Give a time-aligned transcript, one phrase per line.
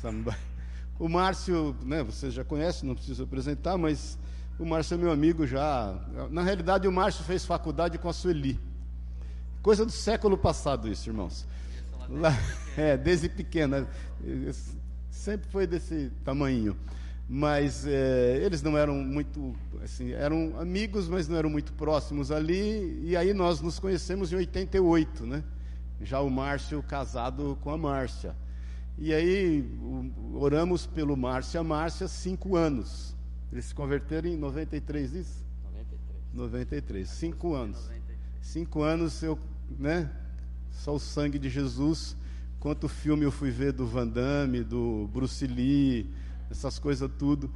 [0.00, 0.34] Samba.
[0.98, 4.18] O Márcio, né, você já conhece, não preciso apresentar, mas
[4.58, 5.94] o Márcio é meu amigo já.
[6.30, 8.58] Na realidade, o Márcio fez faculdade com a Sueli.
[9.62, 11.46] Coisa do século passado isso, irmãos.
[12.08, 12.32] Lá,
[12.76, 13.86] é, desde pequena.
[15.10, 16.76] Sempre foi desse tamanho.
[17.28, 19.54] Mas é, eles não eram muito,
[19.84, 23.02] assim, eram amigos, mas não eram muito próximos ali.
[23.04, 25.44] E aí nós nos conhecemos em 88, né?
[26.00, 28.34] Já o Márcio casado com a Márcia.
[28.98, 29.64] E aí
[30.34, 33.16] oramos pelo Márcio e a Márcia cinco anos.
[33.52, 35.46] Eles se converteram em 93, isso?
[35.64, 36.20] 93.
[36.32, 37.78] 93, cinco anos.
[37.78, 38.18] 93.
[38.42, 39.38] Cinco anos eu,
[39.78, 40.10] né?
[40.70, 42.16] Só o sangue de Jesus.
[42.60, 46.10] Quanto filme eu fui ver do Van Damme, do Bruce Lee,
[46.50, 47.50] essas coisas tudo.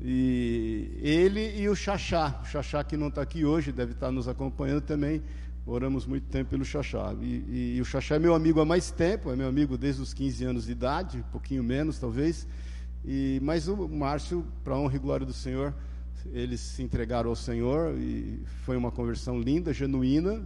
[0.00, 4.12] E ele e o Xaxá, o Xaxá que não está aqui hoje, deve estar tá
[4.12, 5.22] nos acompanhando também.
[5.70, 7.14] Oramos muito tempo pelo Xaxá.
[7.20, 10.00] E, e, e, o Xaxá é meu amigo há mais tempo, é meu amigo desde
[10.00, 12.48] os 15 anos de idade, um pouquinho menos talvez.
[13.04, 15.74] E, mas o Márcio, para honra e glória do Senhor,
[16.32, 20.42] eles se entregaram ao Senhor e foi uma conversão linda, genuína,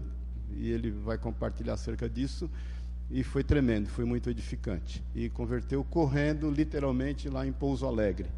[0.57, 2.51] e ele vai compartilhar acerca disso.
[3.09, 5.05] E foi tremendo, foi muito edificante.
[5.15, 8.29] E converteu correndo, literalmente, lá em Pouso Alegre.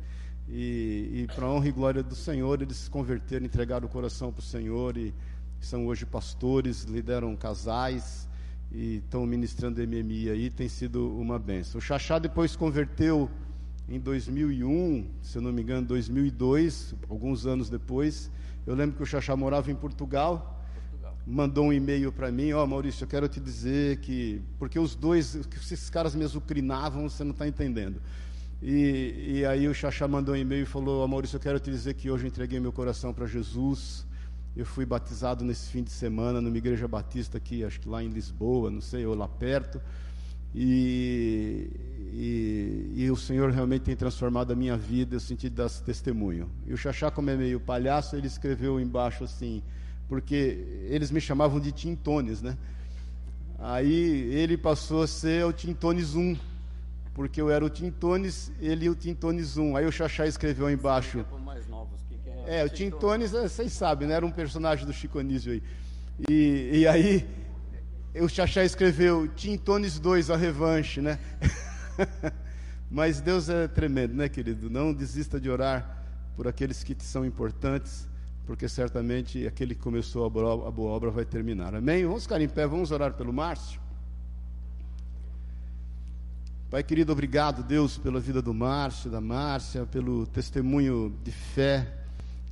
[0.47, 4.41] E, e para honra e glória do Senhor, eles se converteram, entregaram o coração para
[4.41, 5.15] o Senhor e
[5.65, 8.29] são hoje pastores, lideram casais
[8.71, 11.79] e estão ministrando MMI aí, tem sido uma benção.
[11.79, 13.31] O Xaxá depois converteu
[13.89, 18.31] em 2001, se eu não me engano, 2002, alguns anos depois.
[18.67, 20.55] Eu lembro que o Xaxá morava em Portugal
[21.27, 24.95] mandou um e-mail para mim, ó oh, Maurício, eu quero te dizer que porque os
[24.95, 28.01] dois, esses caras me azucrinavam, você não está entendendo.
[28.63, 31.59] E, e, aí o Xaxá mandou um e-mail e falou, ó oh, Maurício, eu quero
[31.59, 34.07] te dizer que hoje eu entreguei meu coração para Jesus.
[34.57, 38.09] Eu fui batizado nesse fim de semana numa igreja batista aqui, acho que lá em
[38.09, 39.81] Lisboa, não sei, ou lá perto.
[40.55, 41.69] E,
[42.13, 46.49] e, e, o Senhor realmente tem transformado a minha vida, eu senti dar testemunho.
[46.65, 49.61] E o Xaxá, como é meio palhaço, ele escreveu embaixo assim:
[50.09, 52.57] porque eles me chamavam de Tintones, né?
[53.59, 56.37] Aí ele passou a ser o Tintones 1,
[57.15, 59.77] porque eu era o Tintones, ele o Tintones 1.
[59.77, 61.25] Aí o Xaxá escreveu embaixo.
[62.47, 64.15] É, o Tintones, vocês sabem, né?
[64.15, 65.63] Era um personagem do Chico Anísio aí.
[66.29, 67.27] E, e aí
[68.21, 71.19] o Xaxá escreveu Tintones 2, a revanche, né?
[72.91, 74.71] Mas Deus é tremendo, né, querido?
[74.71, 76.05] Não desista de orar
[76.37, 78.07] por aqueles que te são importantes
[78.47, 81.75] porque certamente aquele que começou a boa, a boa obra vai terminar.
[81.75, 82.05] Amém?
[82.05, 83.81] Vamos ficar em pé, vamos orar pelo Márcio.
[86.71, 92.04] Pai querido, obrigado, Deus, pela vida do Márcio, da Márcia, pelo testemunho de fé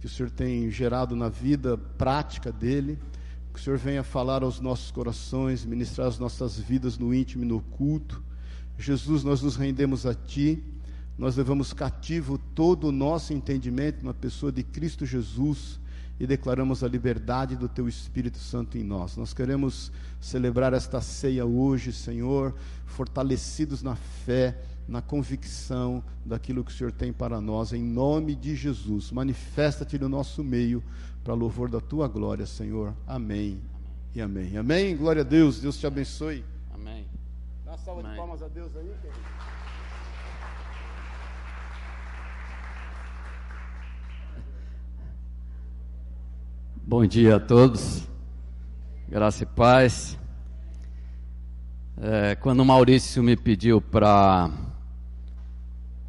[0.03, 2.99] que o Senhor tem gerado na vida prática dele.
[3.55, 7.47] Que o Senhor venha falar aos nossos corações, ministrar as nossas vidas no íntimo e
[7.47, 8.21] no culto.
[8.77, 10.61] Jesus, nós nos rendemos a Ti,
[11.17, 15.79] nós levamos cativo todo o nosso entendimento na pessoa de Cristo Jesus
[16.19, 19.17] e declaramos a liberdade do Teu Espírito Santo em nós.
[19.17, 26.75] Nós queremos celebrar esta ceia hoje, Senhor, fortalecidos na fé, na convicção daquilo que o
[26.75, 29.11] Senhor tem para nós, em nome de Jesus.
[29.11, 30.83] Manifesta-te no nosso meio,
[31.23, 32.95] para louvor da Tua glória, Senhor.
[33.07, 33.61] Amém.
[34.15, 34.57] E amém.
[34.57, 34.97] Amém.
[34.97, 35.61] Glória a Deus.
[35.61, 36.45] Deus te abençoe.
[36.73, 37.07] Amém.
[37.65, 38.13] Dá uma salva amém.
[38.13, 39.21] de palmas a Deus aí, querido.
[46.85, 48.07] Bom dia a todos,
[49.09, 50.19] graça e paz.
[51.97, 54.51] É, quando o Maurício me pediu para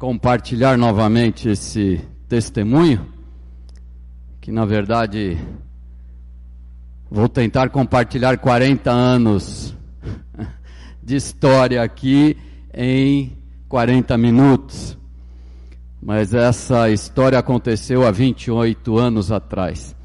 [0.04, 1.98] compartilhar novamente esse
[2.28, 3.06] testemunho,
[4.38, 5.38] que na verdade
[7.10, 9.74] vou tentar compartilhar 40 anos
[11.02, 12.36] de história aqui
[12.74, 13.32] em
[13.66, 14.98] 40 minutos.
[16.02, 19.96] Mas essa história aconteceu há 28 anos atrás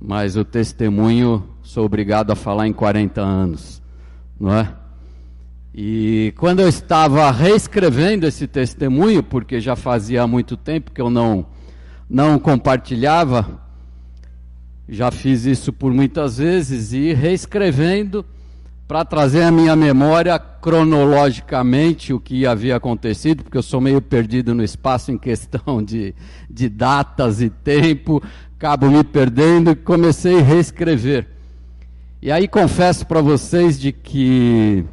[0.00, 3.80] mas o testemunho sou obrigado a falar em 40 anos,
[4.38, 4.81] não é?
[5.74, 11.46] E quando eu estava reescrevendo esse testemunho, porque já fazia muito tempo que eu não
[12.08, 13.58] não compartilhava,
[14.86, 18.22] já fiz isso por muitas vezes e reescrevendo
[18.86, 24.54] para trazer à minha memória cronologicamente o que havia acontecido, porque eu sou meio perdido
[24.54, 26.14] no espaço em questão de,
[26.50, 28.22] de datas e tempo,
[28.54, 31.26] acabo me perdendo e comecei a reescrever.
[32.20, 34.84] E aí confesso para vocês de que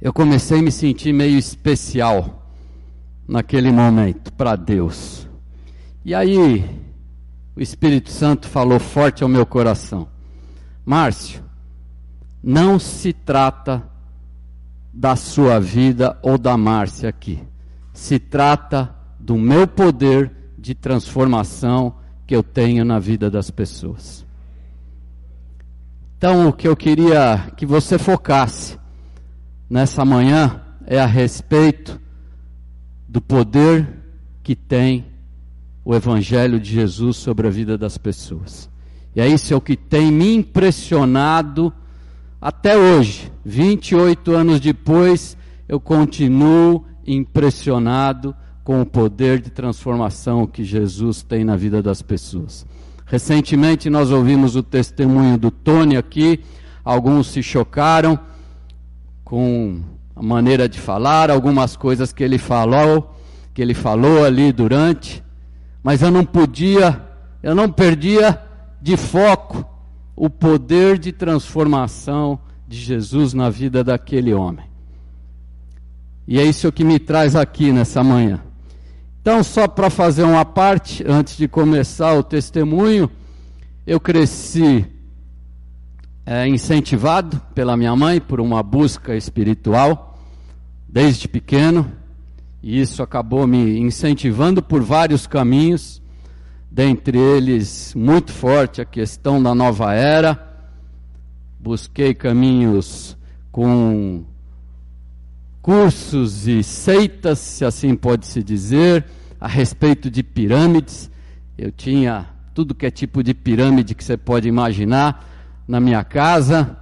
[0.00, 2.46] eu comecei a me sentir meio especial
[3.28, 5.28] naquele momento para Deus.
[6.04, 6.64] E aí
[7.54, 10.08] o Espírito Santo falou forte ao meu coração:
[10.84, 11.44] Márcio,
[12.42, 13.86] não se trata
[14.92, 17.38] da sua vida ou da Márcia aqui.
[17.92, 21.94] Se trata do meu poder de transformação
[22.26, 24.24] que eu tenho na vida das pessoas.
[26.16, 28.79] Então, o que eu queria que você focasse
[29.70, 32.00] nessa manhã é a respeito
[33.08, 33.88] do poder
[34.42, 35.06] que tem
[35.84, 38.68] o Evangelho de Jesus sobre a vida das pessoas.
[39.14, 41.72] E é isso é o que tem me impressionado
[42.40, 45.36] até hoje, 28 anos depois,
[45.68, 48.34] eu continuo impressionado
[48.64, 52.64] com o poder de transformação que Jesus tem na vida das pessoas.
[53.04, 56.40] Recentemente nós ouvimos o testemunho do Tony aqui,
[56.82, 58.18] alguns se chocaram
[59.30, 59.80] com
[60.16, 63.14] a maneira de falar, algumas coisas que ele falou,
[63.54, 65.22] que ele falou ali durante,
[65.84, 67.00] mas eu não podia,
[67.40, 68.42] eu não perdia
[68.82, 69.64] de foco
[70.16, 74.66] o poder de transformação de Jesus na vida daquele homem.
[76.26, 78.40] E é isso que me traz aqui nessa manhã.
[79.22, 83.08] Então, só para fazer uma parte, antes de começar o testemunho,
[83.86, 84.84] eu cresci
[86.24, 90.18] é, incentivado pela minha mãe por uma busca espiritual,
[90.88, 91.90] desde pequeno,
[92.62, 96.00] e isso acabou me incentivando por vários caminhos
[96.70, 100.48] dentre eles muito forte a questão da nova era.
[101.58, 103.16] Busquei caminhos
[103.50, 104.24] com
[105.60, 109.04] cursos e seitas, se assim pode se dizer,
[109.40, 111.10] a respeito de pirâmides.
[111.58, 115.26] Eu tinha tudo que é tipo de pirâmide que você pode imaginar
[115.70, 116.76] na minha casa.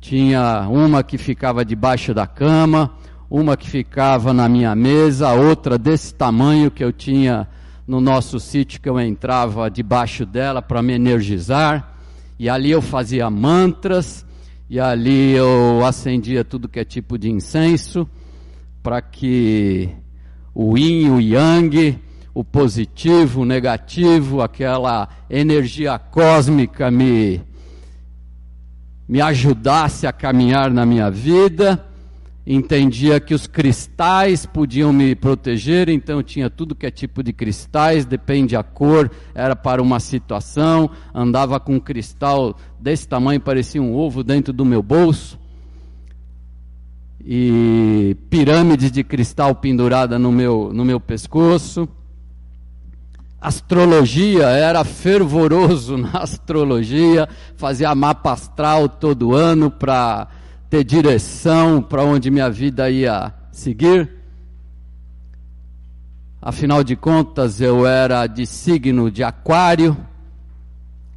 [0.00, 2.92] Tinha uma que ficava debaixo da cama,
[3.28, 7.48] uma que ficava na minha mesa, outra desse tamanho que eu tinha
[7.86, 11.92] no nosso sítio que eu entrava debaixo dela para me energizar,
[12.38, 14.24] e ali eu fazia mantras,
[14.70, 18.08] e ali eu acendia tudo que é tipo de incenso,
[18.80, 19.88] para que
[20.54, 21.98] o yin, o yang,
[22.32, 27.42] o positivo, o negativo, aquela energia cósmica me,
[29.10, 31.84] me ajudasse a caminhar na minha vida
[32.46, 38.04] entendia que os cristais podiam me proteger, então tinha tudo que é tipo de cristais,
[38.04, 43.94] depende a cor, era para uma situação, andava com um cristal desse tamanho, parecia um
[43.94, 45.38] ovo dentro do meu bolso.
[47.22, 51.88] E pirâmides de cristal pendurada no meu, no meu pescoço.
[53.40, 57.26] Astrologia, era fervoroso na astrologia,
[57.56, 60.28] fazia mapa astral todo ano para
[60.68, 64.10] ter direção para onde minha vida ia seguir.
[66.42, 69.96] Afinal de contas, eu era de signo de Aquário,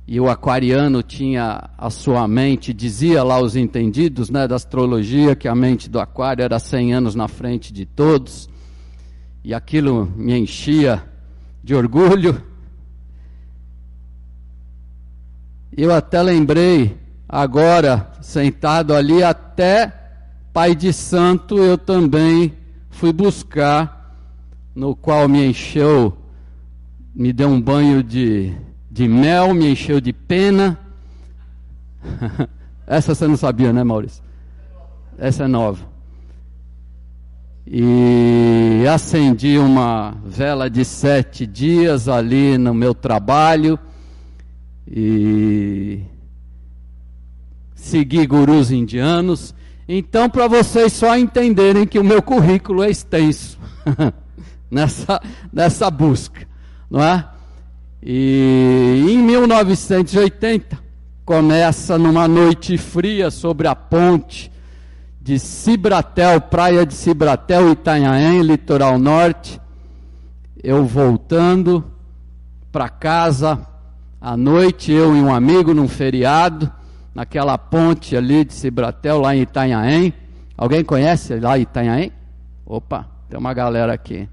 [0.05, 5.47] e o aquariano tinha a sua mente, dizia lá os entendidos né, da astrologia, que
[5.47, 8.49] a mente do Aquário era 100 anos na frente de todos,
[9.43, 11.12] e aquilo me enchia
[11.63, 12.41] de orgulho.
[15.75, 19.91] Eu até lembrei agora sentado ali, até
[20.51, 22.53] Pai de Santo eu também
[22.91, 24.15] fui buscar,
[24.75, 26.15] no qual me encheu,
[27.15, 28.53] me deu um banho de,
[28.91, 30.77] de mel, me encheu de pena.
[32.85, 34.23] Essa você não sabia, né, Maurício?
[35.17, 35.92] Essa é nova.
[37.65, 43.79] E acendi uma vela de sete dias ali no meu trabalho.
[44.87, 46.03] E
[47.73, 49.53] seguir gurus indianos.
[49.87, 53.59] Então, para vocês só entenderem que o meu currículo é extenso
[54.71, 56.47] nessa, nessa busca,
[56.89, 57.27] não é?
[58.01, 60.77] E em 1980
[61.25, 64.51] começa numa noite fria sobre a ponte
[65.23, 69.57] de Cibratel, praia de Cibratel, Itanhaém, litoral norte,
[70.61, 71.81] eu voltando
[72.69, 73.65] para casa
[74.19, 76.69] à noite, eu e um amigo num feriado,
[77.15, 80.13] naquela ponte ali de Cibratel, lá em Itanhaém.
[80.57, 82.11] Alguém conhece lá Itanhaém?
[82.65, 84.27] Opa, tem uma galera aqui.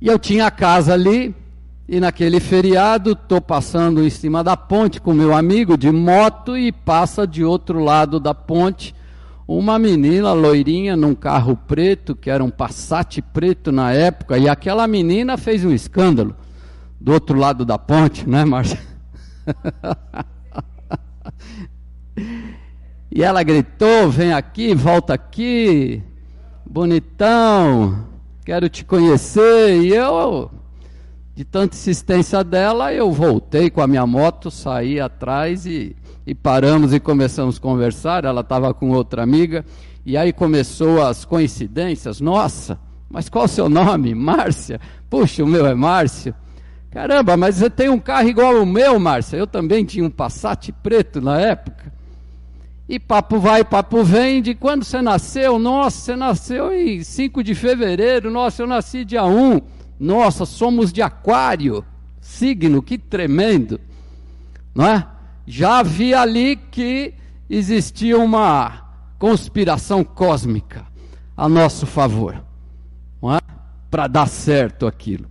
[0.00, 1.34] E eu tinha a casa ali,
[1.88, 6.70] e naquele feriado, estou passando em cima da ponte com meu amigo de moto e
[6.70, 8.94] passa de outro lado da ponte
[9.46, 14.86] uma menina loirinha num carro preto, que era um Passat preto na época, e aquela
[14.86, 16.36] menina fez um escândalo
[17.00, 18.78] do outro lado da ponte, né, Márcia?
[23.10, 26.02] E ela gritou: Vem aqui, volta aqui,
[26.64, 28.06] bonitão,
[28.44, 29.80] quero te conhecer.
[29.82, 30.50] E eu
[31.38, 35.94] De tanta insistência dela, eu voltei com a minha moto, saí atrás e,
[36.26, 38.24] e paramos e começamos a conversar.
[38.24, 39.64] Ela estava com outra amiga,
[40.04, 42.20] e aí começou as coincidências.
[42.20, 42.76] Nossa,
[43.08, 44.12] mas qual o seu nome?
[44.18, 44.80] Márcia?
[45.08, 46.34] Puxa, o meu é Márcio.
[46.90, 49.36] Caramba, mas você tem um carro igual ao meu, Márcia.
[49.36, 51.92] Eu também tinha um Passat preto na época.
[52.88, 55.56] E papo vai, papo vem, de quando você nasceu?
[55.56, 58.28] Nossa, você nasceu em 5 de fevereiro.
[58.28, 59.77] Nossa, eu nasci dia 1.
[59.98, 61.84] Nossa, somos de aquário.
[62.20, 63.80] Signo, que tremendo.
[64.74, 65.06] Não é?
[65.46, 67.14] Já vi ali que
[67.48, 68.86] existia uma
[69.18, 70.86] conspiração cósmica
[71.36, 72.42] a nosso favor.
[73.20, 73.40] Não é?
[73.90, 75.26] Para dar certo aquilo.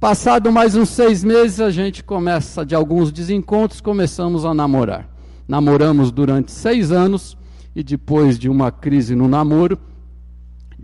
[0.00, 5.08] Passado mais uns seis meses, a gente começa de alguns desencontros, começamos a namorar.
[5.48, 7.38] Namoramos durante seis anos
[7.74, 9.78] e depois de uma crise no namoro,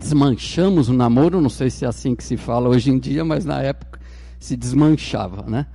[0.01, 3.45] desmanchamos o namoro, não sei se é assim que se fala hoje em dia, mas
[3.45, 3.99] na época
[4.39, 5.67] se desmanchava, né?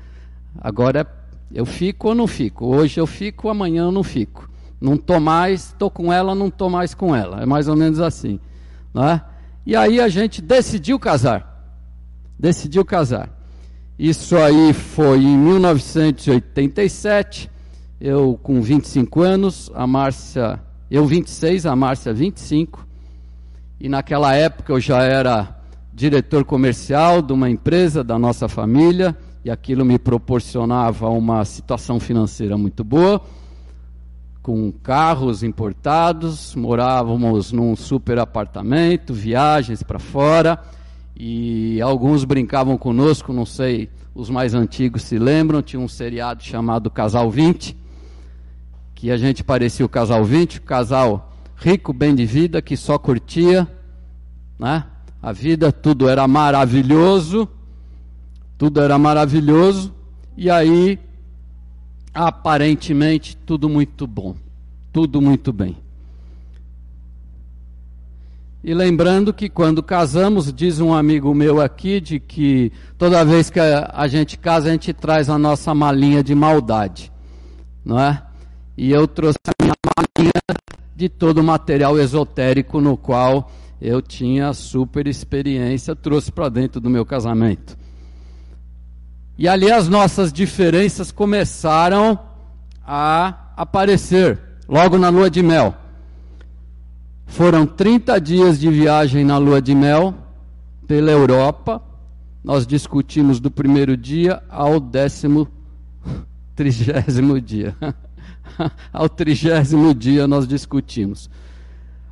[0.60, 1.06] Agora
[1.52, 2.66] eu fico ou não fico.
[2.66, 4.50] Hoje eu fico, amanhã eu não fico.
[4.80, 7.40] Não estou mais, estou com ela, não estou mais com ela.
[7.40, 8.40] É mais ou menos assim,
[8.92, 9.24] não é?
[9.64, 11.54] E aí a gente decidiu casar.
[12.38, 13.30] Decidiu casar.
[13.98, 17.50] Isso aí foi em 1987.
[18.00, 22.85] Eu com 25 anos, a Márcia, eu 26, a Márcia 25.
[23.78, 25.56] E naquela época eu já era
[25.92, 32.56] diretor comercial de uma empresa da nossa família, e aquilo me proporcionava uma situação financeira
[32.56, 33.20] muito boa,
[34.42, 40.58] com carros importados, morávamos num super apartamento, viagens para fora,
[41.16, 46.90] e alguns brincavam conosco, não sei, os mais antigos se lembram, tinha um seriado chamado
[46.90, 47.76] Casal 20,
[48.94, 51.25] que a gente parecia o Casal 20, o casal
[51.56, 53.66] rico, bem de vida, que só curtia,
[54.58, 54.84] né?
[55.22, 57.48] A vida, tudo era maravilhoso,
[58.56, 59.92] tudo era maravilhoso,
[60.36, 60.98] e aí,
[62.14, 64.36] aparentemente, tudo muito bom,
[64.92, 65.76] tudo muito bem.
[68.62, 73.60] E lembrando que quando casamos, diz um amigo meu aqui, de que toda vez que
[73.60, 77.12] a gente casa, a gente traz a nossa malinha de maldade,
[77.84, 78.22] não é?
[78.76, 80.32] E eu trouxe a minha malinha
[80.96, 86.88] de todo o material esotérico no qual eu tinha super experiência, trouxe para dentro do
[86.88, 87.76] meu casamento.
[89.36, 92.18] E ali as nossas diferenças começaram
[92.82, 95.74] a aparecer, logo na lua de mel.
[97.26, 100.14] Foram 30 dias de viagem na lua de mel
[100.86, 101.82] pela Europa.
[102.42, 105.46] Nós discutimos do primeiro dia ao décimo,
[106.54, 107.76] trigésimo dia.
[108.92, 111.30] ao trigésimo dia nós discutimos.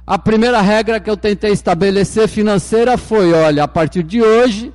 [0.07, 4.73] A primeira regra que eu tentei estabelecer financeira foi: olha, a partir de hoje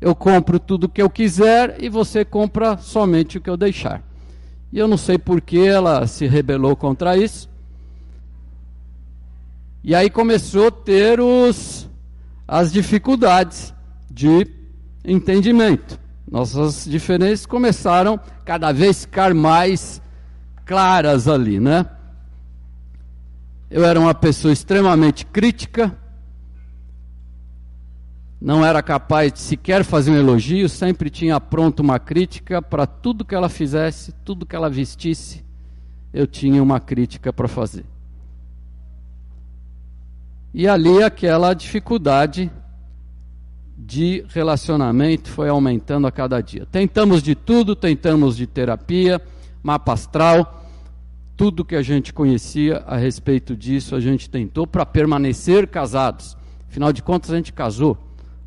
[0.00, 4.02] eu compro tudo o que eu quiser e você compra somente o que eu deixar.
[4.72, 7.48] E eu não sei por que ela se rebelou contra isso.
[9.84, 11.88] E aí começou a ter os,
[12.48, 13.74] as dificuldades
[14.10, 14.46] de
[15.04, 15.98] entendimento.
[16.30, 20.00] Nossas diferenças começaram cada vez ficar mais
[20.64, 21.86] claras ali, né?
[23.70, 25.96] Eu era uma pessoa extremamente crítica,
[28.40, 33.24] não era capaz de sequer fazer um elogio, sempre tinha pronto uma crítica para tudo
[33.24, 35.44] que ela fizesse, tudo que ela vestisse,
[36.12, 37.84] eu tinha uma crítica para fazer.
[40.52, 42.50] E ali aquela dificuldade
[43.78, 46.66] de relacionamento foi aumentando a cada dia.
[46.70, 49.20] Tentamos de tudo, tentamos de terapia,
[49.62, 50.66] mapa astral,
[51.36, 56.36] tudo que a gente conhecia a respeito disso, a gente tentou para permanecer casados.
[56.68, 57.96] Afinal de contas, a gente casou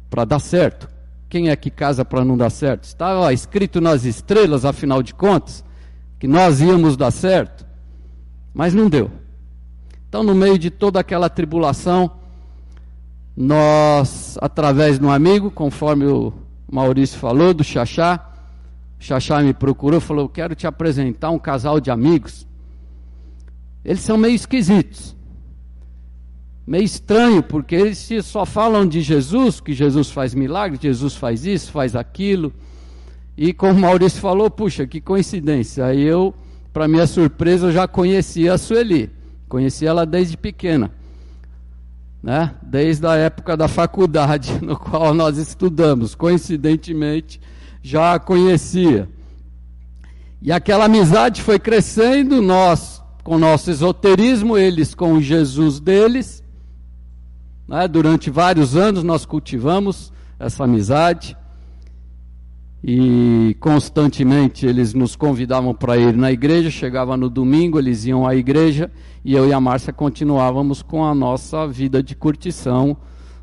[0.10, 0.90] para dar certo.
[1.30, 2.84] Quem é que casa para não dar certo?
[2.84, 5.64] Estava escrito nas estrelas, afinal de contas,
[6.20, 7.66] que nós íamos dar certo,
[8.54, 9.12] mas não deu.
[10.08, 12.12] Então, no meio de toda aquela tribulação,
[13.36, 16.32] nós, através de um amigo, conforme o
[16.72, 18.35] Maurício falou, do Xaxá,
[19.00, 22.48] Xaxá me procurou, falou: Quero te apresentar um casal de amigos
[23.86, 25.16] eles são meio esquisitos.
[26.66, 31.72] Meio estranho, porque eles só falam de Jesus, que Jesus faz milagres, Jesus faz isso,
[31.72, 32.52] faz aquilo.
[33.38, 35.86] E como Maurício falou, puxa, que coincidência.
[35.86, 36.34] Aí eu,
[36.74, 39.12] para minha surpresa, eu já conhecia a Sueli.
[39.48, 40.90] Conheci ela desde pequena.
[42.24, 42.56] Né?
[42.64, 46.16] Desde a época da faculdade, no qual nós estudamos.
[46.16, 47.40] Coincidentemente,
[47.86, 49.08] já a conhecia.
[50.42, 56.44] E aquela amizade foi crescendo, nós com nosso esoterismo, eles com o Jesus deles.
[57.68, 57.88] Né?
[57.88, 61.38] Durante vários anos nós cultivamos essa amizade.
[62.88, 66.70] e constantemente eles nos convidavam para ir na igreja.
[66.70, 68.92] Chegava no domingo, eles iam à igreja
[69.24, 72.96] e eu e a Márcia continuávamos com a nossa vida de curtição,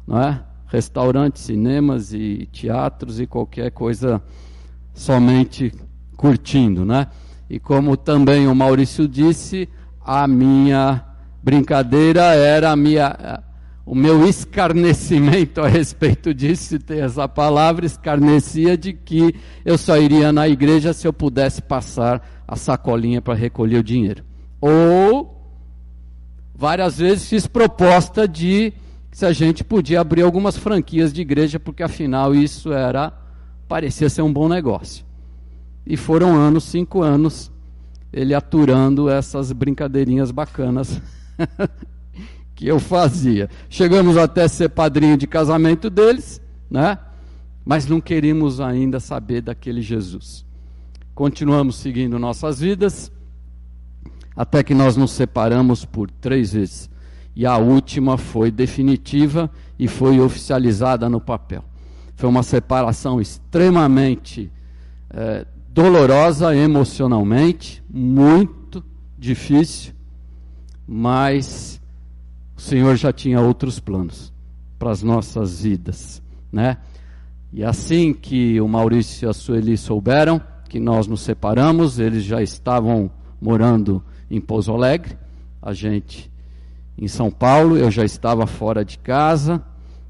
[0.06, 0.51] não é?
[0.72, 4.22] Restaurantes, cinemas e teatros e qualquer coisa
[4.94, 5.72] somente
[6.16, 7.08] curtindo, né?
[7.48, 9.68] E como também o Maurício disse,
[10.00, 11.04] a minha
[11.42, 13.42] brincadeira era minha
[13.84, 19.98] o meu escarnecimento a respeito disso, se tem essa palavra, escarnecia de que eu só
[19.98, 24.24] iria na igreja se eu pudesse passar a sacolinha para recolher o dinheiro.
[24.60, 25.36] Ou,
[26.54, 28.72] várias vezes fiz proposta de
[29.12, 33.12] se a gente podia abrir algumas franquias de igreja, porque afinal isso era,
[33.69, 35.04] parecia ser um bom negócio.
[35.87, 37.52] E foram anos, cinco anos,
[38.11, 41.00] ele aturando essas brincadeirinhas bacanas
[42.57, 43.50] que eu fazia.
[43.69, 46.40] Chegamos até ser padrinho de casamento deles,
[46.71, 46.99] né?
[47.64, 50.45] Mas não queríamos ainda saber daquele Jesus.
[51.14, 53.12] Continuamos seguindo nossas vidas,
[54.35, 56.90] até que nós nos separamos por três vezes.
[57.34, 61.64] E a última foi definitiva e foi oficializada no papel.
[62.14, 64.50] Foi uma separação extremamente
[65.10, 68.84] é, dolorosa emocionalmente, muito
[69.18, 69.94] difícil,
[70.86, 71.80] mas
[72.56, 74.32] o Senhor já tinha outros planos
[74.78, 76.76] para as nossas vidas, né?
[77.52, 82.42] E assim que o Maurício e a Sueli souberam que nós nos separamos, eles já
[82.42, 85.18] estavam morando em Pouso Alegre,
[85.60, 86.31] a gente
[86.96, 89.62] em São Paulo, eu já estava fora de casa,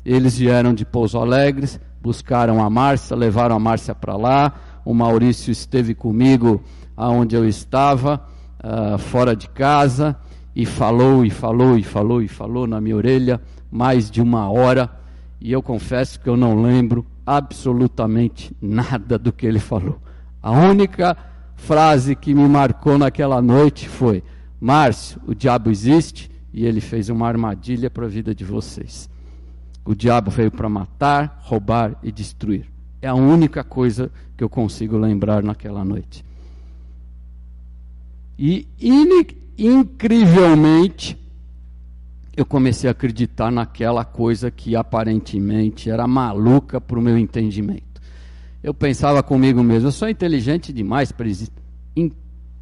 [0.05, 1.69] eles vieram de Pouso Alegre,
[2.01, 4.53] buscaram a Márcia, levaram a Márcia para lá,
[4.85, 6.63] o Maurício esteve comigo
[6.97, 8.21] aonde eu estava,
[8.63, 10.17] uh, fora de casa,
[10.55, 14.91] e falou e falou e falou e falou na minha orelha mais de uma hora.
[15.41, 19.99] E eu confesso que eu não lembro absolutamente nada do que ele falou.
[20.43, 21.17] A única
[21.57, 24.23] frase que me marcou naquela noite foi:
[24.61, 29.09] Márcio, o diabo existe e ele fez uma armadilha para a vida de vocês.
[29.85, 32.67] O diabo veio para matar, roubar e destruir.
[33.01, 36.25] É a única coisa que eu consigo lembrar naquela noite.
[38.39, 38.69] E
[39.59, 41.19] incrivelmente,
[42.37, 48.01] eu comecei a acreditar naquela coisa que aparentemente era maluca para o meu entendimento.
[48.63, 51.27] Eu pensava comigo mesmo, eu sou inteligente demais para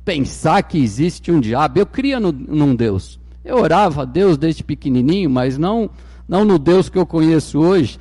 [0.04, 1.78] pensar que existe um diabo.
[1.78, 3.19] Eu cria no, num Deus.
[3.44, 5.90] Eu orava a Deus desde pequenininho, mas não,
[6.28, 7.98] não no Deus que eu conheço hoje.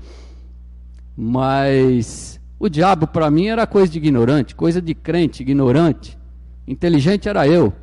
[1.16, 6.18] Mas o diabo para mim era coisa de ignorante, coisa de crente ignorante.
[6.68, 7.74] Inteligente era eu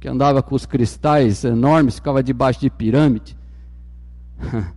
[0.00, 3.36] que andava com os cristais enormes, ficava debaixo de pirâmide.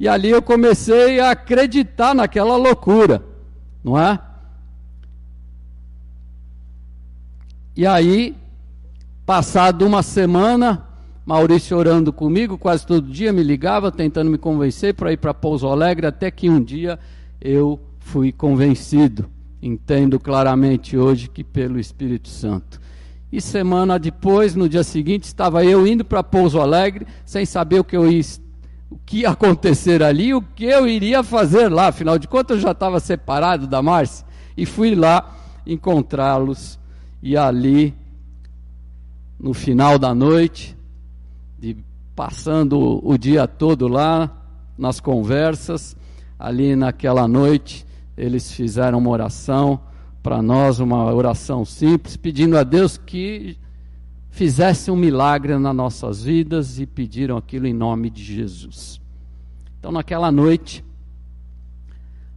[0.00, 3.22] e ali eu comecei a acreditar naquela loucura,
[3.84, 4.18] não é?
[7.76, 8.34] E aí,
[9.26, 10.86] passado uma semana,
[11.26, 15.66] Maurício orando comigo, quase todo dia me ligava, tentando me convencer para ir para Pouso
[15.66, 16.96] Alegre, até que um dia
[17.40, 19.28] eu fui convencido.
[19.60, 22.80] Entendo claramente hoje que pelo Espírito Santo.
[23.32, 27.84] E semana depois, no dia seguinte, estava eu indo para Pouso Alegre, sem saber o
[27.84, 28.22] que eu ia,
[28.88, 31.88] o que ia acontecer ali, o que eu iria fazer lá.
[31.88, 34.24] Afinal de contas, eu já estava separado da Márcia
[34.56, 35.36] e fui lá
[35.66, 36.78] encontrá-los.
[37.20, 37.92] E ali,
[39.38, 40.76] no final da noite,
[41.58, 41.76] de,
[42.14, 44.30] passando o dia todo lá
[44.76, 45.96] nas conversas,
[46.38, 49.80] ali naquela noite, eles fizeram uma oração
[50.22, 53.56] para nós uma oração simples, pedindo a Deus que
[54.28, 59.00] fizesse um milagre nas nossas vidas e pediram aquilo em nome de Jesus.
[59.78, 60.84] Então, naquela noite,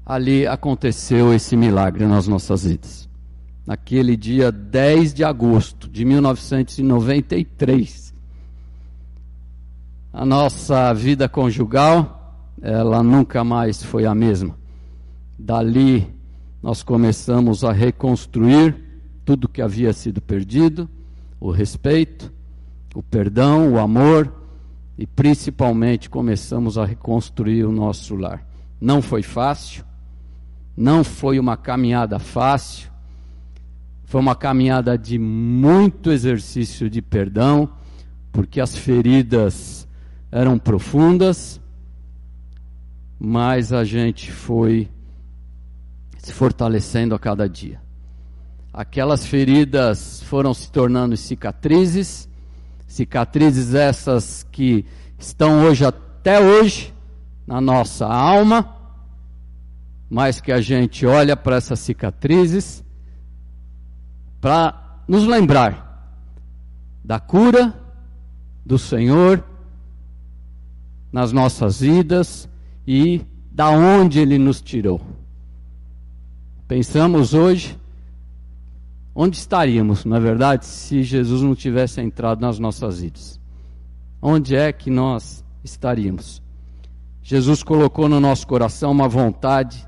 [0.06, 3.09] ali aconteceu esse milagre nas nossas vidas.
[3.70, 8.16] Naquele dia 10 de agosto de 1993,
[10.12, 14.58] a nossa vida conjugal, ela nunca mais foi a mesma.
[15.38, 16.12] Dali
[16.64, 18.76] nós começamos a reconstruir
[19.24, 20.90] tudo que havia sido perdido,
[21.40, 22.34] o respeito,
[22.96, 24.34] o perdão, o amor
[24.98, 28.44] e principalmente começamos a reconstruir o nosso lar.
[28.82, 29.86] Não foi fácil,
[30.76, 32.89] não foi uma caminhada fácil,
[34.10, 37.70] foi uma caminhada de muito exercício de perdão,
[38.32, 39.88] porque as feridas
[40.32, 41.62] eram profundas,
[43.20, 44.90] mas a gente foi
[46.18, 47.80] se fortalecendo a cada dia.
[48.74, 52.28] Aquelas feridas foram se tornando cicatrizes,
[52.88, 54.88] cicatrizes essas que
[55.20, 56.92] estão hoje até hoje
[57.46, 58.76] na nossa alma,
[60.10, 62.84] mas que a gente olha para essas cicatrizes
[64.40, 65.90] para nos lembrar
[67.04, 67.74] da cura
[68.66, 69.44] do Senhor
[71.12, 72.48] nas nossas vidas
[72.88, 73.22] e
[73.52, 75.02] da onde ele nos tirou.
[76.68, 77.78] Pensamos hoje
[79.16, 83.40] onde estaríamos, na é verdade, se Jesus não tivesse entrado nas nossas vidas?
[84.22, 86.42] Onde é que nós estaríamos?
[87.24, 89.88] Jesus colocou no nosso coração uma vontade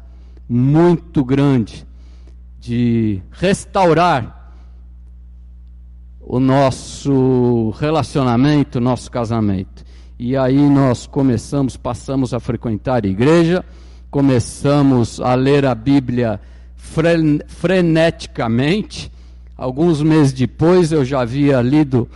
[0.49, 1.87] muito grande
[2.59, 4.40] de restaurar
[6.23, 9.84] o nosso relacionamento, o nosso casamento.
[10.17, 13.65] E aí nós começamos, passamos a frequentar a igreja,
[14.10, 16.39] começamos a ler a Bíblia
[17.47, 19.12] freneticamente.
[19.57, 22.07] Alguns meses depois eu já havia lido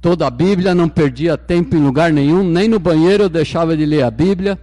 [0.00, 3.86] toda a Bíblia, não perdia tempo em lugar nenhum, nem no banheiro eu deixava de
[3.86, 4.58] ler a Bíblia.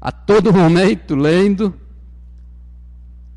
[0.00, 1.74] A todo momento lendo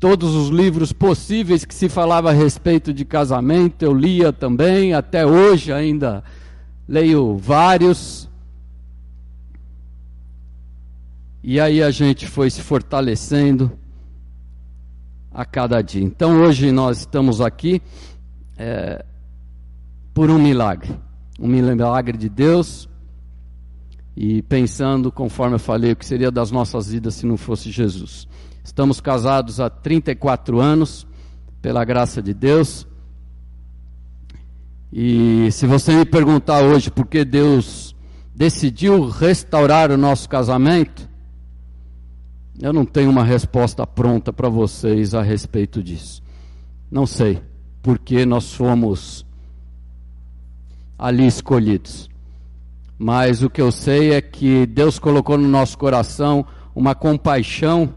[0.00, 5.26] todos os livros possíveis que se falava a respeito de casamento, eu lia também, até
[5.26, 6.22] hoje ainda
[6.86, 8.28] leio vários.
[11.42, 13.72] E aí a gente foi se fortalecendo
[15.32, 16.02] a cada dia.
[16.02, 17.82] Então hoje nós estamos aqui
[18.56, 19.04] é,
[20.14, 20.94] por um milagre,
[21.38, 22.88] um milagre de Deus.
[24.16, 28.26] E pensando, conforme eu falei, o que seria das nossas vidas se não fosse Jesus.
[28.68, 31.06] Estamos casados há 34 anos,
[31.62, 32.86] pela graça de Deus.
[34.92, 37.96] E se você me perguntar hoje por que Deus
[38.34, 41.08] decidiu restaurar o nosso casamento,
[42.60, 46.22] eu não tenho uma resposta pronta para vocês a respeito disso.
[46.90, 47.42] Não sei,
[47.82, 49.24] porque nós fomos
[50.98, 52.10] ali escolhidos.
[52.98, 57.94] Mas o que eu sei é que Deus colocou no nosso coração uma compaixão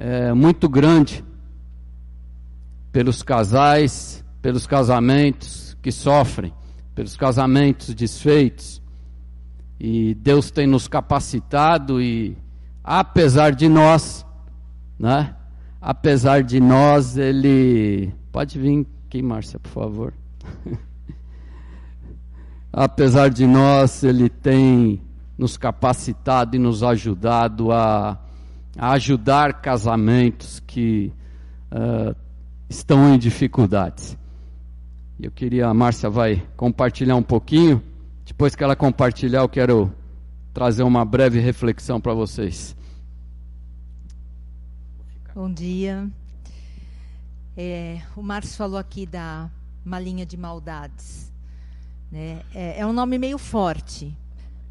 [0.00, 1.22] é, muito grande
[2.90, 6.54] pelos casais, pelos casamentos que sofrem,
[6.94, 8.80] pelos casamentos desfeitos.
[9.78, 12.34] E Deus tem nos capacitado e
[12.82, 14.24] apesar de nós,
[14.98, 15.36] né?
[15.78, 20.14] Apesar de nós, ele pode vir aqui, Márcia, por favor.
[22.72, 25.02] apesar de nós, ele tem
[25.36, 28.18] nos capacitado e nos ajudado a
[28.80, 31.12] a ajudar casamentos que
[31.70, 32.16] uh,
[32.66, 34.16] estão em dificuldades.
[35.20, 37.82] Eu queria, a Márcia vai compartilhar um pouquinho.
[38.24, 39.92] Depois que ela compartilhar, eu quero
[40.54, 42.74] trazer uma breve reflexão para vocês.
[45.34, 46.08] Bom dia.
[47.54, 49.50] É, o Márcio falou aqui da
[49.84, 51.30] malinha de maldades.
[52.10, 52.40] Né?
[52.54, 54.16] É, é um nome meio forte,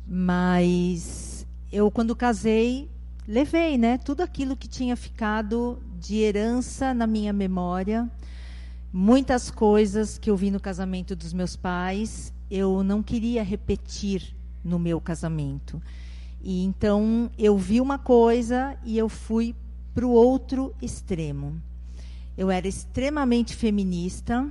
[0.07, 2.89] mas eu, quando casei,
[3.29, 8.09] levei, né, tudo aquilo que tinha ficado de herança na minha memória,
[8.91, 14.79] muitas coisas que eu vi no casamento dos meus pais, eu não queria repetir no
[14.79, 15.79] meu casamento.
[16.41, 19.55] E então eu vi uma coisa e eu fui
[19.93, 21.61] para o outro extremo.
[22.35, 24.49] Eu era extremamente feminista,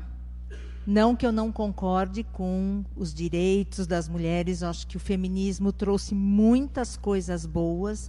[0.86, 6.14] não que eu não concorde com os direitos das mulheres, acho que o feminismo trouxe
[6.14, 8.08] muitas coisas boas,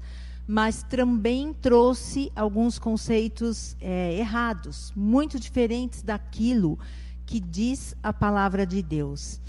[0.49, 6.79] mas também trouxe alguns conceitos é, errados, muito diferentes daquilo
[7.23, 9.39] que diz a palavra de Deus.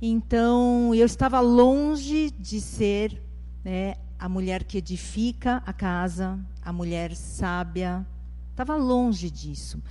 [0.00, 3.18] Então, eu estava longe de ser
[3.64, 8.06] né, a mulher que edifica a casa, a mulher sábia.
[8.50, 9.82] Estava longe disso.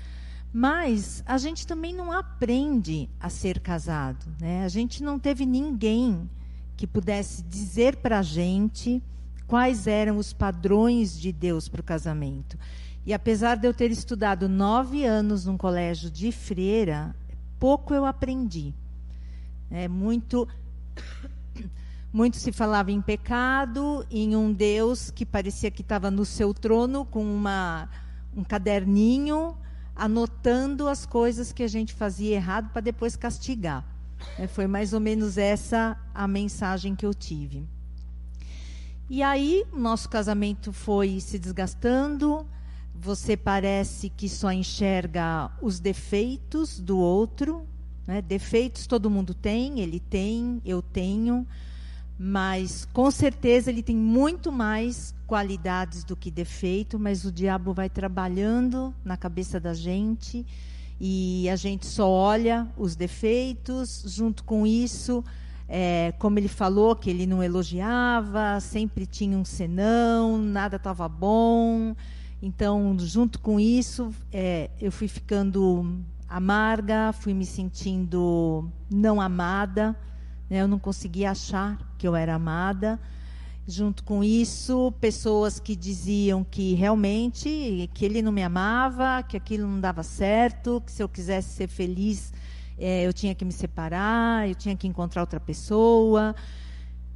[0.53, 4.27] Mas a gente também não aprende a ser casado.
[4.39, 4.63] Né?
[4.63, 6.29] A gente não teve ninguém
[6.77, 9.01] que pudesse dizer para a gente
[9.47, 12.57] quais eram os padrões de Deus para o casamento.
[13.05, 17.15] E apesar de eu ter estudado nove anos num colégio de freira,
[17.59, 18.73] pouco eu aprendi.
[19.69, 20.47] É muito,
[22.11, 27.05] muito se falava em pecado, em um Deus que parecia que estava no seu trono
[27.05, 27.87] com uma,
[28.35, 29.55] um caderninho
[29.95, 33.85] anotando as coisas que a gente fazia errado para depois castigar.
[34.37, 37.67] É, foi mais ou menos essa a mensagem que eu tive.
[39.09, 42.45] E aí, nosso casamento foi se desgastando.
[42.95, 47.67] Você parece que só enxerga os defeitos do outro.
[48.07, 48.21] Né?
[48.21, 51.45] Defeitos todo mundo tem, ele tem, eu tenho.
[52.17, 57.89] Mas com certeza ele tem muito mais qualidades do que defeito, mas o diabo vai
[57.89, 60.45] trabalhando na cabeça da gente
[60.99, 65.23] e a gente só olha os defeitos, junto com isso,
[65.67, 71.95] É, como ele falou, que ele não elogiava, sempre tinha um senão, nada estava bom.
[72.41, 79.95] Então, junto com isso, é, eu fui ficando amarga, fui me sentindo não amada.
[80.49, 80.61] Né?
[80.61, 82.99] Eu não conseguia achar que eu era amada.
[83.67, 89.67] Junto com isso, pessoas que diziam que realmente que ele não me amava, que aquilo
[89.67, 92.31] não dava certo, que se eu quisesse ser feliz,
[92.77, 96.35] é, eu tinha que me separar, eu tinha que encontrar outra pessoa.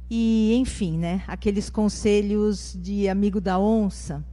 [0.08, 4.24] E, enfim, né, aqueles conselhos de amigo da onça.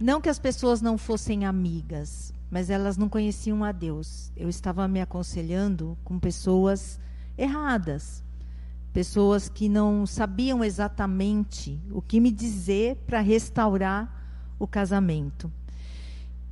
[0.00, 4.32] Não que as pessoas não fossem amigas, mas elas não conheciam a Deus.
[4.36, 6.98] Eu estava me aconselhando com pessoas
[7.36, 8.22] erradas,
[8.92, 15.52] pessoas que não sabiam exatamente o que me dizer para restaurar o casamento.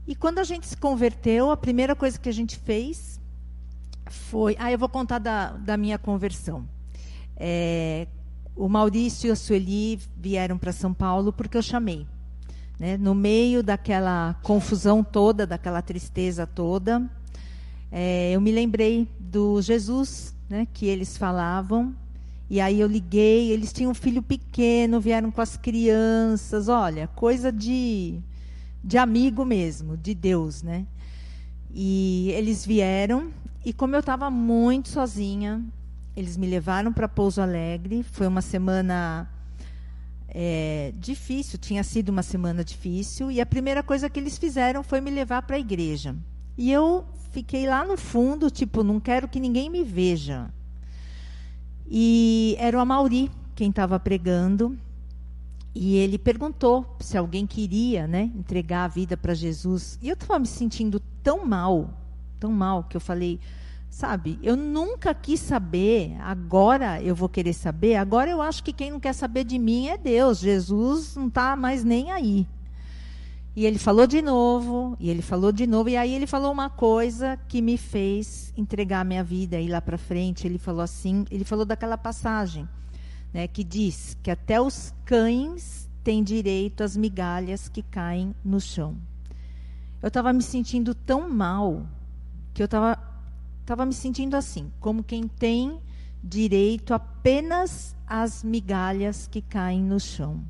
[0.06, 3.20] E quando a gente se converteu, a primeira coisa que a gente fez
[4.06, 4.56] foi.
[4.58, 6.66] Ah, eu vou contar da, da minha conversão.
[7.36, 8.06] É,
[8.54, 12.06] o Maurício e a Sueli vieram para São Paulo porque eu chamei.
[12.78, 12.96] Né?
[12.96, 17.08] No meio daquela confusão toda, daquela tristeza toda,
[17.90, 21.94] é, eu me lembrei do Jesus né, que eles falavam
[22.48, 27.50] e aí eu liguei, eles tinham um filho pequeno, vieram com as crianças, olha, coisa
[27.50, 28.20] de,
[28.84, 30.86] de amigo mesmo, de Deus, né?
[31.74, 33.32] E eles vieram,
[33.66, 35.60] e como eu estava muito sozinha,
[36.16, 38.04] eles me levaram para Pouso Alegre.
[38.04, 39.28] Foi uma semana
[40.28, 45.00] é, difícil, tinha sido uma semana difícil, e a primeira coisa que eles fizeram foi
[45.00, 46.14] me levar para a igreja.
[46.56, 50.48] E eu fiquei lá no fundo, tipo, não quero que ninguém me veja.
[51.90, 54.78] E era o Amauri quem estava pregando.
[55.74, 59.98] E ele perguntou se alguém queria né, entregar a vida para Jesus.
[60.00, 62.05] E eu estava me sentindo tão mal,
[62.38, 63.40] tão mal, que eu falei,
[63.88, 67.96] sabe, eu nunca quis saber, agora eu vou querer saber.
[67.96, 70.38] Agora eu acho que quem não quer saber de mim é Deus.
[70.38, 72.46] Jesus não está mais nem aí.
[73.56, 76.68] E ele falou de novo, e ele falou de novo, e aí ele falou uma
[76.68, 80.46] coisa que me fez entregar minha vida ir lá para frente.
[80.46, 82.68] Ele falou assim, ele falou daquela passagem,
[83.32, 88.94] né, que diz que até os cães têm direito às migalhas que caem no chão.
[90.02, 91.86] Eu estava me sentindo tão mal
[92.56, 92.98] que eu estava
[93.66, 95.78] tava me sentindo assim, como quem tem
[96.24, 100.42] direito apenas às migalhas que caem no chão.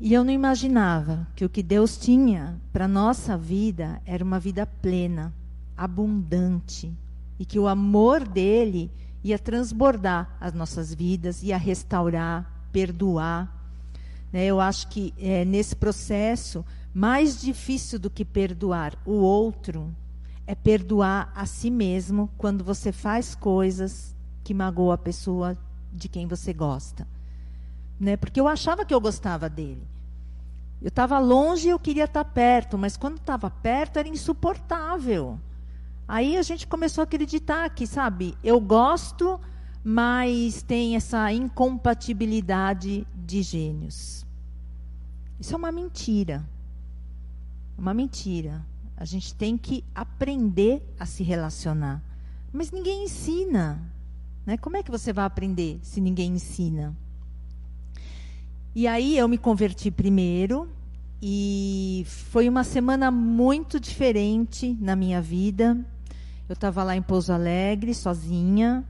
[0.00, 4.64] E eu não imaginava que o que Deus tinha para nossa vida era uma vida
[4.64, 5.34] plena,
[5.76, 6.90] abundante,
[7.38, 8.90] e que o amor dele
[9.22, 13.70] ia transbordar as nossas vidas, ia restaurar, perdoar.
[14.32, 14.46] Né?
[14.46, 19.94] Eu acho que é, nesse processo, mais difícil do que perdoar o outro
[20.46, 25.56] é perdoar a si mesmo quando você faz coisas que magoam a pessoa
[25.92, 27.06] de quem você gosta.
[27.98, 28.16] Né?
[28.16, 29.86] Porque eu achava que eu gostava dele.
[30.80, 35.38] Eu estava longe e eu queria estar tá perto, mas quando estava perto era insuportável.
[36.08, 39.40] Aí a gente começou a acreditar que, sabe, eu gosto,
[39.84, 44.26] mas tem essa incompatibilidade de gênios.
[45.38, 46.44] Isso é uma mentira.
[47.78, 48.64] Uma mentira.
[49.02, 52.00] A gente tem que aprender a se relacionar.
[52.52, 53.82] Mas ninguém ensina.
[54.46, 54.56] Né?
[54.56, 56.96] Como é que você vai aprender se ninguém ensina?
[58.72, 60.68] E aí eu me converti primeiro
[61.20, 65.84] e foi uma semana muito diferente na minha vida.
[66.48, 68.84] Eu estava lá em Pouso Alegre, sozinha,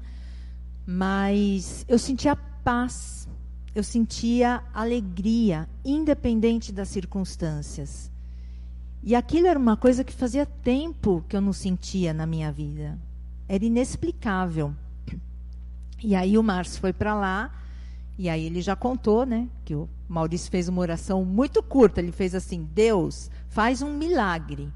[0.86, 3.26] mas eu sentia paz,
[3.74, 8.11] eu sentia alegria, independente das circunstâncias.
[9.02, 12.98] E aquilo era uma coisa que fazia tempo que eu não sentia na minha vida.
[13.48, 14.74] Era inexplicável.
[16.02, 17.52] E aí o Márcio foi para lá
[18.18, 22.00] e aí ele já contou, né, que o Maurício fez uma oração muito curta.
[22.00, 24.72] Ele fez assim: Deus, faz um milagre.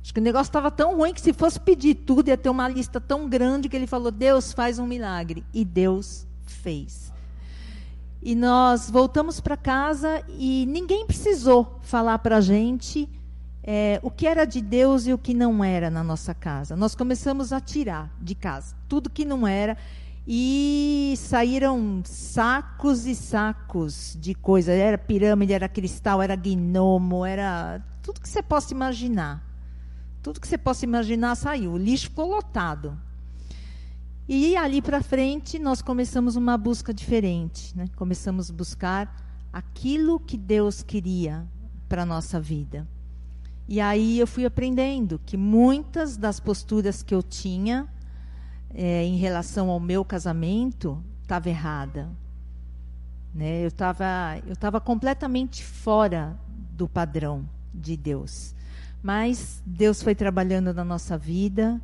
[0.00, 2.68] Acho que o negócio estava tão ruim que se fosse pedir tudo ia ter uma
[2.68, 5.44] lista tão grande que ele falou: Deus, faz um milagre.
[5.52, 7.12] E Deus fez.
[8.22, 13.08] E nós voltamos para casa e ninguém precisou falar para a gente
[13.66, 16.76] é, o que era de Deus e o que não era na nossa casa.
[16.76, 19.78] Nós começamos a tirar de casa tudo que não era
[20.26, 24.74] e saíram sacos e sacos de coisas.
[24.74, 29.42] Era pirâmide, era cristal, era gnomo, era tudo que você possa imaginar.
[30.22, 31.72] Tudo que você possa imaginar saiu.
[31.72, 32.98] O lixo ficou lotado.
[34.28, 37.74] E ali para frente nós começamos uma busca diferente.
[37.74, 37.86] Né?
[37.96, 41.46] Começamos a buscar aquilo que Deus queria
[41.88, 42.86] para nossa vida.
[43.66, 47.88] E aí eu fui aprendendo que muitas das posturas que eu tinha
[48.74, 52.10] é, em relação ao meu casamento estava errada.
[53.34, 53.62] Né?
[53.62, 56.38] Eu estava eu tava completamente fora
[56.72, 58.54] do padrão de Deus.
[59.02, 61.80] Mas Deus foi trabalhando na nossa vida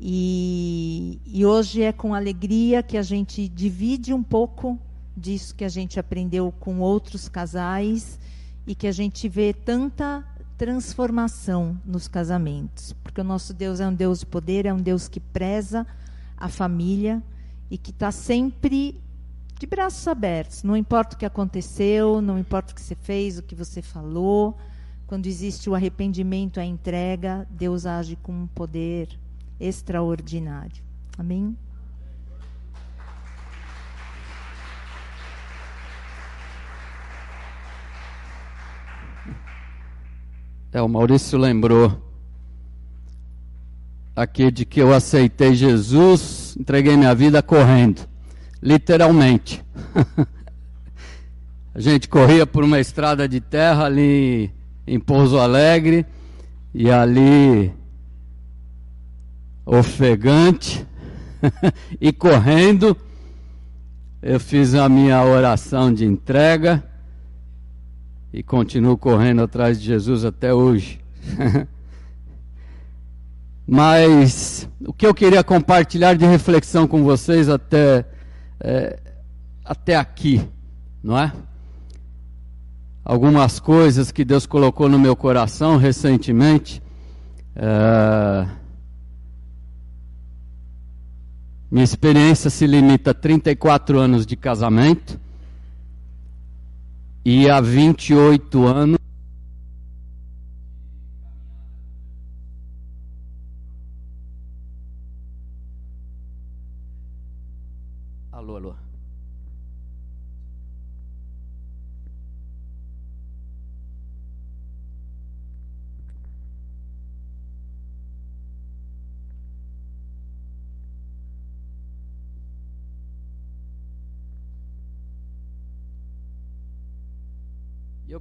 [0.00, 4.78] e, e hoje é com alegria que a gente divide um pouco
[5.16, 8.18] disso que a gente aprendeu com outros casais
[8.66, 10.24] e que a gente vê tanta
[10.58, 12.92] transformação nos casamentos.
[13.04, 15.86] Porque o nosso Deus é um Deus de poder, é um Deus que preza
[16.36, 17.22] a família
[17.70, 19.00] e que está sempre
[19.58, 20.64] de braços abertos.
[20.64, 24.58] Não importa o que aconteceu, não importa o que você fez, o que você falou.
[25.06, 29.08] Quando existe o arrependimento, a entrega, Deus age com um poder
[29.60, 30.82] extraordinário.
[31.16, 31.56] Amém?
[40.70, 41.96] É, o Maurício lembrou
[44.14, 48.06] aqui de que eu aceitei Jesus, entreguei minha vida correndo,
[48.62, 49.64] literalmente.
[51.74, 54.52] A gente corria por uma estrada de terra ali
[54.86, 56.04] em Pouso Alegre
[56.74, 57.72] e ali
[59.64, 60.86] ofegante
[62.00, 62.96] e correndo
[64.20, 66.84] eu fiz a minha oração de entrega
[68.32, 71.00] e continuo correndo atrás de Jesus até hoje.
[73.66, 78.06] Mas o que eu queria compartilhar de reflexão com vocês até,
[78.60, 78.98] é,
[79.64, 80.46] até aqui,
[81.02, 81.32] não é?
[83.04, 86.82] Algumas coisas que Deus colocou no meu coração recentemente.
[87.56, 88.46] É,
[91.70, 95.20] minha experiência se limita a 34 anos de casamento
[97.30, 98.97] e a 28 anos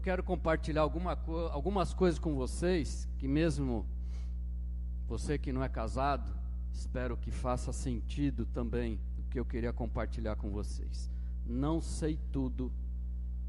[0.07, 3.85] quero compartilhar alguma co algumas coisas com vocês que mesmo
[5.05, 6.31] você que não é casado,
[6.71, 11.11] espero que faça sentido também que eu queria compartilhar com vocês.
[11.45, 12.71] Não sei tudo,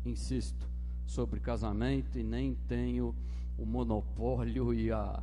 [0.04, 0.68] insisto,
[1.06, 3.14] sobre casamento e nem tenho
[3.56, 5.22] o monopólio e, a,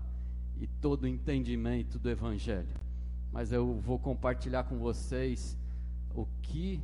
[0.57, 2.79] e todo o entendimento do Evangelho.
[3.29, 5.57] Mas eu vou compartilhar com vocês
[6.15, 6.81] o que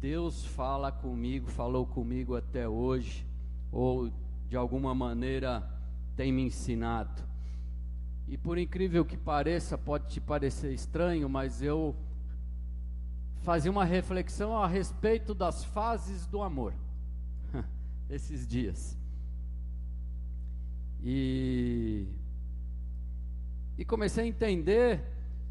[0.00, 3.27] Deus fala comigo, falou comigo até hoje,
[3.70, 4.10] ou
[4.48, 5.68] de alguma maneira
[6.16, 7.22] tem me ensinado.
[8.26, 11.94] E por incrível que pareça, pode te parecer estranho, mas eu
[13.42, 16.74] fazia uma reflexão a respeito das fases do amor,
[18.10, 18.98] esses dias.
[21.02, 22.06] E,
[23.78, 25.00] e comecei a entender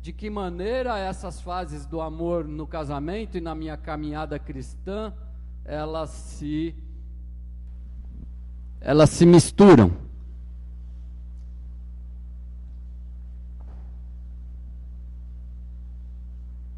[0.02, 5.14] de que maneira essas fases do amor no casamento e na minha caminhada cristã,
[5.66, 6.76] elas se
[8.82, 9.92] elas se misturam.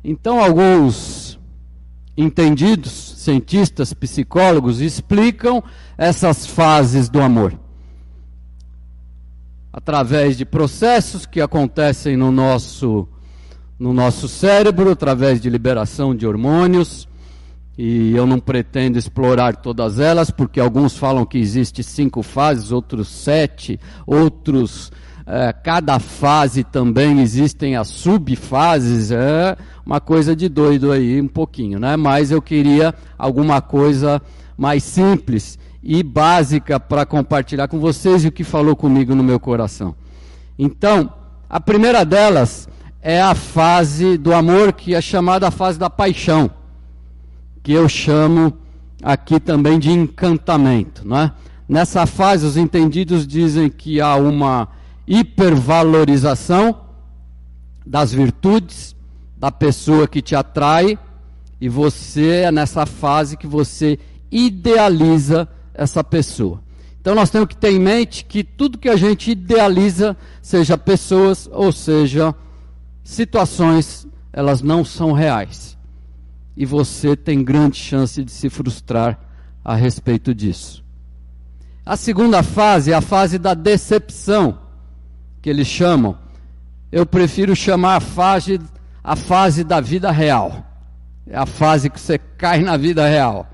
[0.04, 1.40] Então, alguns
[2.16, 5.64] entendidos, cientistas, psicólogos, explicam
[5.98, 7.58] essas fases do amor
[9.72, 13.08] através de processos que acontecem no nosso
[13.78, 17.08] no nosso cérebro, através de liberação de hormônios.
[17.82, 23.08] E eu não pretendo explorar todas elas, porque alguns falam que existe cinco fases, outros
[23.08, 24.92] sete, outros
[25.26, 31.80] é, cada fase também existem as subfases, é uma coisa de doido aí um pouquinho,
[31.80, 31.96] né?
[31.96, 34.22] Mas eu queria alguma coisa
[34.58, 39.40] mais simples e básica para compartilhar com vocês e o que falou comigo no meu
[39.40, 39.96] coração.
[40.58, 41.14] Então,
[41.50, 42.68] a primeira delas
[43.02, 46.52] é a fase do amor que é chamada a fase da paixão,
[47.70, 48.52] que eu chamo
[49.04, 51.32] aqui também de encantamento, não é?
[51.68, 54.70] Nessa fase, os entendidos dizem que há uma
[55.08, 56.82] hipervalorização
[57.86, 58.96] das virtudes
[59.38, 60.98] da pessoa que te atrai
[61.62, 64.00] e você é nessa fase que você
[64.32, 66.64] idealiza essa pessoa.
[67.00, 71.48] Então nós temos que ter em mente que tudo que a gente idealiza, seja pessoas
[71.54, 72.34] ou seja
[73.04, 75.78] situações, elas não são reais.
[76.60, 79.18] E você tem grande chance de se frustrar
[79.64, 80.84] a respeito disso.
[81.86, 84.60] A segunda fase é a fase da decepção
[85.42, 86.18] que eles chamam.
[86.92, 88.60] Eu prefiro chamar a fase,
[89.02, 90.66] a fase da vida real.
[91.26, 93.50] É a fase que você cai na vida real,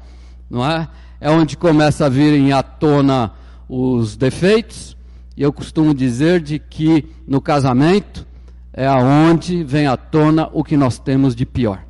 [0.49, 0.87] não é?
[1.21, 3.33] É onde começa a virem à tona
[3.69, 4.97] os defeitos,
[5.37, 8.25] e eu costumo dizer de que no casamento
[8.73, 11.84] é aonde vem à tona o que nós temos de pior.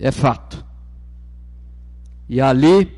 [0.00, 0.64] É fato.
[2.26, 2.90] E ali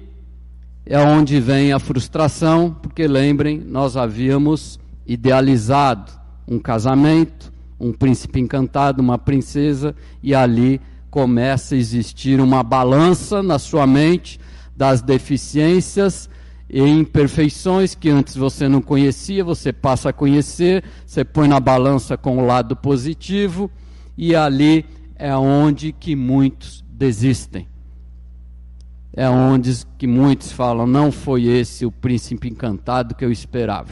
[0.87, 6.13] é onde vem a frustração, porque lembrem, nós havíamos idealizado
[6.47, 10.81] um casamento, um príncipe encantado, uma princesa, e ali
[11.11, 14.39] começa a existir uma balança na sua mente
[14.77, 16.31] das deficiências
[16.71, 22.17] e imperfeições que antes você não conhecia, você passa a conhecer, você põe na balança
[22.17, 23.71] com o lado positivo,
[24.17, 24.87] e ali
[25.17, 27.67] é onde que muitos desistem.
[29.13, 33.91] É onde que muitos falam, não foi esse o príncipe encantado que eu esperava.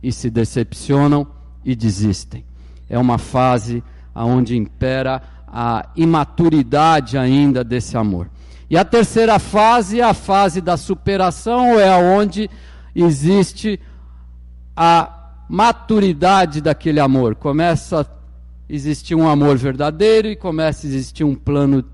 [0.00, 1.26] E se decepcionam
[1.64, 2.44] e desistem.
[2.88, 3.82] É uma fase
[4.14, 8.30] onde impera a imaturidade ainda desse amor.
[8.70, 12.48] E a terceira fase é a fase da superação, é onde
[12.94, 13.80] existe
[14.76, 17.34] a maturidade daquele amor.
[17.34, 18.06] Começa a
[18.68, 21.84] existir um amor verdadeiro e começa a existir um plano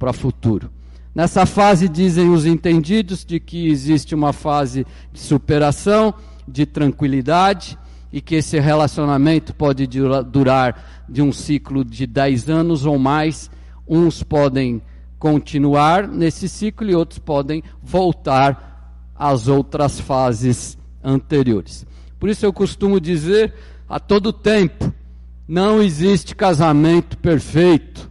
[0.00, 0.70] para o futuro.
[1.14, 6.14] Nessa fase dizem os entendidos de que existe uma fase de superação,
[6.48, 7.78] de tranquilidade,
[8.12, 13.50] e que esse relacionamento pode durar de um ciclo de 10 anos ou mais.
[13.86, 14.82] Uns podem
[15.18, 21.86] continuar nesse ciclo e outros podem voltar às outras fases anteriores.
[22.18, 23.52] Por isso eu costumo dizer
[23.88, 24.92] a todo tempo:
[25.46, 28.09] não existe casamento perfeito,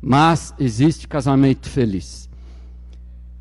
[0.00, 2.28] mas existe casamento feliz.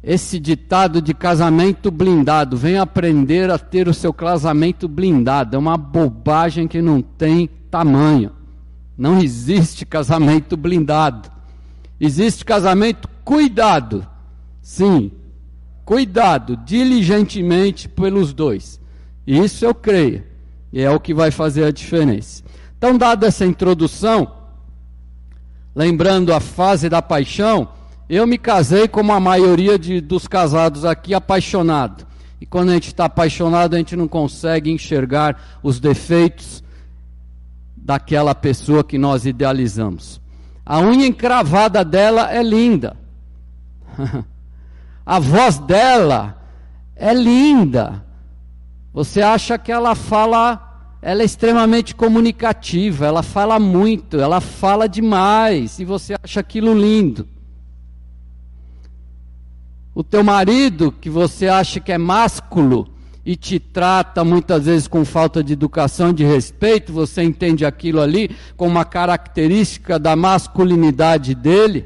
[0.04, 5.78] Esse ditado de casamento blindado, vem aprender a ter o seu casamento blindado, é uma
[5.78, 8.32] bobagem que não tem tamanho.
[8.98, 11.30] Não existe casamento blindado.
[12.00, 14.08] Existe casamento cuidado.
[14.62, 15.12] Sim,
[15.84, 18.80] cuidado diligentemente pelos dois.
[19.26, 20.24] Isso eu creio.
[20.72, 22.44] E é o que vai fazer a diferença.
[22.78, 24.32] Então, dada essa introdução,
[25.78, 27.70] lembrando a fase da paixão,
[28.10, 32.08] eu me casei como a maioria de, dos casados aqui, apaixonado.
[32.42, 36.64] E quando a gente está apaixonado, a gente não consegue enxergar os defeitos
[37.76, 40.20] daquela pessoa que nós idealizamos.
[40.66, 42.98] A unha encravada dela é linda.
[45.06, 46.42] a voz dela
[46.96, 48.04] é linda.
[48.92, 50.67] Você acha que ela fala,
[51.02, 57.28] ela é extremamente comunicativa, ela fala muito, ela fala demais, e você acha aquilo lindo.
[59.94, 62.88] O teu marido, que você acha que é másculo
[63.26, 68.36] e te trata muitas vezes com falta de educação, de respeito, você entende aquilo ali
[68.56, 71.86] como uma característica da masculinidade dele.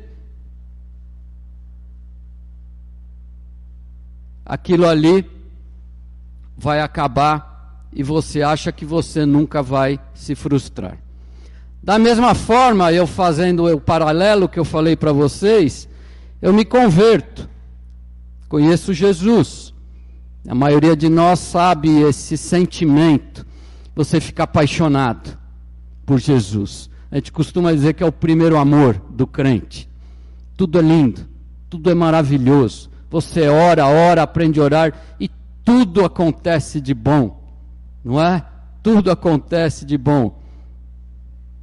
[4.46, 5.30] Aquilo ali
[6.58, 7.51] vai acabar
[7.94, 10.98] e você acha que você nunca vai se frustrar.
[11.84, 15.90] Da mesma forma, eu fazendo o paralelo que eu falei para vocês,
[16.42, 17.50] eu me converto.
[18.48, 19.74] Conheço Jesus.
[20.48, 23.46] A maioria de nós sabe esse sentimento.
[23.96, 25.38] Você fica apaixonado
[26.06, 26.90] por Jesus.
[27.12, 29.90] A gente costuma dizer que é o primeiro amor do crente.
[30.56, 31.28] Tudo é lindo,
[31.70, 32.90] tudo é maravilhoso.
[33.10, 35.30] Você ora, ora, aprende a orar e
[35.66, 37.41] tudo acontece de bom.
[38.04, 38.46] Não é?
[38.82, 40.40] Tudo acontece de bom.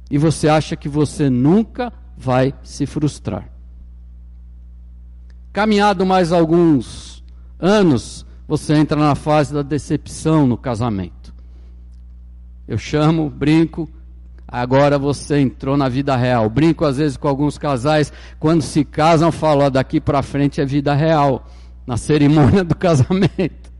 [0.09, 3.49] E você acha que você nunca vai se frustrar.
[5.51, 7.23] Caminhado mais alguns
[7.59, 11.33] anos, você entra na fase da decepção no casamento.
[12.67, 13.89] Eu chamo, brinco,
[14.47, 16.49] agora você entrou na vida real.
[16.49, 20.65] Brinco às vezes com alguns casais, quando se casam, falo, ó, daqui para frente é
[20.65, 21.47] vida real,
[21.85, 23.71] na cerimônia do casamento.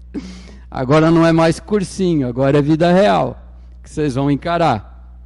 [0.70, 3.38] Agora não é mais cursinho, agora é vida real,
[3.82, 5.18] que vocês vão encarar.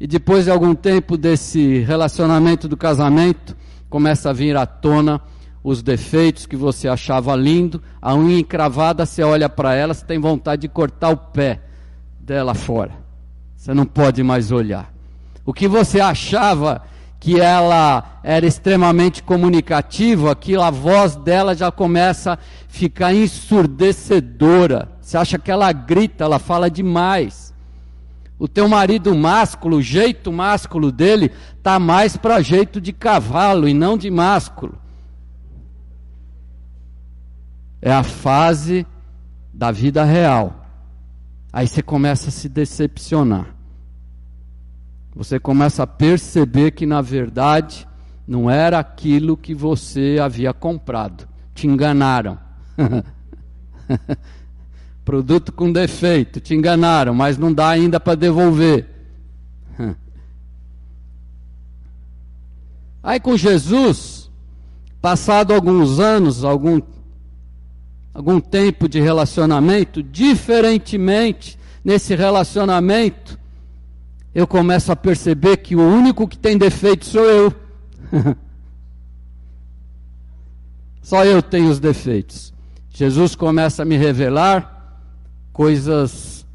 [0.00, 3.56] E depois de algum tempo desse relacionamento do casamento,
[3.88, 5.20] começa a vir à tona
[5.62, 10.18] os defeitos que você achava lindo, a unha encravada, você olha para ela, você tem
[10.18, 11.60] vontade de cortar o pé
[12.20, 12.92] dela fora.
[13.56, 14.92] Você não pode mais olhar.
[15.44, 16.82] O que você achava
[17.26, 24.92] que ela era extremamente comunicativa, aquilo, a voz dela já começa a ficar ensurdecedora.
[25.00, 27.52] Você acha que ela grita, ela fala demais.
[28.38, 31.32] O teu marido másculo, o jeito másculo dele,
[31.64, 34.78] tá mais para jeito de cavalo e não de másculo.
[37.82, 38.86] É a fase
[39.52, 40.64] da vida real.
[41.52, 43.55] Aí você começa a se decepcionar.
[45.16, 47.88] Você começa a perceber que, na verdade,
[48.28, 51.26] não era aquilo que você havia comprado.
[51.54, 52.38] Te enganaram.
[55.06, 58.90] Produto com defeito, te enganaram, mas não dá ainda para devolver.
[63.02, 64.30] Aí com Jesus,
[65.00, 66.78] passado alguns anos, algum,
[68.12, 73.38] algum tempo de relacionamento, diferentemente nesse relacionamento,
[74.36, 77.54] eu começo a perceber que o único que tem defeito sou eu.
[81.00, 82.52] Só eu tenho os defeitos.
[82.90, 85.00] Jesus começa a me revelar
[85.54, 86.46] coisas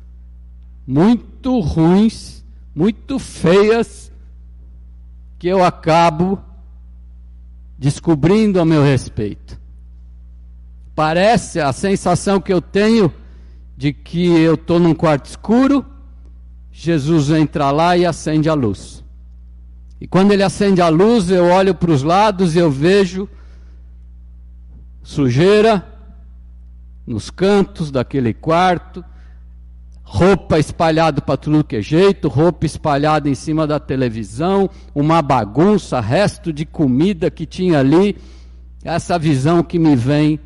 [0.86, 4.12] muito ruins, muito feias
[5.40, 6.40] que eu acabo
[7.80, 9.60] descobrindo a meu respeito.
[10.94, 13.12] Parece a sensação que eu tenho
[13.76, 15.84] de que eu estou num quarto escuro,
[16.72, 19.04] Jesus entra lá e acende a luz.
[20.00, 23.30] E quando ele acende a luz, eu olho para os lados e eu vejo
[25.04, 25.86] sujeira
[27.06, 29.04] nos cantos daquele quarto,
[30.02, 36.00] roupa espalhada para tudo que é jeito, roupa espalhada em cima da televisão, uma bagunça,
[36.00, 38.18] resto de comida que tinha ali.
[38.84, 40.40] Essa visão que me vem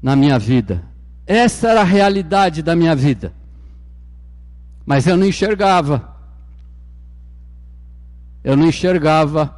[0.00, 0.84] na minha vida.
[1.26, 3.32] Essa era a realidade da minha vida.
[4.84, 6.16] Mas eu não enxergava.
[8.42, 9.56] Eu não enxergava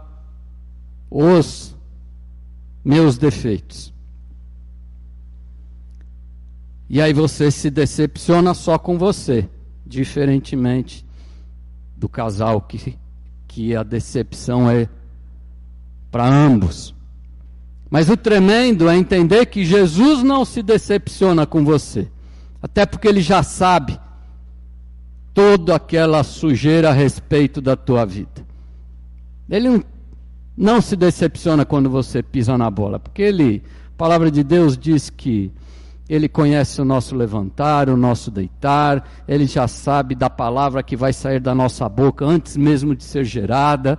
[1.11, 1.75] os
[2.85, 3.93] meus defeitos.
[6.89, 9.49] E aí você se decepciona só com você,
[9.87, 11.05] diferentemente
[11.97, 12.99] do casal que,
[13.49, 14.89] que a decepção é
[16.11, 16.95] para ambos.
[17.91, 22.11] Mas o tremendo é entender que Jesus não se decepciona com você,
[22.61, 23.99] até porque ele já sabe
[25.35, 28.47] toda aquela sujeira a respeito da tua vida.
[29.51, 29.85] Ele
[30.57, 35.11] não, se decepciona quando você pisa na bola, porque ele, a palavra de Deus diz
[35.11, 35.53] que
[36.09, 41.13] ele conhece o nosso levantar, o nosso deitar, ele já sabe da palavra que vai
[41.13, 43.99] sair da nossa boca antes mesmo de ser gerada.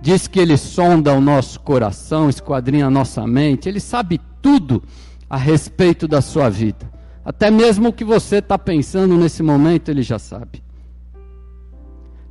[0.00, 4.82] Diz que ele sonda o nosso coração, esquadrinha a nossa mente, ele sabe tudo
[5.28, 6.93] a respeito da sua vida.
[7.24, 10.62] Até mesmo o que você está pensando nesse momento, ele já sabe.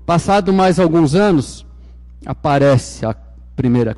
[0.05, 1.65] Passado mais alguns anos,
[2.25, 3.15] aparece a
[3.55, 3.95] primeira,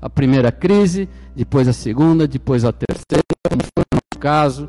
[0.00, 4.68] a primeira crise, depois a segunda, depois a terceira, como foi no caso,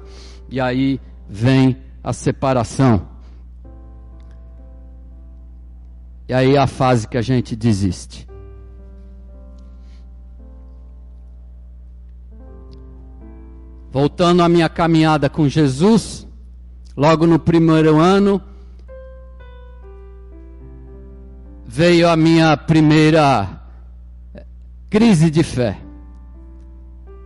[0.49, 3.07] e aí vem a separação.
[6.27, 8.28] E aí a fase que a gente desiste.
[13.91, 16.27] Voltando à minha caminhada com Jesus,
[16.95, 18.39] logo no primeiro ano,
[21.65, 23.61] veio a minha primeira
[24.89, 25.79] crise de fé.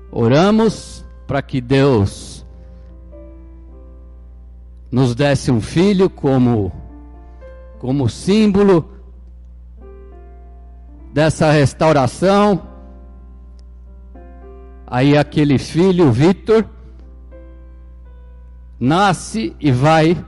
[0.10, 2.46] Oramos para que Deus
[4.90, 6.72] nos desse um filho como
[7.80, 8.90] como símbolo
[11.12, 12.73] dessa restauração
[14.96, 16.70] Aí aquele filho, Vitor,
[18.80, 20.24] nasce e vai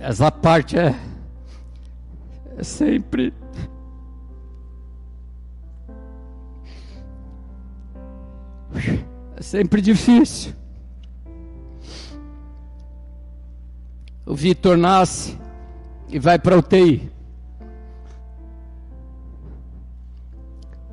[0.00, 1.09] Essa parte é
[2.60, 3.32] é sempre
[9.34, 10.52] é sempre difícil.
[14.26, 15.38] O Vitor nasce
[16.10, 17.10] e vai para UTI.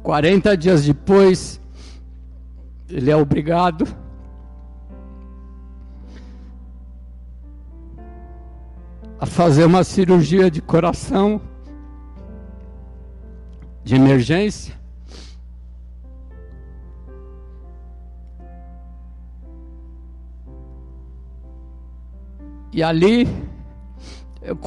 [0.02, 1.60] 40 dias depois,
[2.90, 3.86] ele é obrigado
[9.20, 11.42] a fazer uma cirurgia de coração
[13.88, 14.76] de emergência.
[22.74, 23.26] E ali
[24.42, 24.60] eu,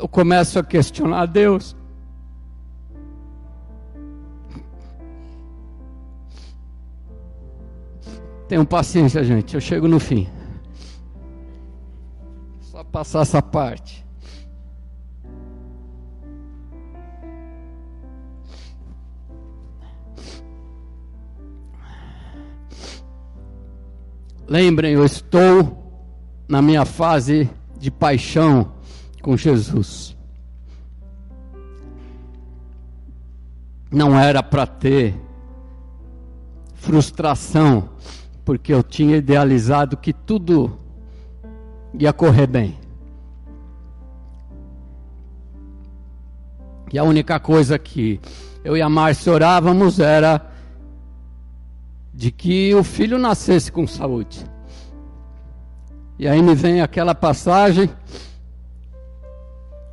[0.00, 1.76] eu começo a questionar Deus.
[8.48, 10.28] Tenham paciência, gente, eu chego no fim.
[12.60, 14.05] Só passar essa parte.
[24.48, 26.04] Lembrem, eu estou
[26.48, 28.72] na minha fase de paixão
[29.20, 30.16] com Jesus.
[33.90, 35.14] Não era para ter
[36.74, 37.88] frustração,
[38.44, 40.78] porque eu tinha idealizado que tudo
[41.98, 42.78] ia correr bem.
[46.92, 48.20] E a única coisa que
[48.64, 50.55] eu e a Márcia orávamos era
[52.16, 54.42] de que o filho nascesse com saúde.
[56.18, 57.90] E aí me vem aquela passagem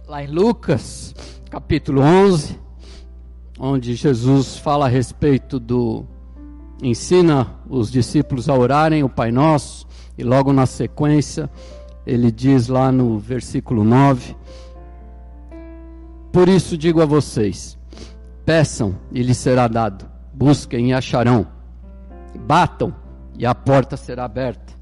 [0.07, 1.13] lá em Lucas,
[1.49, 2.57] capítulo 11,
[3.59, 6.05] onde Jesus fala a respeito do
[6.81, 9.85] ensina os discípulos a orarem o Pai Nosso,
[10.17, 11.49] e logo na sequência
[12.07, 14.33] ele diz lá no versículo 9:
[16.31, 17.77] Por isso digo a vocês:
[18.45, 21.52] peçam e lhes será dado, busquem e acharão,
[22.37, 22.93] batam
[23.37, 24.73] e a porta será aberta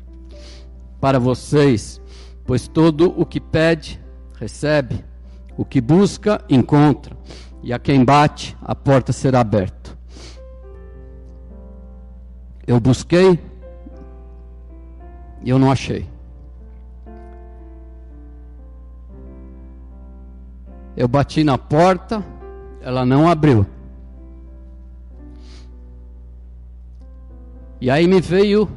[1.01, 1.99] para vocês,
[2.45, 3.99] pois todo o que pede,
[4.35, 5.03] recebe,
[5.57, 7.17] o que busca, encontra,
[7.63, 9.97] e a quem bate, a porta será aberta.
[12.65, 13.39] Eu busquei
[15.43, 16.07] e eu não achei.
[20.95, 22.23] Eu bati na porta,
[22.81, 23.65] ela não abriu.
[27.81, 28.69] E aí me veio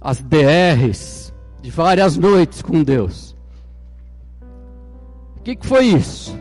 [0.00, 1.30] as DRs
[1.60, 3.36] de várias noites com Deus.
[5.36, 6.34] O que, que foi isso?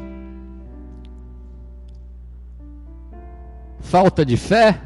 [3.82, 4.82] Falta de fé?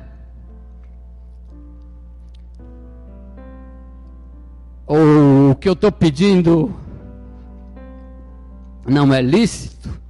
[4.88, 6.74] Ou o que eu estou pedindo
[8.88, 10.03] não é lícito?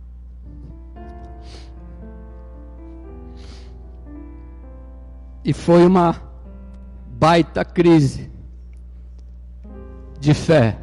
[5.44, 6.16] E foi uma
[7.20, 8.32] baita crise
[10.20, 10.78] de fé.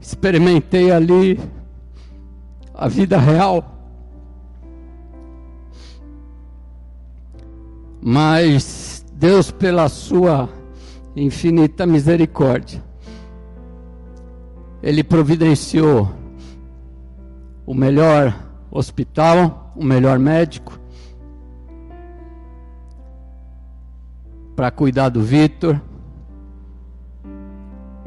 [0.00, 1.40] Experimentei ali
[2.74, 3.64] a vida real.
[8.02, 10.48] Mas Deus, pela sua
[11.14, 12.82] infinita misericórdia,
[14.82, 16.12] Ele providenciou
[17.64, 18.36] o melhor
[18.70, 20.78] hospital, o melhor médico,
[24.54, 25.80] para cuidar do Vitor.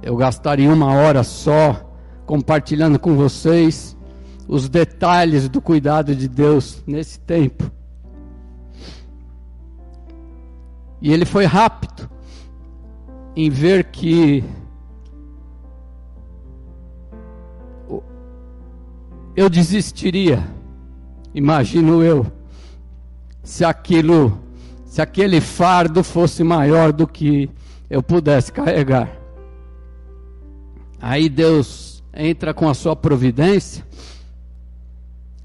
[0.01, 1.89] Eu gastaria uma hora só
[2.25, 3.97] compartilhando com vocês
[4.47, 7.71] os detalhes do cuidado de Deus nesse tempo.
[11.01, 12.09] E ele foi rápido
[13.35, 14.43] em ver que
[19.35, 20.47] eu desistiria,
[21.35, 22.25] imagino eu,
[23.43, 24.43] se aquilo
[24.95, 27.49] se aquele fardo fosse maior do que
[27.89, 29.11] eu pudesse carregar.
[31.01, 33.85] Aí Deus entra com a sua providência,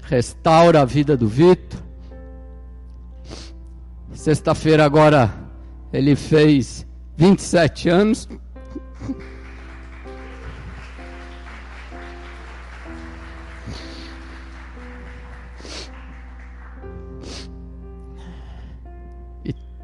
[0.03, 1.81] restaura a vida do Vitor.
[4.13, 5.29] Sexta-feira agora
[5.91, 6.87] ele fez
[7.17, 8.29] 27 anos.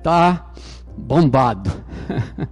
[0.08, 0.46] Está
[0.96, 1.70] bombado.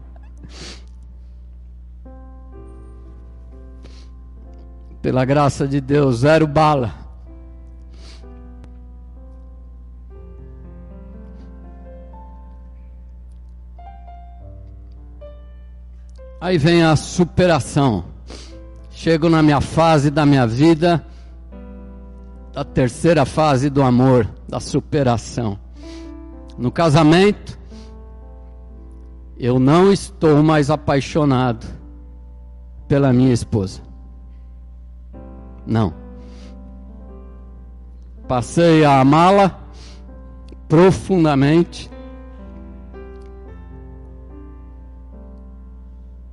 [5.01, 6.93] Pela graça de Deus, zero bala.
[16.41, 18.03] Aí vem a superação.
[18.91, 21.05] Chego na minha fase da minha vida,
[22.53, 25.64] a terceira fase do amor, da superação.
[26.57, 27.59] No casamento,
[29.37, 31.67] eu não estou mais apaixonado
[32.87, 33.81] pela minha esposa.
[35.65, 35.93] Não.
[38.27, 39.59] Passei a amá-la
[40.69, 41.91] profundamente.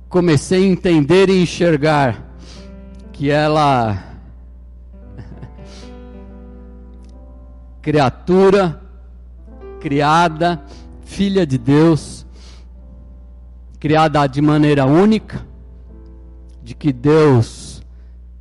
[0.07, 2.23] Comecei a entender e enxergar
[3.11, 4.01] que ela
[7.81, 8.82] criatura
[9.83, 10.63] criada,
[11.03, 12.25] filha de Deus,
[13.81, 15.45] criada de maneira única,
[16.63, 17.83] de que Deus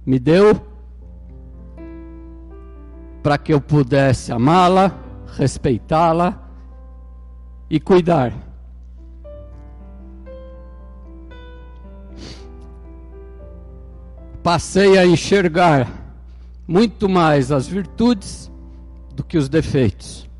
[0.07, 0.55] me deu
[3.25, 4.97] para que eu pudesse amá-la,
[5.37, 6.49] respeitá-la
[7.69, 8.33] e cuidar.
[14.45, 15.89] Passei a enxergar
[16.69, 18.49] muito mais as virtudes
[19.13, 20.31] do que os defeitos.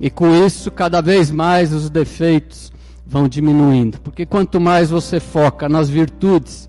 [0.00, 2.72] E com isso, cada vez mais os defeitos
[3.06, 4.00] vão diminuindo.
[4.00, 6.68] Porque quanto mais você foca nas virtudes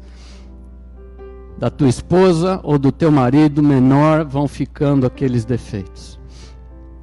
[1.57, 6.19] da tua esposa ou do teu marido, menor vão ficando aqueles defeitos.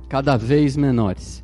[0.09, 1.43] Cada vez menores.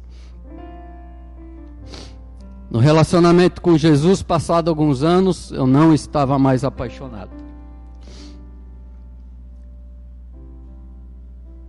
[2.70, 7.32] No relacionamento com Jesus, passado alguns anos, eu não estava mais apaixonado.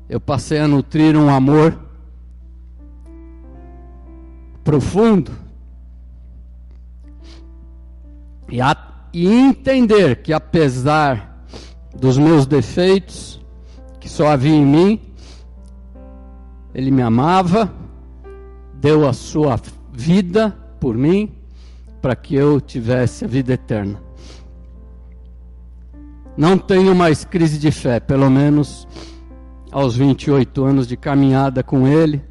[0.07, 1.90] Eu passei a nutrir um amor
[4.63, 5.31] profundo
[8.49, 8.75] e, a,
[9.13, 11.45] e entender que apesar
[11.97, 13.39] dos meus defeitos,
[13.99, 14.99] que só havia em mim,
[16.73, 17.71] Ele me amava,
[18.73, 19.59] deu a sua
[19.93, 21.31] vida por mim,
[22.01, 24.01] para que eu tivesse a vida eterna.
[26.35, 28.87] Não tenho mais crise de fé, pelo menos
[29.71, 32.21] aos 28 anos de caminhada com Ele,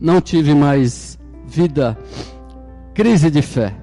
[0.00, 1.17] não tive mais
[1.48, 1.96] vida,
[2.92, 3.74] crise de fé,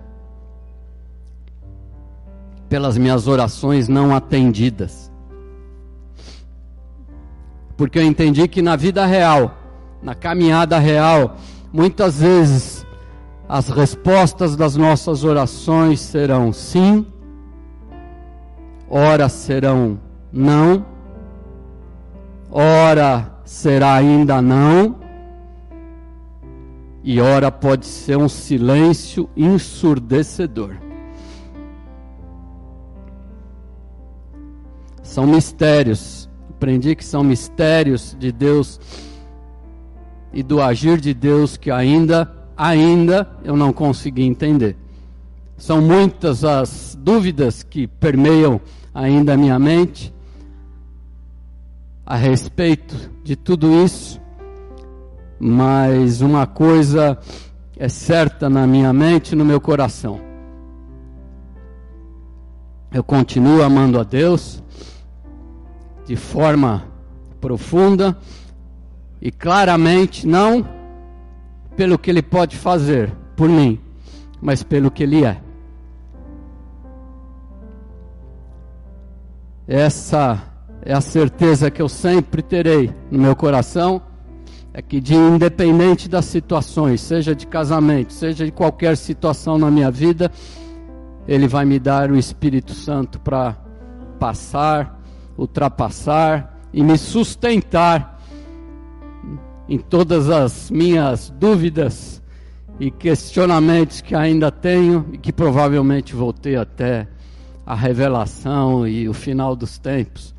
[2.69, 5.11] pelas minhas orações não atendidas.
[7.75, 9.57] Porque eu entendi que na vida real,
[10.01, 11.37] na caminhada real,
[11.73, 12.85] muitas vezes
[13.49, 17.05] as respostas das nossas orações serão sim,
[18.87, 19.99] ora serão
[20.31, 20.85] não,
[22.51, 25.04] ora será ainda não,
[27.07, 30.75] e ora pode ser um silêncio ensurdecedor.
[35.03, 38.79] São mistérios, aprendi que são mistérios de Deus
[40.33, 44.75] e do agir de Deus que ainda ainda eu não consegui entender.
[45.57, 48.59] São muitas as dúvidas que permeiam
[48.91, 50.11] ainda a minha mente
[52.03, 54.19] a respeito de tudo isso,
[55.39, 57.17] mas uma coisa
[57.77, 60.19] é certa na minha mente e no meu coração.
[62.91, 64.63] Eu continuo amando a Deus
[66.05, 66.83] de forma
[67.41, 68.17] profunda
[69.21, 70.65] e claramente não
[71.75, 73.79] pelo que Ele pode fazer por mim,
[74.41, 75.41] mas pelo que Ele é.
[79.67, 80.41] Essa
[80.83, 84.01] é a certeza que eu sempre terei no meu coração,
[84.77, 89.89] é que de independente das situações, seja de casamento, seja de qualquer situação na minha
[89.89, 90.29] vida,
[91.25, 93.55] Ele vai me dar o Espírito Santo para
[94.19, 95.01] passar,
[95.37, 98.21] ultrapassar e me sustentar
[99.69, 102.21] em todas as minhas dúvidas
[102.77, 107.07] e questionamentos que ainda tenho e que provavelmente vou ter até
[107.65, 110.35] a revelação e o final dos tempos.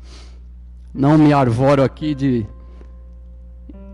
[0.93, 2.45] Não me arvoro aqui de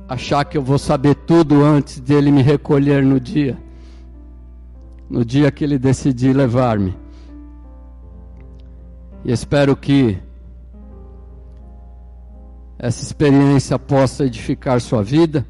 [0.08, 3.58] achar que eu vou saber tudo antes dele me recolher no dia,
[5.10, 6.95] no dia que ele decidir levar-me.
[9.26, 10.18] E espero que
[12.78, 15.45] essa experiência possa edificar sua vida.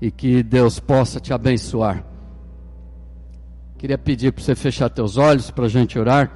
[0.00, 2.02] E que Deus possa te abençoar.
[3.76, 6.32] Queria pedir para você fechar teus olhos para a gente orar.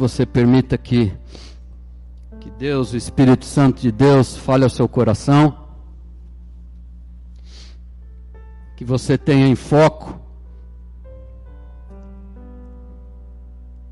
[0.00, 1.12] Você permita que,
[2.40, 5.68] que Deus, o Espírito Santo de Deus, fale ao seu coração.
[8.78, 10.18] Que você tenha em foco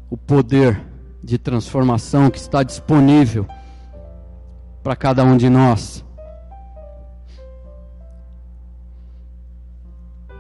[0.08, 0.82] o poder
[1.22, 3.46] de transformação que está disponível
[4.82, 6.02] para cada um de nós.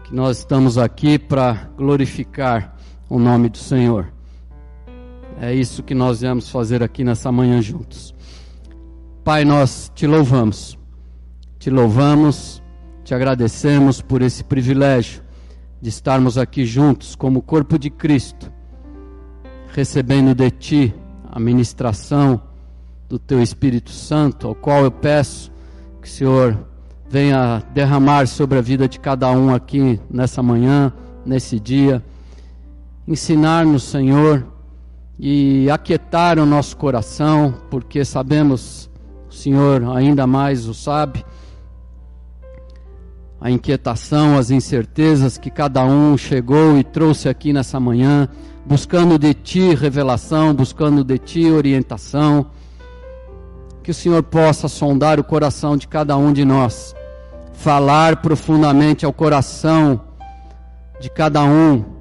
[0.04, 2.74] Que nós estamos aqui para glorificar
[3.06, 4.16] o nome do Senhor.
[5.40, 8.14] É isso que nós viemos fazer aqui nessa manhã juntos.
[9.24, 10.78] Pai, nós te louvamos,
[11.58, 12.62] te louvamos,
[13.04, 15.22] te agradecemos por esse privilégio
[15.80, 18.52] de estarmos aqui juntos como corpo de Cristo
[19.78, 20.94] recebendo de ti
[21.30, 22.40] a ministração
[23.08, 25.52] do teu Espírito Santo, ao qual eu peço
[26.02, 26.66] que o Senhor
[27.08, 30.92] venha derramar sobre a vida de cada um aqui nessa manhã,
[31.24, 32.04] nesse dia,
[33.06, 34.44] ensinar-nos, Senhor,
[35.18, 38.88] e aquietar o nosso coração, porque sabemos,
[39.28, 41.24] o Senhor ainda mais o sabe,
[43.40, 48.28] a inquietação, as incertezas que cada um chegou e trouxe aqui nessa manhã
[48.68, 52.50] buscando de Ti revelação, buscando de Ti orientação.
[53.82, 56.94] Que o Senhor possa sondar o coração de cada um de nós,
[57.54, 59.98] falar profundamente ao coração
[61.00, 61.97] de cada um.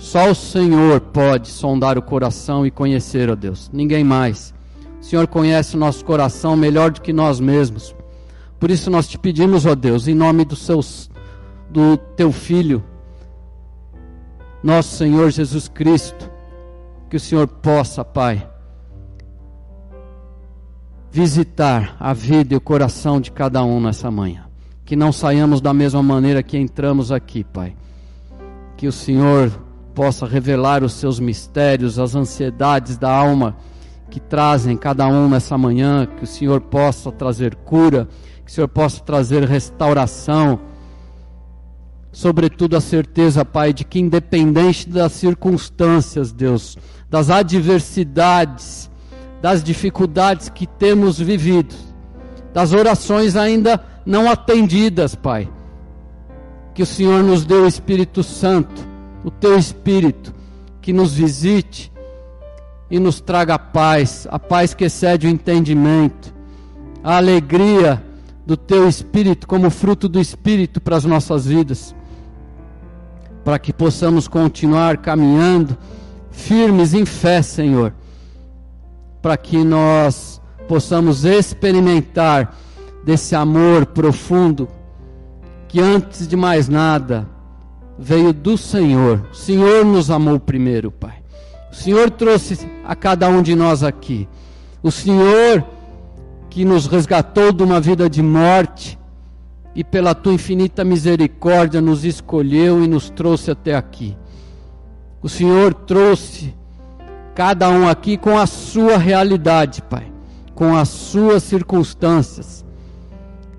[0.00, 4.54] Só o Senhor pode sondar o coração e conhecer, ó Deus, ninguém mais.
[4.98, 7.94] O Senhor conhece o nosso coração melhor do que nós mesmos.
[8.58, 11.10] Por isso nós te pedimos, ó Deus, em nome do, seus,
[11.68, 12.82] do teu Filho,
[14.62, 16.30] nosso Senhor Jesus Cristo,
[17.10, 18.48] que o Senhor possa, Pai,
[21.10, 24.46] visitar a vida e o coração de cada um nessa manhã.
[24.82, 27.76] Que não saiamos da mesma maneira que entramos aqui, Pai.
[28.78, 29.52] Que o Senhor
[29.94, 33.56] possa revelar os seus mistérios, as ansiedades da alma
[34.10, 38.08] que trazem cada um nessa manhã, que o Senhor possa trazer cura,
[38.44, 40.58] que o Senhor possa trazer restauração.
[42.12, 46.76] Sobretudo a certeza, Pai, de que independente das circunstâncias, Deus,
[47.08, 48.90] das adversidades,
[49.40, 51.74] das dificuldades que temos vivido,
[52.52, 55.48] das orações ainda não atendidas, Pai,
[56.74, 58.89] que o Senhor nos dê o Espírito Santo,
[59.24, 60.34] o Teu Espírito,
[60.80, 61.92] que nos visite
[62.90, 66.34] e nos traga a paz, a paz que excede o entendimento,
[67.04, 68.02] a alegria
[68.44, 71.94] do teu espírito como fruto do espírito para as nossas vidas,
[73.44, 75.78] para que possamos continuar caminhando
[76.30, 77.94] firmes em fé, Senhor,
[79.22, 82.56] para que nós possamos experimentar
[83.04, 84.68] desse amor profundo
[85.68, 87.28] que antes de mais nada
[88.00, 89.26] veio do Senhor.
[89.30, 91.22] O Senhor nos amou primeiro, Pai.
[91.70, 94.26] O Senhor trouxe a cada um de nós aqui.
[94.82, 95.62] O Senhor
[96.48, 98.98] que nos resgatou de uma vida de morte
[99.74, 104.16] e pela tua infinita misericórdia nos escolheu e nos trouxe até aqui.
[105.22, 106.54] O Senhor trouxe
[107.34, 110.10] cada um aqui com a sua realidade, Pai,
[110.54, 112.64] com as suas circunstâncias.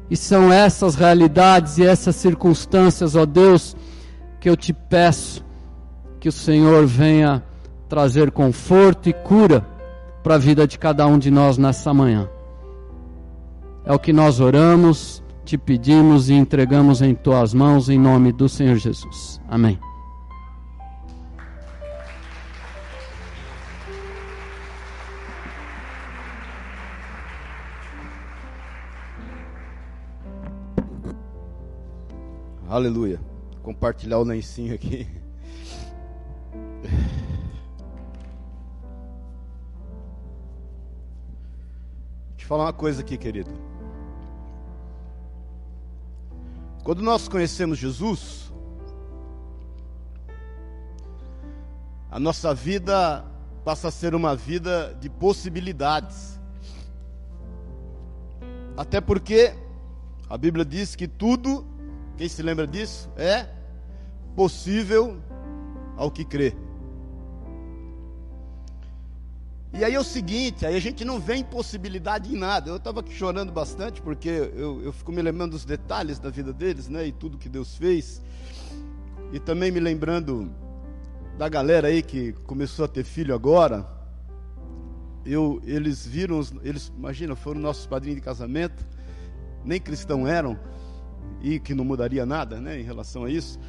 [0.09, 3.77] E são essas realidades e essas circunstâncias, ó Deus,
[4.41, 5.45] que eu te peço
[6.19, 7.43] que o Senhor venha
[7.87, 9.65] trazer conforto e cura
[10.23, 12.27] para a vida de cada um de nós nessa manhã.
[13.85, 18.49] É o que nós oramos, te pedimos e entregamos em tuas mãos em nome do
[18.49, 19.39] Senhor Jesus.
[19.47, 19.79] Amém.
[32.67, 33.30] Aleluia.
[33.71, 35.07] Compartilhar o lencinho aqui.
[42.45, 43.49] falar uma coisa aqui, querido.
[46.83, 48.51] Quando nós conhecemos Jesus,
[52.11, 53.25] a nossa vida
[53.63, 56.37] passa a ser uma vida de possibilidades.
[58.75, 59.55] Até porque
[60.29, 61.65] a Bíblia diz que tudo,
[62.17, 63.60] quem se lembra disso, é
[64.35, 65.17] possível
[65.97, 66.55] ao que crê.
[69.73, 72.69] E aí é o seguinte, aí a gente não vê impossibilidade em nada.
[72.69, 76.89] Eu estava chorando bastante porque eu, eu fico me lembrando dos detalhes da vida deles,
[76.89, 77.07] né?
[77.07, 78.21] E tudo que Deus fez.
[79.31, 80.53] E também me lembrando
[81.37, 83.87] da galera aí que começou a ter filho agora.
[85.25, 88.85] Eu, eles viram, eles, imagina, foram nossos padrinhos de casamento,
[89.63, 90.59] nem cristão eram,
[91.41, 93.59] e que não mudaria nada, né, em relação a isso.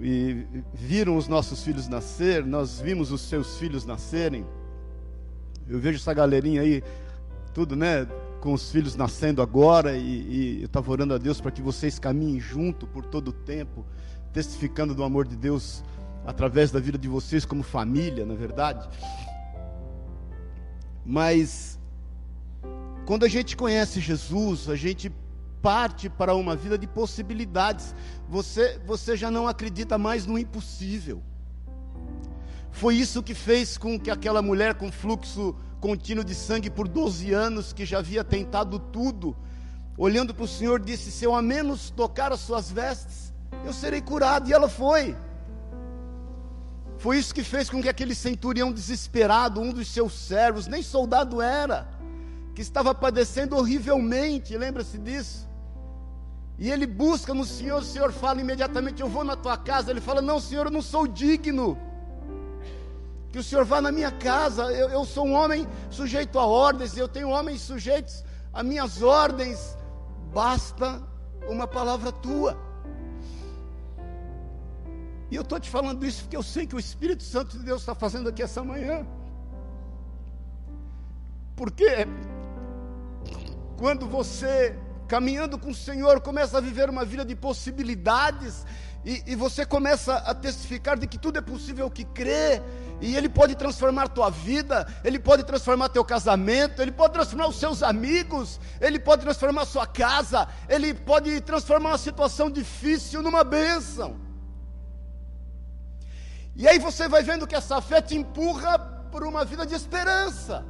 [0.00, 4.44] E viram os nossos filhos nascer, nós vimos os seus filhos nascerem
[5.68, 6.82] eu vejo essa galerinha aí,
[7.54, 8.06] tudo, né?
[8.40, 11.98] Com os filhos nascendo agora, e, e eu estava orando a Deus para que vocês
[11.98, 13.84] caminhem junto por todo o tempo,
[14.32, 15.84] testificando do amor de Deus
[16.26, 18.88] através da vida de vocês como família, na é verdade.
[21.04, 21.78] Mas
[23.06, 25.10] quando a gente conhece Jesus, a gente
[25.62, 27.94] parte para uma vida de possibilidades.
[28.28, 31.22] Você, você já não acredita mais no impossível.
[32.72, 37.32] Foi isso que fez com que aquela mulher com fluxo contínuo de sangue por 12
[37.32, 39.36] anos, que já havia tentado tudo,
[39.96, 43.32] olhando para o Senhor, disse: Se eu a menos tocar as suas vestes,
[43.64, 44.48] eu serei curado.
[44.48, 45.16] E ela foi.
[46.96, 51.42] Foi isso que fez com que aquele centurião desesperado, um dos seus servos, nem soldado
[51.42, 51.88] era,
[52.54, 55.51] que estava padecendo horrivelmente, lembra-se disso?
[56.62, 59.90] E ele busca no Senhor, o Senhor fala imediatamente: Eu vou na tua casa.
[59.90, 61.76] Ele fala: Não, Senhor, eu não sou digno
[63.32, 64.62] que o Senhor vá na minha casa.
[64.72, 69.76] Eu, eu sou um homem sujeito a ordens, eu tenho homens sujeitos a minhas ordens.
[70.32, 71.02] Basta
[71.48, 72.56] uma palavra tua.
[75.32, 77.82] E eu estou te falando isso porque eu sei que o Espírito Santo de Deus
[77.82, 79.04] está fazendo aqui essa manhã.
[81.56, 82.06] Porque
[83.76, 88.64] quando você caminhando com o Senhor, começa a viver uma vida de possibilidades,
[89.04, 92.62] e, e você começa a testificar de que tudo é possível que crê,
[93.00, 97.56] e Ele pode transformar tua vida, Ele pode transformar teu casamento, Ele pode transformar os
[97.56, 104.20] seus amigos, Ele pode transformar sua casa, Ele pode transformar uma situação difícil numa bênção.
[106.54, 108.78] E aí você vai vendo que essa fé te empurra
[109.10, 110.64] por uma vida de esperança.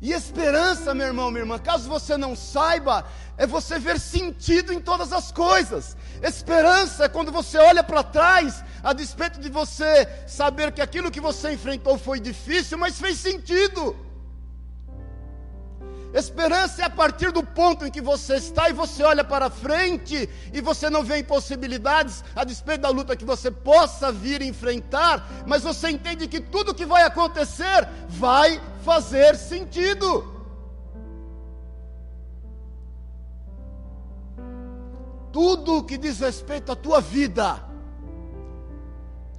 [0.00, 3.06] E esperança, meu irmão, minha irmã, caso você não saiba,
[3.38, 5.96] é você ver sentido em todas as coisas.
[6.22, 11.20] Esperança é quando você olha para trás, a despeito de você saber que aquilo que
[11.20, 13.96] você enfrentou foi difícil, mas fez sentido.
[16.16, 20.26] Esperança é a partir do ponto em que você está e você olha para frente
[20.50, 25.62] e você não vê impossibilidades a despeito da luta que você possa vir enfrentar, mas
[25.62, 30.34] você entende que tudo que vai acontecer vai fazer sentido.
[35.30, 37.62] Tudo que diz respeito à tua vida,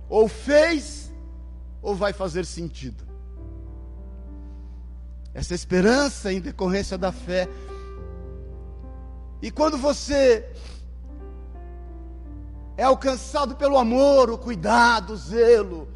[0.07, 1.11] ou fez,
[1.81, 3.06] ou vai fazer sentido
[5.37, 7.47] essa esperança em decorrência da fé.
[9.39, 10.51] E quando você
[12.75, 15.87] é alcançado pelo amor, o cuidado, o zelo,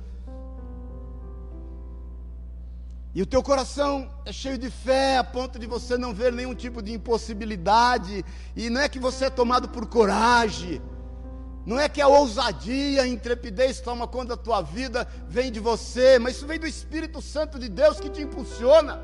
[3.16, 6.54] e o teu coração é cheio de fé a ponto de você não ver nenhum
[6.54, 8.24] tipo de impossibilidade,
[8.56, 10.80] e não é que você é tomado por coragem,
[11.66, 16.20] não é que a ousadia, a intrepidez toma conta da tua vida, vem de você,
[16.20, 19.02] mas isso vem do Espírito Santo de Deus que te impulsiona.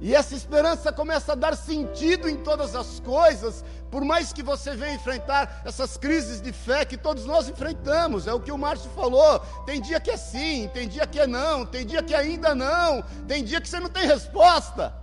[0.00, 4.74] E essa esperança começa a dar sentido em todas as coisas, por mais que você
[4.74, 8.90] venha enfrentar essas crises de fé que todos nós enfrentamos, é o que o Márcio
[8.92, 9.40] falou.
[9.66, 13.02] Tem dia que é sim, tem dia que é não, tem dia que ainda não,
[13.28, 14.94] tem dia que você não tem resposta.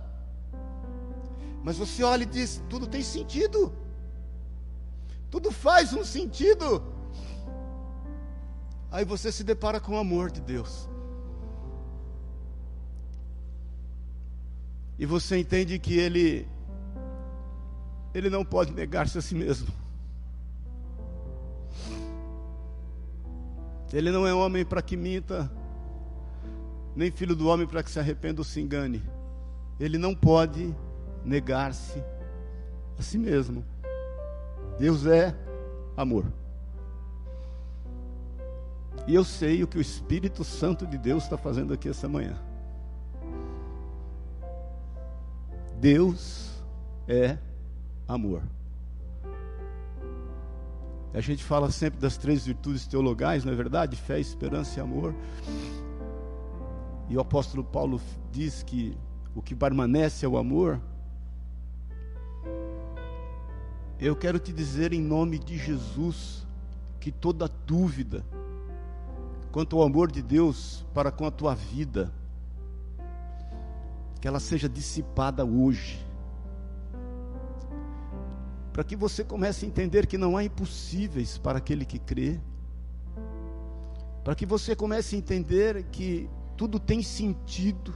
[1.62, 3.72] Mas você olha e diz: tudo tem sentido,
[5.30, 6.82] tudo faz um sentido.
[8.90, 10.88] Aí você se depara com o amor de Deus.
[14.98, 16.48] E você entende que ele
[18.14, 19.68] ele não pode negar-se a si mesmo.
[23.92, 25.50] Ele não é homem para que minta,
[26.96, 29.02] nem filho do homem para que se arrependa ou se engane.
[29.78, 30.74] Ele não pode
[31.24, 32.02] negar-se
[32.98, 33.64] a si mesmo.
[34.78, 35.34] Deus é
[35.96, 36.24] amor.
[39.06, 42.47] E eu sei o que o Espírito Santo de Deus está fazendo aqui essa manhã.
[45.80, 46.62] Deus
[47.06, 47.38] é
[48.06, 48.42] amor.
[51.14, 53.96] A gente fala sempre das três virtudes teologais, não é verdade?
[53.96, 55.14] Fé, esperança e amor.
[57.08, 58.00] E o apóstolo Paulo
[58.30, 58.96] diz que
[59.34, 60.80] o que permanece é o amor.
[63.98, 66.46] Eu quero te dizer em nome de Jesus
[67.00, 68.24] que toda dúvida
[69.50, 72.12] quanto ao amor de Deus para com a tua vida,
[74.20, 76.04] que ela seja dissipada hoje.
[78.72, 82.40] Para que você comece a entender que não há impossíveis para aquele que crê.
[84.22, 87.94] Para que você comece a entender que tudo tem sentido.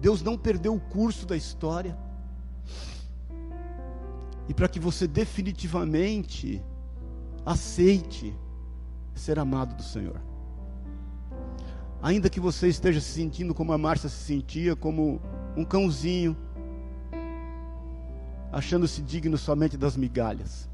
[0.00, 1.98] Deus não perdeu o curso da história.
[4.48, 6.62] E para que você definitivamente
[7.44, 8.36] aceite
[9.14, 10.20] ser amado do Senhor.
[12.02, 15.20] Ainda que você esteja se sentindo como a Márcia se sentia, como
[15.56, 16.36] um cãozinho,
[18.52, 20.68] achando-se digno somente das migalhas.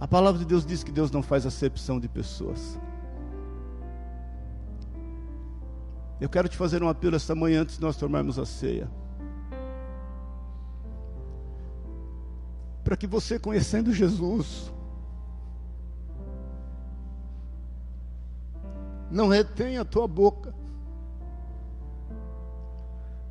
[0.00, 2.78] A palavra de Deus diz que Deus não faz acepção de pessoas.
[6.20, 8.90] Eu quero te fazer um apelo esta manhã antes de nós tomarmos a ceia.
[12.82, 14.72] Para que você, conhecendo Jesus,
[19.10, 20.54] não retenha a tua boca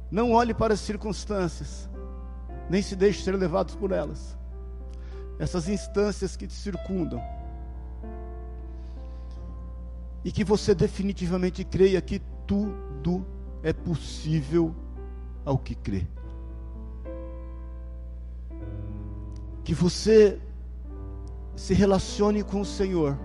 [0.10, 1.90] não olhe para as circunstâncias,
[2.70, 4.38] nem se deixe ser levado por elas.
[5.40, 7.22] Essas instâncias que te circundam.
[10.24, 13.26] E que você definitivamente creia que tudo
[13.62, 14.74] é possível
[15.46, 16.08] ao que crê.
[19.64, 20.40] Que você
[21.56, 23.18] se relacione com o Senhor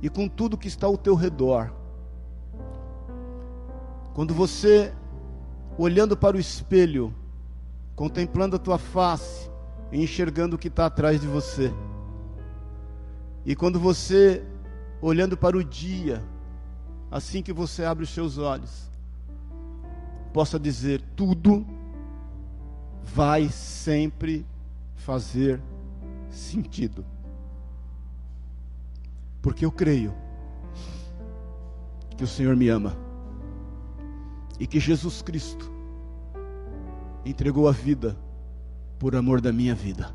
[0.00, 1.72] e com tudo que está ao teu redor
[4.14, 4.94] quando você,
[5.76, 7.12] olhando para o espelho,
[7.96, 9.50] contemplando a tua face
[9.90, 11.72] e enxergando o que está atrás de você,
[13.44, 14.42] e quando você,
[15.02, 16.22] olhando para o dia,
[17.10, 18.88] assim que você abre os seus olhos,
[20.32, 21.66] possa dizer: tudo
[23.02, 24.46] vai sempre
[24.94, 25.60] fazer
[26.30, 27.04] sentido.
[29.42, 30.14] Porque eu creio
[32.16, 33.03] que o Senhor me ama
[34.58, 35.70] e que Jesus Cristo
[37.24, 38.16] entregou a vida
[38.98, 40.14] por amor da minha vida.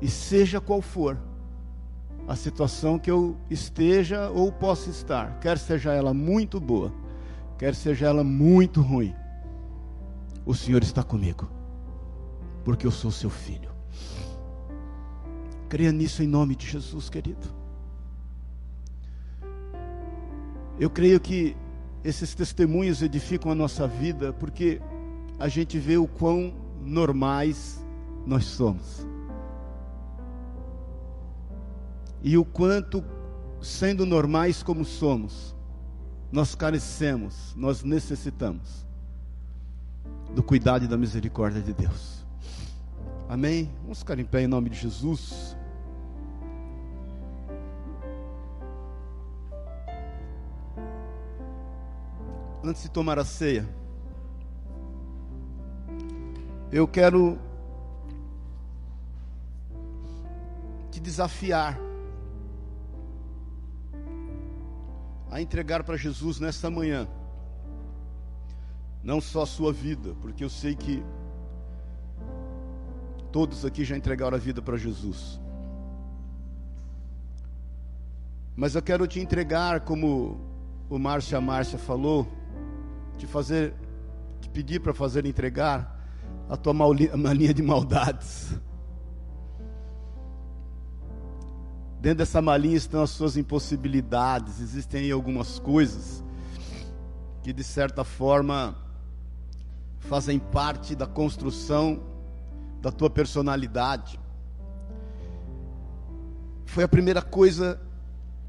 [0.00, 1.18] E seja qual for
[2.26, 6.92] a situação que eu esteja ou possa estar, quer seja ela muito boa,
[7.58, 9.14] quer seja ela muito ruim,
[10.46, 11.50] o Senhor está comigo,
[12.64, 13.70] porque eu sou seu filho.
[15.68, 17.46] Creia nisso em nome de Jesus, querido.
[20.78, 21.56] Eu creio que
[22.04, 24.80] esses testemunhos edificam a nossa vida, porque
[25.38, 27.84] a gente vê o quão normais
[28.26, 29.06] nós somos.
[32.22, 33.02] E o quanto,
[33.62, 35.54] sendo normais como somos,
[36.30, 38.86] nós carecemos, nós necessitamos
[40.34, 42.24] do cuidado e da misericórdia de Deus.
[43.28, 43.70] Amém?
[43.82, 45.56] Vamos ficar em pé em nome de Jesus.
[52.62, 53.66] Antes de tomar a ceia,
[56.70, 57.38] eu quero
[60.90, 61.78] te desafiar
[65.30, 67.08] a entregar para Jesus nesta manhã
[69.02, 71.02] não só a sua vida, porque eu sei que
[73.32, 75.40] todos aqui já entregaram a vida para Jesus.
[78.54, 80.38] Mas eu quero te entregar, como
[80.90, 82.28] o Márcio a Márcia falou,
[83.20, 83.74] te fazer,
[84.40, 85.98] te pedir para fazer entregar
[86.48, 88.58] a tua mania de maldades.
[92.00, 96.24] Dentro dessa malinha estão as suas impossibilidades, existem aí algumas coisas
[97.42, 98.74] que de certa forma
[99.98, 102.02] fazem parte da construção
[102.80, 104.18] da tua personalidade.
[106.64, 107.78] Foi a primeira coisa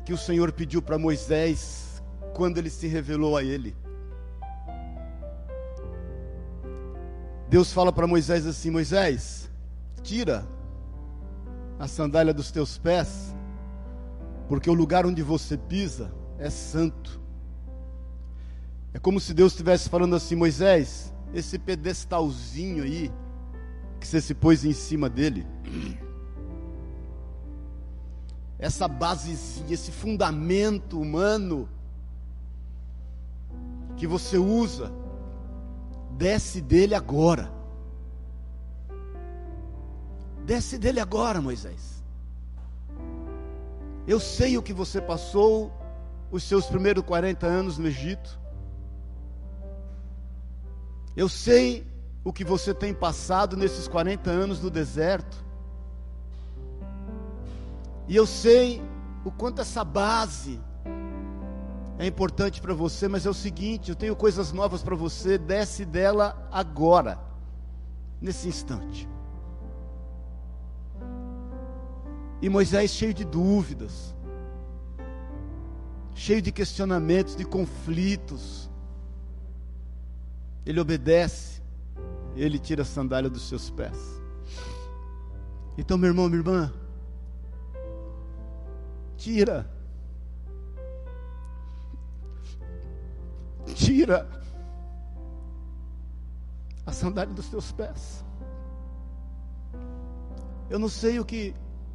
[0.06, 2.02] que o Senhor pediu para Moisés
[2.34, 3.76] quando ele se revelou a ele.
[7.52, 9.52] Deus fala para Moisés assim: Moisés,
[10.02, 10.48] tira
[11.78, 13.36] a sandália dos teus pés,
[14.48, 17.20] porque o lugar onde você pisa é santo.
[18.94, 23.12] É como se Deus estivesse falando assim: Moisés, esse pedestalzinho aí,
[24.00, 25.46] que você se pôs em cima dele,
[28.58, 31.68] essa basezinha, esse fundamento humano
[33.98, 34.90] que você usa,
[36.22, 37.52] desce dele agora.
[40.46, 42.04] Desce dele agora, Moisés.
[44.06, 45.74] Eu sei o que você passou
[46.32, 48.40] os seus primeiros 40 anos no Egito.
[51.18, 51.88] Eu sei
[52.24, 55.44] o que você tem passado nesses 40 anos no deserto.
[58.08, 58.80] E eu sei
[59.26, 60.62] o quanto essa base
[62.02, 65.86] é importante para você, mas é o seguinte: eu tenho coisas novas para você, desce
[65.86, 67.20] dela agora,
[68.20, 69.08] nesse instante.
[72.42, 74.16] E Moisés, cheio de dúvidas,
[76.16, 78.68] cheio de questionamentos, de conflitos,
[80.66, 81.62] ele obedece,
[82.36, 84.20] ele tira a sandália dos seus pés.
[85.78, 86.74] Então, meu irmão, minha irmã,
[89.16, 89.70] tira,
[93.82, 94.30] tira
[96.86, 98.24] a sandália dos teus pés.
[100.70, 101.54] Eu não sei o que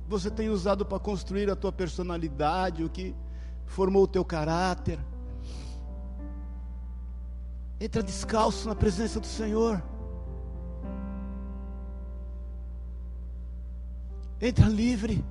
[0.08, 3.14] você tem usado para construir a tua personalidade, o que
[3.64, 4.98] formou o teu caráter.
[7.80, 9.82] Entra descalço na presença do Senhor.
[14.40, 15.24] Entra livre.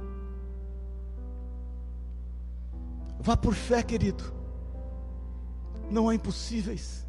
[3.19, 4.44] Vá por fé, querido.
[5.95, 7.07] Não há impossíveis.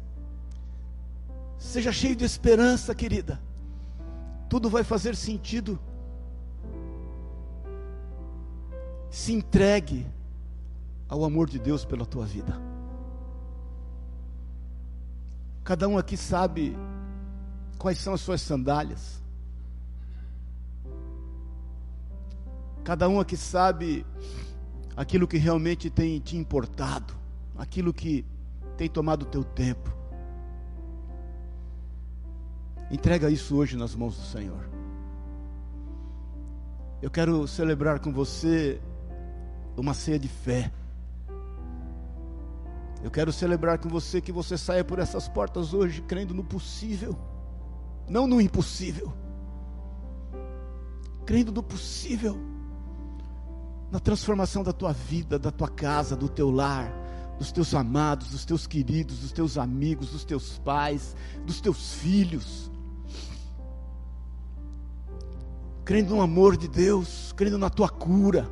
[1.59, 3.37] Seja cheio de esperança, querida.
[4.47, 5.77] Tudo vai fazer sentido.
[9.09, 10.07] Se entregue
[11.09, 12.57] ao amor de Deus pela tua vida.
[15.65, 16.73] Cada um aqui sabe
[17.77, 19.21] quais são as suas sandálias.
[22.85, 24.05] Cada um aqui sabe
[24.95, 27.13] aquilo que realmente tem te importado,
[27.57, 28.25] aquilo que
[28.77, 29.91] tem tomado o teu tempo.
[32.91, 34.69] Entrega isso hoje nas mãos do Senhor.
[37.01, 38.79] Eu quero celebrar com você
[39.75, 40.71] uma ceia de fé.
[43.03, 47.15] Eu quero celebrar com você que você saia por essas portas hoje crendo no possível,
[48.07, 49.13] não no impossível.
[51.25, 52.39] Crendo no possível,
[53.91, 56.91] na transformação da tua vida, da tua casa, do teu lar,
[57.37, 61.15] dos teus amados, dos teus queridos, dos teus amigos, dos teus pais,
[61.45, 62.71] dos teus filhos.
[65.85, 68.49] Crendo no amor de Deus, crendo na tua cura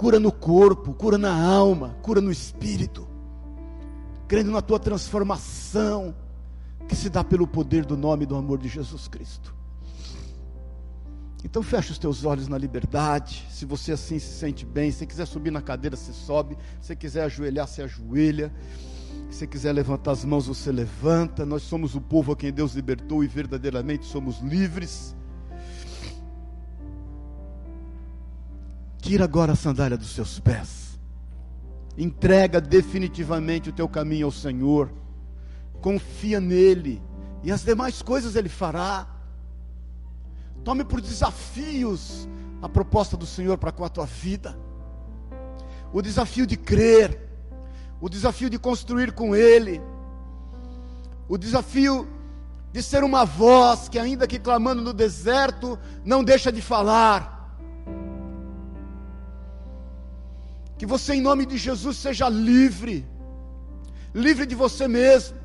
[0.00, 3.06] cura no corpo, cura na alma, cura no espírito,
[4.26, 6.14] crendo na tua transformação,
[6.88, 9.54] que se dá pelo poder do nome e do amor de Jesus Cristo.
[11.42, 13.46] Então fecha os teus olhos na liberdade.
[13.50, 16.56] Se você assim se sente bem, se quiser subir na cadeira, você sobe.
[16.80, 18.52] Se quiser ajoelhar, você ajoelha.
[19.30, 21.46] Se quiser levantar as mãos, você levanta.
[21.46, 25.16] Nós somos o povo a quem Deus libertou e verdadeiramente somos livres.
[28.98, 30.98] Tira agora a sandália dos seus pés.
[31.96, 34.92] Entrega definitivamente o teu caminho ao Senhor.
[35.80, 37.02] Confia nele.
[37.42, 39.09] E as demais coisas ele fará.
[40.64, 42.28] Tome por desafios
[42.62, 44.58] a proposta do Senhor para com a tua vida.
[45.92, 47.28] O desafio de crer.
[48.00, 49.80] O desafio de construir com Ele.
[51.28, 52.08] O desafio
[52.72, 57.40] de ser uma voz que, ainda que clamando no deserto, não deixa de falar
[60.80, 63.06] Que você, em nome de Jesus, seja livre,
[64.14, 65.36] livre de você mesmo.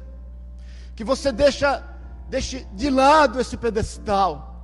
[0.96, 1.84] Que você deixa,
[2.30, 4.55] deixe de lado esse pedestal.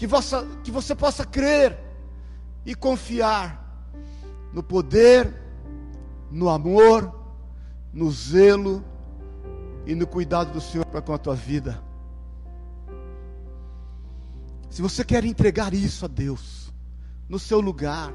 [0.00, 1.78] Que você, que você possa crer
[2.64, 3.60] e confiar
[4.50, 5.30] no poder,
[6.30, 7.14] no amor,
[7.92, 8.82] no zelo
[9.84, 11.82] e no cuidado do Senhor para com a tua vida.
[14.70, 16.72] Se você quer entregar isso a Deus,
[17.28, 18.10] no seu lugar,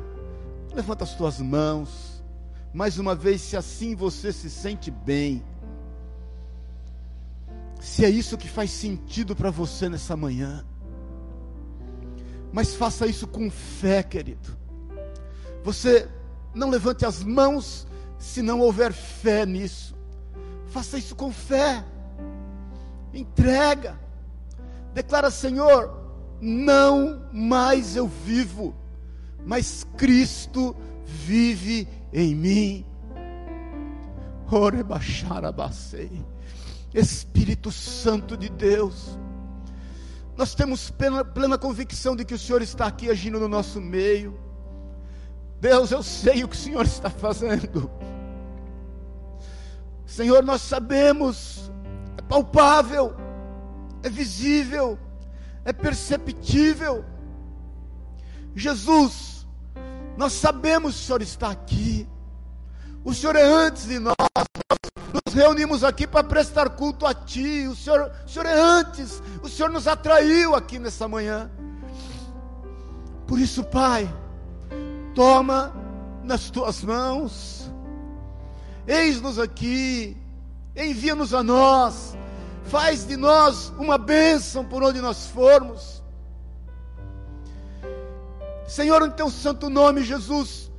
[0.76, 2.22] Levanta as tuas mãos.
[2.74, 5.42] Mais uma vez, se assim você se sente bem,
[7.80, 10.66] se é isso que faz sentido para você nessa manhã,
[12.56, 14.58] mas faça isso com fé, querido.
[15.64, 16.08] Você
[16.54, 17.86] não levante as mãos
[18.18, 19.94] se não houver fé nisso.
[20.68, 21.84] Faça isso com fé.
[23.14, 24.00] Entrega.
[24.94, 25.94] Declara, Senhor,
[26.40, 28.74] não mais eu vivo
[29.46, 30.76] mas Cristo
[31.06, 32.86] vive em mim.
[36.94, 39.20] Espírito Santo de Deus,
[40.38, 44.38] nós temos plena, plena convicção de que o Senhor está aqui agindo no nosso meio.
[45.60, 47.90] Deus, eu sei o que o Senhor está fazendo.
[50.06, 51.72] Senhor, nós sabemos,
[52.18, 53.16] é palpável,
[54.04, 55.00] é visível,
[55.64, 57.04] é perceptível.
[58.54, 59.48] Jesus,
[60.18, 62.08] nós sabemos que o Senhor está aqui.
[63.06, 64.16] O Senhor é antes de nós.
[65.14, 67.68] Nos reunimos aqui para prestar culto a Ti.
[67.68, 69.22] O Senhor, o Senhor é antes.
[69.44, 71.52] O Senhor nos atraiu aqui nessa manhã.
[73.28, 74.12] Por isso, Pai,
[75.14, 75.72] toma
[76.24, 77.72] nas tuas mãos.
[78.88, 80.18] Eis-nos aqui.
[80.76, 82.18] Envia-nos a nós.
[82.64, 86.04] Faz de nós uma bênção por onde nós formos.
[88.68, 90.72] Senhor, em teu santo nome, Jesus,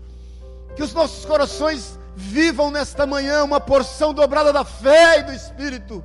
[0.74, 6.02] que os nossos corações vivam nesta manhã uma porção dobrada da fé e do Espírito.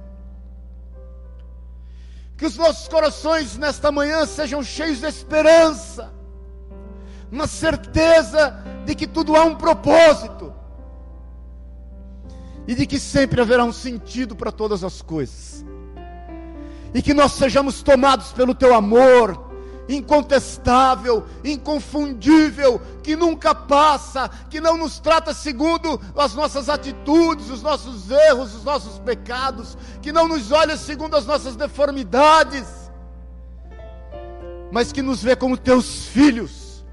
[2.37, 6.11] Que os nossos corações nesta manhã sejam cheios de esperança,
[7.31, 10.53] na certeza de que tudo há um propósito
[12.67, 15.63] e de que sempre haverá um sentido para todas as coisas.
[16.93, 19.50] E que nós sejamos tomados pelo teu amor,
[19.95, 28.09] incontestável, inconfundível, que nunca passa, que não nos trata segundo as nossas atitudes, os nossos
[28.09, 32.65] erros, os nossos pecados, que não nos olha segundo as nossas deformidades,
[34.71, 36.85] mas que nos vê como teus filhos,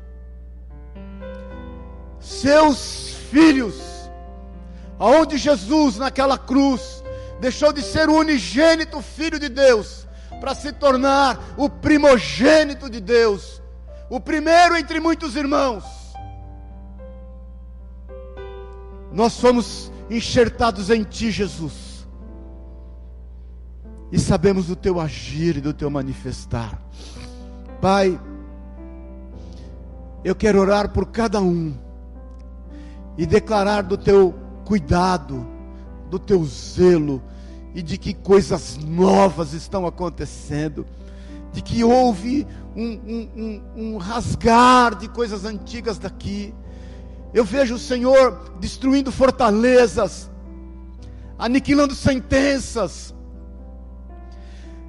[2.18, 3.76] seus filhos,
[4.98, 7.04] aonde Jesus naquela cruz
[7.40, 10.07] deixou de ser o unigênito Filho de Deus
[10.40, 13.62] para se tornar o primogênito de Deus,
[14.08, 15.84] o primeiro entre muitos irmãos.
[19.12, 22.06] Nós somos enxertados em Ti, Jesus,
[24.10, 26.80] e sabemos do Teu agir e do Teu manifestar.
[27.80, 28.18] Pai,
[30.24, 31.74] eu quero orar por cada um
[33.16, 34.34] e declarar do Teu
[34.64, 35.46] cuidado,
[36.10, 37.22] do Teu zelo,
[37.74, 40.86] e de que coisas novas estão acontecendo,
[41.52, 42.46] de que houve
[42.76, 46.54] um, um, um, um rasgar de coisas antigas daqui,
[47.32, 50.30] Eu vejo o Senhor destruindo fortalezas,
[51.38, 53.14] aniquilando sentenças,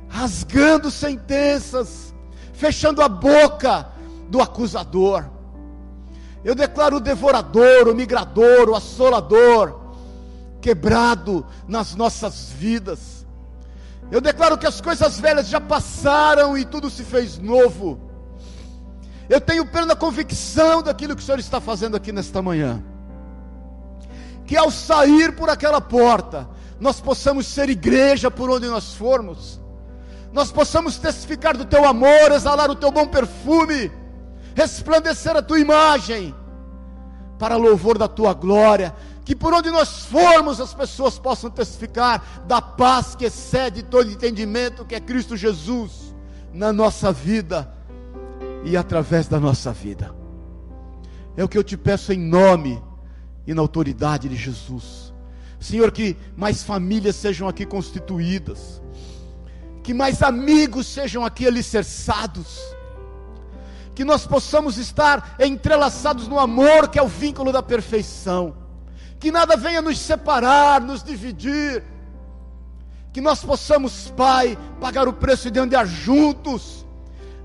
[0.07, 2.13] rasgando sentenças,
[2.53, 3.89] fechando a boca
[4.29, 5.25] do acusador.
[6.43, 9.78] Eu declaro o devorador, o migrador, o assolador,
[10.61, 13.25] quebrado nas nossas vidas.
[14.11, 17.99] Eu declaro que as coisas velhas já passaram e tudo se fez novo.
[19.29, 22.83] Eu tenho plena convicção daquilo que o Senhor está fazendo aqui nesta manhã.
[24.45, 26.49] Que ao sair por aquela porta,
[26.79, 29.59] nós possamos ser igreja por onde nós formos,
[30.31, 33.91] nós possamos testificar do teu amor, exalar o teu bom perfume,
[34.55, 36.33] resplandecer a tua imagem,
[37.37, 38.95] para louvor da tua glória,
[39.29, 44.83] que por onde nós formos as pessoas possam testificar da paz que excede todo entendimento,
[44.83, 46.15] que é Cristo Jesus,
[46.51, 47.71] na nossa vida
[48.63, 50.15] e através da nossa vida.
[51.37, 52.81] É o que eu te peço em nome
[53.45, 55.13] e na autoridade de Jesus.
[55.59, 58.81] Senhor, que mais famílias sejam aqui constituídas,
[59.83, 62.59] que mais amigos sejam aqui alicerçados,
[63.93, 68.55] que nós possamos estar entrelaçados no amor, que é o vínculo da perfeição,
[69.19, 71.83] que nada venha nos separar, nos dividir,
[73.11, 76.85] que nós possamos, Pai, pagar o preço de andar juntos,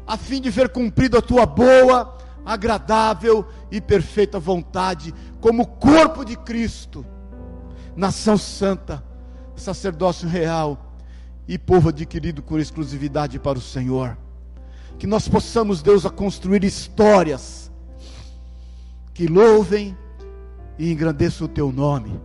[0.06, 6.36] a fim de ver cumprido a tua boa, agradável e perfeita vontade, como corpo de
[6.36, 7.04] Cristo,
[7.96, 9.02] nação santa,
[9.56, 10.94] sacerdócio real
[11.48, 14.16] e povo adquirido com exclusividade para o Senhor.
[14.98, 17.70] Que nós possamos, Deus, a construir histórias
[19.12, 19.96] que louvem
[20.78, 22.20] e engrandeçam o teu nome.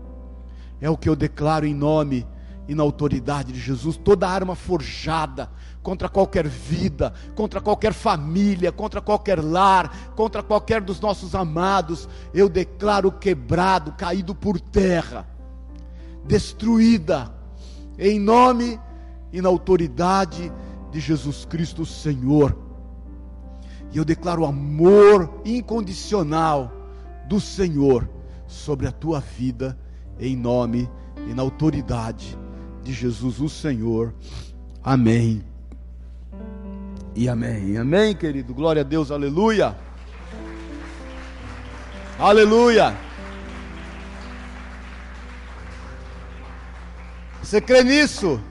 [0.82, 2.26] É o que eu declaro em nome
[2.68, 3.98] e na autoridade de Jesus.
[3.98, 5.50] Toda arma forjada
[5.82, 12.48] contra qualquer vida, contra qualquer família, contra qualquer lar, contra qualquer dos nossos amados, eu
[12.48, 15.28] declaro quebrado, caído por terra,
[16.26, 17.34] destruída,
[17.98, 18.80] em nome
[19.34, 20.52] e na autoridade
[20.92, 22.56] de Jesus Cristo, Senhor.
[23.92, 26.72] E eu declaro amor incondicional
[27.28, 28.08] do Senhor
[28.50, 29.78] sobre a tua vida,
[30.20, 30.90] em nome
[31.30, 32.38] e na autoridade
[32.84, 34.14] de Jesus, o Senhor.
[34.84, 35.44] Amém
[37.16, 37.78] e amém.
[37.78, 38.54] Amém, querido.
[38.54, 39.78] Glória a Deus, aleluia.
[42.18, 42.98] Aleluia.
[47.42, 48.42] Você crê nisso?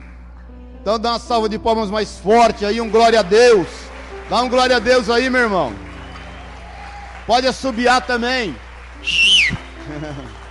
[0.81, 3.67] Então dá uma salva de palmas mais forte aí, um glória a Deus.
[4.29, 5.73] Dá um glória a Deus aí, meu irmão.
[7.27, 8.55] Pode assobiar também.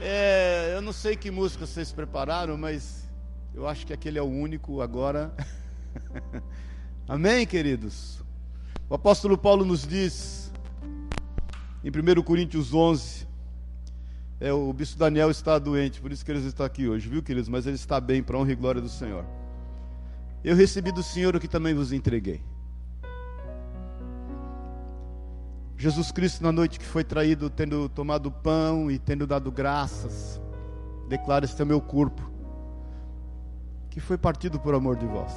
[0.00, 3.08] É, eu não sei que música vocês prepararam, mas
[3.52, 5.34] eu acho que aquele é o único agora.
[7.08, 8.22] Amém, queridos?
[8.88, 10.52] O apóstolo Paulo nos diz,
[11.82, 13.26] em 1 Coríntios 11,
[14.40, 17.48] é, o bispo Daniel está doente, por isso que ele está aqui hoje, viu, queridos?
[17.48, 19.24] Mas ele está bem, para honra e glória do Senhor.
[20.44, 22.40] Eu recebi do Senhor o que também vos entreguei.
[25.78, 30.40] Jesus Cristo, na noite que foi traído, tendo tomado pão e tendo dado graças,
[31.08, 32.28] declara: Este é meu corpo,
[33.88, 35.32] que foi partido por amor de vós.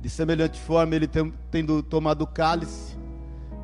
[0.00, 1.08] De semelhante forma, ele
[1.48, 2.98] tendo tomado o cálice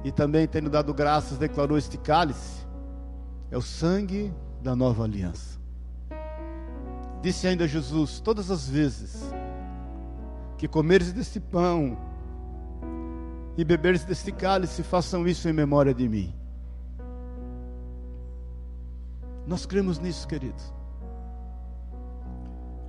[0.05, 2.65] e também tendo dado graças, declarou: Este cálice
[3.51, 5.59] é o sangue da nova aliança.
[7.21, 9.21] Disse ainda Jesus: Todas as vezes
[10.57, 12.12] que comeres deste pão
[13.57, 16.35] e beberes deste cálice, façam isso em memória de mim.
[19.47, 20.73] Nós cremos nisso, queridos.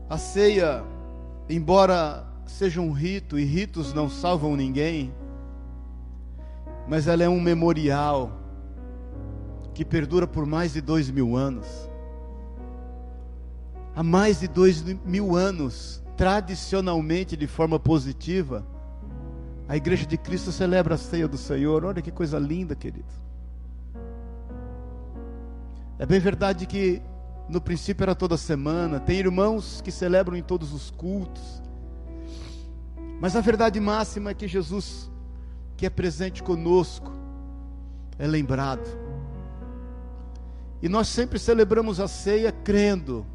[0.10, 0.84] A ceia,
[1.49, 5.14] embora seja um rito, e ritos não salvam ninguém,
[6.88, 8.31] mas ela é um memorial
[9.73, 11.90] que perdura por mais de dois mil anos.
[13.95, 18.65] Há mais de dois mil anos, tradicionalmente, de forma positiva,
[19.68, 21.85] a igreja de Cristo celebra a ceia do Senhor.
[21.85, 23.07] Olha que coisa linda, querido.
[25.98, 27.02] É bem verdade que
[27.48, 31.61] no princípio era toda semana, tem irmãos que celebram em todos os cultos.
[33.19, 35.10] Mas a verdade máxima é que Jesus,
[35.77, 37.11] que é presente conosco,
[38.18, 38.88] é lembrado.
[40.81, 43.26] E nós sempre celebramos a ceia crendo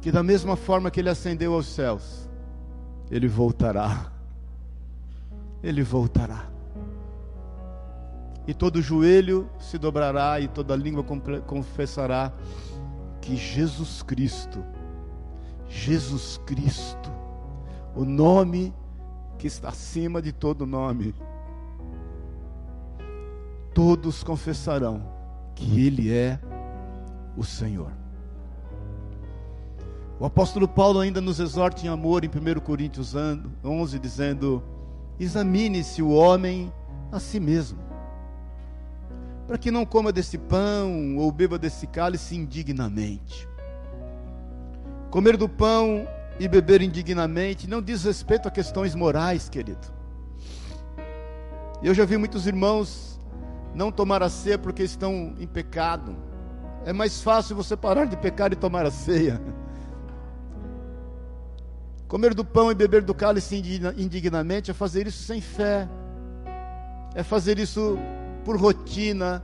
[0.00, 2.28] que, da mesma forma que ele ascendeu aos céus,
[3.10, 4.11] ele voltará.
[5.62, 6.50] Ele voltará.
[8.46, 11.04] E todo joelho se dobrará e toda língua
[11.46, 12.32] confessará
[13.20, 14.64] que Jesus Cristo,
[15.68, 17.10] Jesus Cristo,
[17.94, 18.74] o nome
[19.38, 21.14] que está acima de todo nome,
[23.72, 25.02] todos confessarão
[25.54, 26.40] que Ele é
[27.36, 27.92] o Senhor.
[30.18, 33.14] O apóstolo Paulo ainda nos exorta em amor em 1 Coríntios
[33.64, 34.62] 11, dizendo:
[35.18, 36.72] Examine-se o homem
[37.10, 37.78] a si mesmo,
[39.46, 43.48] para que não coma desse pão ou beba desse cálice indignamente.
[45.10, 46.08] Comer do pão
[46.40, 49.86] e beber indignamente não diz respeito a questões morais, querido.
[51.82, 53.20] Eu já vi muitos irmãos
[53.74, 56.16] não tomar a ceia porque estão em pecado.
[56.84, 59.40] É mais fácil você parar de pecar e tomar a ceia.
[62.12, 63.56] Comer do pão e beber do cálice
[63.96, 65.88] indignamente é fazer isso sem fé,
[67.14, 67.96] é fazer isso
[68.44, 69.42] por rotina,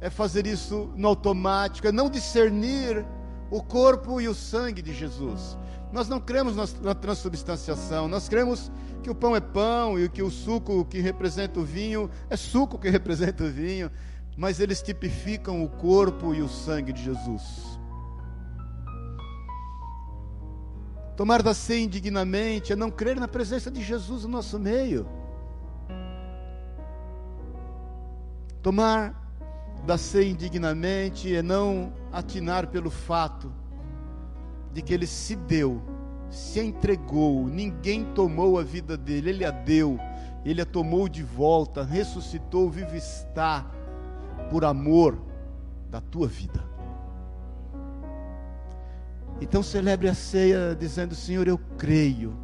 [0.00, 3.06] é fazer isso no automático, é não discernir
[3.48, 5.56] o corpo e o sangue de Jesus.
[5.92, 8.72] Nós não cremos na transubstanciação, nós cremos
[9.04, 12.76] que o pão é pão e que o suco que representa o vinho é suco
[12.76, 13.88] que representa o vinho,
[14.36, 17.69] mas eles tipificam o corpo e o sangue de Jesus.
[21.16, 25.06] Tomar da ceia indignamente é não crer na presença de Jesus no nosso meio.
[28.62, 29.20] Tomar
[29.86, 33.52] da ceia indignamente é não atinar pelo fato
[34.72, 35.82] de que ele se deu,
[36.30, 39.98] se entregou, ninguém tomou a vida dele, ele a deu,
[40.44, 43.66] ele a tomou de volta, ressuscitou, vive está,
[44.50, 45.20] por amor
[45.90, 46.69] da tua vida.
[49.40, 52.36] Então celebre a ceia dizendo: Senhor, eu creio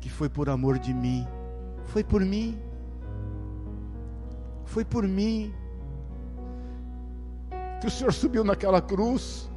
[0.00, 1.26] que foi por amor de mim,
[1.86, 2.58] foi por mim,
[4.64, 5.52] foi por mim
[7.80, 9.50] que o Senhor subiu naquela cruz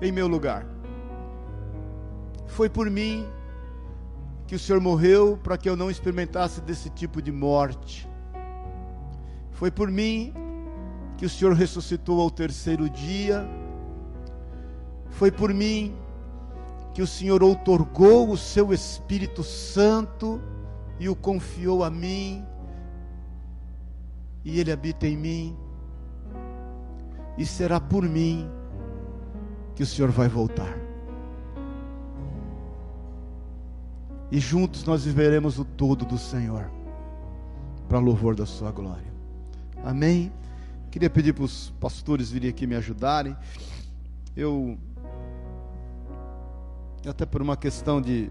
[0.00, 0.66] em meu lugar.
[2.46, 3.26] Foi por mim
[4.46, 8.08] que o Senhor morreu para que eu não experimentasse desse tipo de morte.
[9.50, 10.32] Foi por mim
[11.16, 13.46] que o Senhor ressuscitou ao terceiro dia.
[15.10, 15.94] Foi por mim
[16.94, 20.40] que o Senhor outorgou o seu Espírito Santo
[20.98, 22.44] e o confiou a mim,
[24.44, 25.56] e ele habita em mim,
[27.36, 28.50] e será por mim
[29.76, 30.76] que o Senhor vai voltar.
[34.30, 36.70] E juntos nós viveremos o todo do Senhor,
[37.88, 39.12] para louvor da Sua glória.
[39.84, 40.32] Amém?
[40.90, 43.36] Queria pedir para os pastores virem aqui me ajudarem.
[44.36, 44.76] Eu,
[47.08, 48.30] até por uma questão de,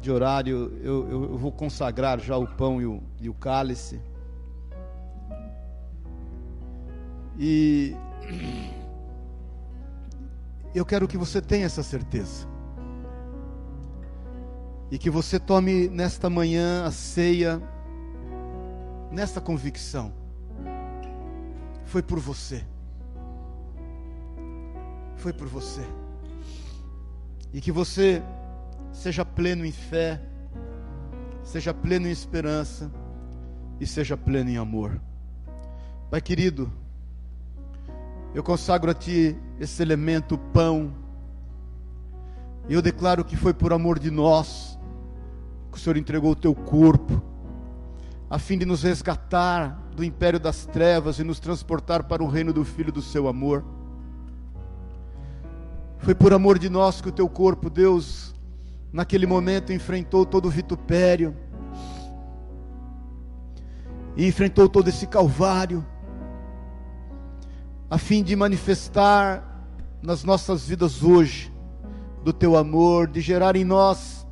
[0.00, 4.00] de horário, eu, eu, vou consagrar já o pão e o, e o cálice.
[7.38, 7.94] E
[10.74, 12.46] eu quero que você tenha essa certeza.
[14.90, 17.60] E que você tome nesta manhã a ceia,
[19.10, 20.12] nesta convicção.
[21.84, 22.64] Foi por você.
[25.16, 25.82] Foi por você.
[27.52, 28.22] E que você
[28.92, 30.20] seja pleno em fé,
[31.42, 32.90] seja pleno em esperança
[33.80, 35.00] e seja pleno em amor.
[36.10, 36.72] Pai querido,
[38.34, 40.92] eu consagro a Ti esse elemento pão.
[42.68, 44.78] E eu declaro que foi por amor de nós
[45.70, 47.22] que o Senhor entregou o Teu corpo,
[48.28, 52.52] a fim de nos resgatar do império das trevas e nos transportar para o reino
[52.52, 53.64] do Filho do Seu amor.
[55.98, 58.34] Foi por amor de nós que o Teu corpo, Deus,
[58.92, 61.34] naquele momento enfrentou todo o vitupério,
[64.16, 65.86] e enfrentou todo esse calvário
[67.88, 69.44] a fim de manifestar
[70.02, 71.52] nas nossas vidas hoje
[72.24, 74.26] do teu amor, de gerar em nós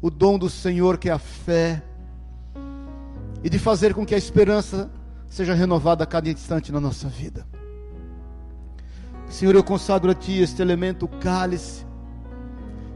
[0.00, 1.82] o dom do Senhor que é a fé
[3.42, 4.90] e de fazer com que a esperança
[5.28, 7.46] seja renovada a cada instante na nossa vida.
[9.36, 11.84] Senhor, eu consagro a Ti este elemento cálice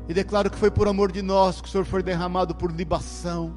[0.09, 3.55] e declaro que foi por amor de nós que o Senhor foi derramado por libação.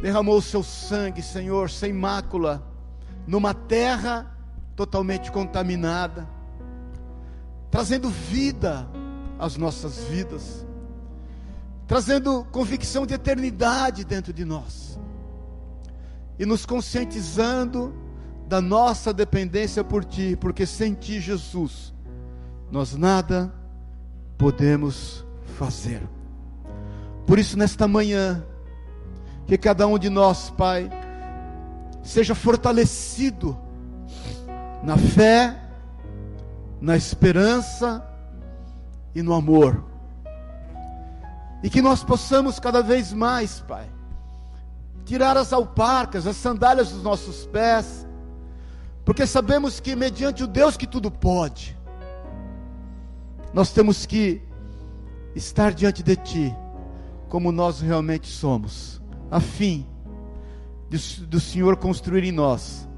[0.00, 2.64] Derramou o seu sangue, Senhor, sem mácula,
[3.26, 4.38] numa terra
[4.76, 6.28] totalmente contaminada,
[7.72, 8.88] trazendo vida
[9.36, 10.64] às nossas vidas,
[11.88, 14.96] trazendo convicção de eternidade dentro de nós,
[16.38, 18.03] e nos conscientizando
[18.48, 21.94] da nossa dependência por Ti, porque sem Ti, Jesus,
[22.70, 23.52] nós nada
[24.36, 25.24] podemos
[25.56, 26.02] fazer.
[27.26, 28.44] Por isso, nesta manhã,
[29.46, 30.90] que cada um de nós, Pai,
[32.02, 33.56] seja fortalecido
[34.82, 35.58] na fé,
[36.80, 38.06] na esperança
[39.14, 39.82] e no amor.
[41.62, 43.88] E que nós possamos cada vez mais, Pai,
[45.06, 48.03] tirar as alparcas, as sandálias dos nossos pés,
[49.04, 51.76] porque sabemos que, mediante o Deus que tudo pode,
[53.52, 54.40] nós temos que
[55.34, 56.56] estar diante de Ti,
[57.28, 59.86] como nós realmente somos, a fim
[60.88, 62.88] de, do Senhor construir em nós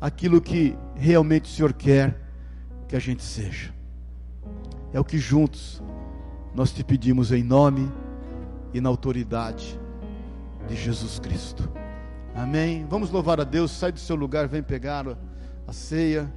[0.00, 2.20] aquilo que realmente o Senhor quer
[2.86, 3.74] que a gente seja.
[4.92, 5.82] É o que juntos
[6.54, 7.90] nós te pedimos em nome
[8.72, 9.78] e na autoridade
[10.68, 11.68] de Jesus Cristo.
[12.34, 12.86] Amém.
[12.88, 13.70] Vamos louvar a Deus.
[13.70, 15.06] Sai do seu lugar, vem pegar
[15.66, 16.30] a ceia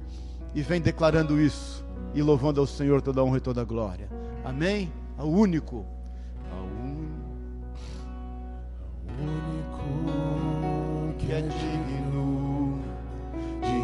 [0.54, 1.84] e vem declarando isso
[2.14, 4.08] e louvando ao Senhor toda a honra e toda a glória.
[4.44, 4.92] Amém.
[5.16, 5.86] Ao único,
[6.50, 6.64] ao
[9.22, 9.84] único
[11.18, 12.80] que é digno
[13.60, 13.78] de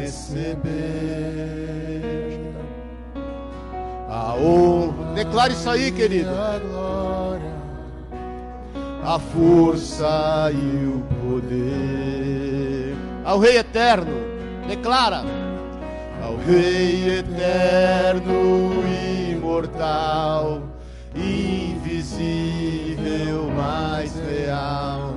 [0.00, 0.62] receber
[4.08, 5.14] a honra.
[5.14, 6.30] Declare isso aí, querido.
[9.04, 14.31] A força e o poder ao Rei eterno.
[14.66, 15.24] Declara
[16.22, 18.72] ao Rei eterno,
[19.32, 20.62] imortal,
[21.14, 25.14] invisível, mais real.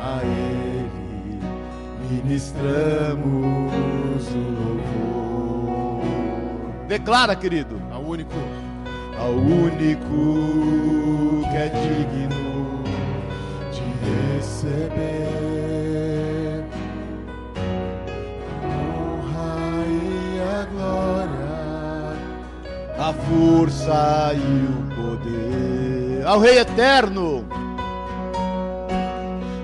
[0.00, 1.40] A Ele
[2.10, 6.02] ministramos o louvor.
[6.88, 7.78] Declara, querido
[8.08, 8.34] único,
[9.18, 12.82] ao único que é digno
[13.70, 13.82] de
[14.36, 15.47] receber
[22.98, 27.44] a força e o poder ao Rei eterno.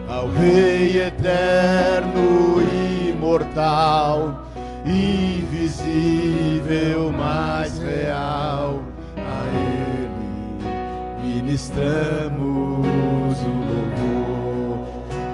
[0.09, 2.63] Ao Rei eterno,
[3.11, 4.47] imortal,
[4.87, 5.83] invisível,
[7.13, 8.81] mais real.
[9.17, 10.09] A Ele
[11.23, 12.87] ministramos
[13.43, 14.79] o louvor.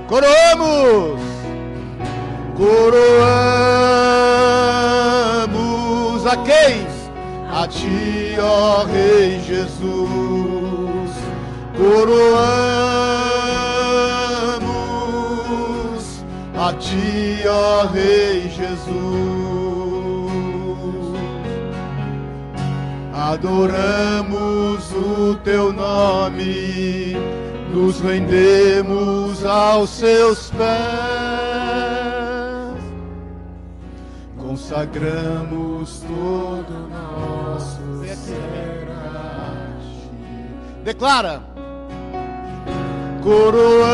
[0.09, 1.21] Coroamos,
[2.57, 3.07] coroamos
[6.27, 6.90] a quem?
[7.53, 11.11] A Ti, ó Rei Jesus.
[11.77, 12.31] Coroamos
[16.57, 19.11] a Ti, ó Rei Jesus.
[23.31, 27.15] adoramos o teu nome,
[27.73, 30.67] nos rendemos aos seus pés,
[34.37, 37.40] consagramos todo nosso
[38.35, 40.11] a ti.
[40.85, 41.41] Declara,
[43.23, 43.87] coroamos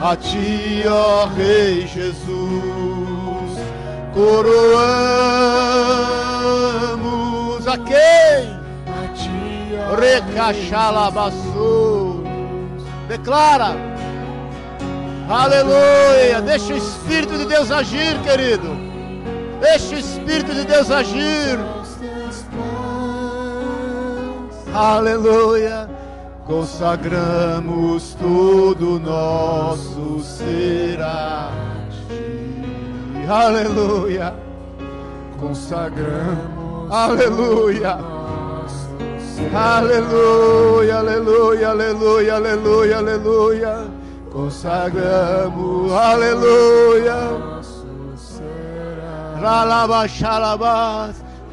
[0.00, 2.96] a ti, ó Rei Jesus
[4.16, 4.96] coroamos
[7.68, 8.56] a quem?
[10.00, 12.24] Recachalabaçu.
[13.08, 13.76] Declara.
[15.28, 16.40] Aleluia.
[16.42, 18.85] Deixa o Espírito de Deus agir, querido.
[19.60, 21.58] Deixa o Espírito de Deus agir.
[24.74, 25.88] Aleluia.
[26.46, 31.50] Consagramos todo o nosso ser a
[33.28, 34.34] aleluia.
[35.38, 37.98] Consagramos, aleluia.
[39.54, 43.84] Aleluia, aleluia, aleluia, aleluia, aleluia.
[44.32, 47.55] Consagramos, aleluia.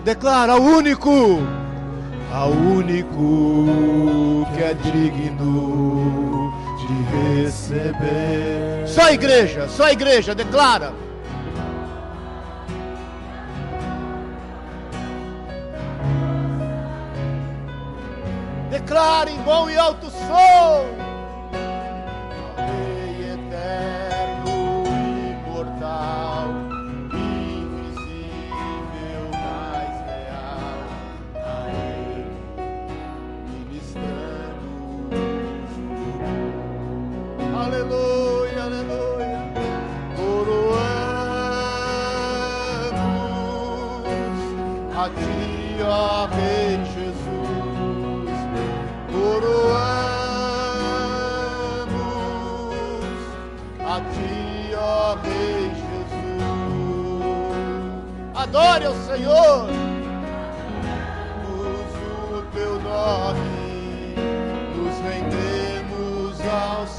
[0.03, 1.39] Declara o único,
[2.33, 8.87] ao único que é digno de receber.
[8.87, 10.91] Só a igreja, só a igreja, declara.
[18.93, 21.12] declare em bom e alto som.
[37.83, 39.43] Aleluia, aleluia.
[40.15, 40.95] Coroamos
[44.95, 45.09] a
[53.99, 55.71] Ti, ó Rei
[58.33, 59.67] Adore ao Senhor.
[61.49, 63.52] Usa o teu nome,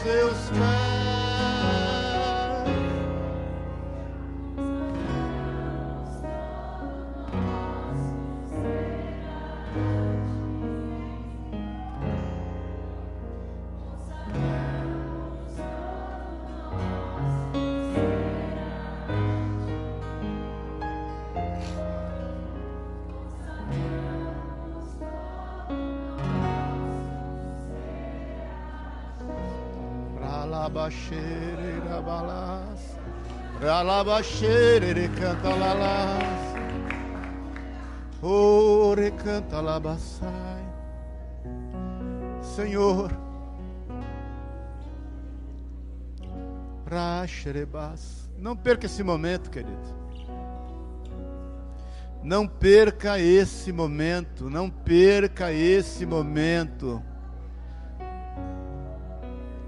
[0.04, 0.83] seus pés.
[33.60, 36.44] Ralabaxere, canta lalas.
[38.22, 40.64] Ore, canta labassai.
[42.42, 43.10] Senhor.
[46.86, 48.30] Raxerebas.
[48.38, 49.94] Não perca esse momento, querido.
[52.22, 57.02] Não perca esse momento, não perca esse momento.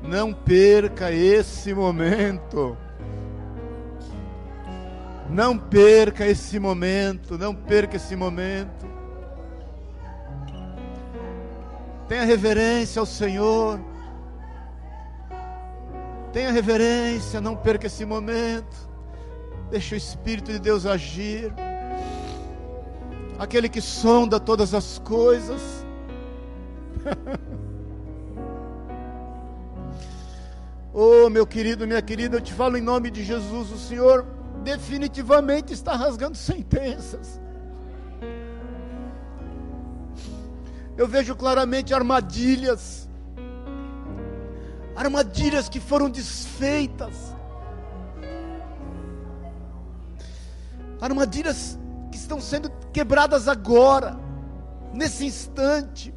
[0.03, 2.79] Não perca esse momento.
[5.29, 8.87] Não perca esse momento, não perca esse momento.
[12.09, 13.81] Tenha reverência ao Senhor.
[16.33, 18.89] Tenha reverência, não perca esse momento.
[19.71, 21.53] Deixe o Espírito de Deus agir.
[23.39, 25.85] Aquele que sonda todas as coisas.
[30.95, 34.25] oh, meu querido, minha querida, eu te falo em nome de Jesus, o Senhor
[34.67, 37.41] definitivamente está rasgando sentenças.
[40.97, 43.09] Eu vejo claramente armadilhas,
[44.97, 47.15] armadilhas que foram desfeitas,
[51.01, 51.79] armadilhas
[52.11, 54.19] que estão sendo quebradas agora,
[54.93, 56.13] nesse instante,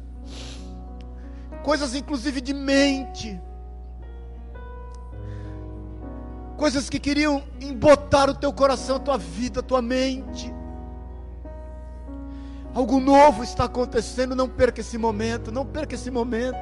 [1.62, 3.40] coisas inclusive de mente,
[6.60, 10.52] coisas que queriam embotar o teu coração, a tua vida, a tua mente.
[12.74, 16.58] Algo novo está acontecendo, não perca esse momento, não perca esse momento.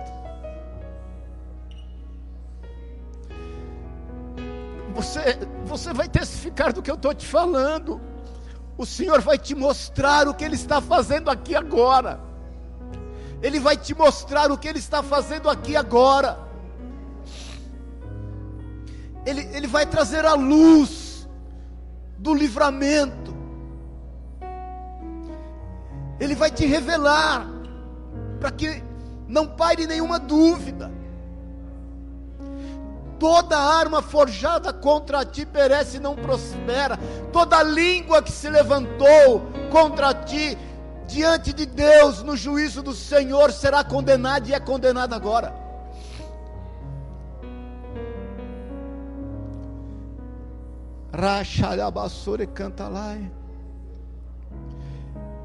[4.95, 8.01] Você, você vai testificar do que eu estou te falando.
[8.77, 12.21] O Senhor vai te mostrar o que Ele está fazendo aqui agora.
[13.43, 16.48] Ele vai te mostrar o que Ele está fazendo aqui agora.
[19.29, 21.29] Ele, ele vai trazer a luz
[22.19, 23.29] do livramento
[26.21, 27.47] ele vai te revelar,
[28.41, 28.83] para que
[29.29, 30.91] não paire nenhuma dúvida.
[33.19, 36.99] Toda arma forjada contra ti perece e não prospera.
[37.33, 40.57] Toda língua que se levantou contra ti,
[41.07, 45.53] diante de Deus, no juízo do Senhor, será condenada e é condenada agora.
[51.13, 53.31] Rachalhabassore cantalai.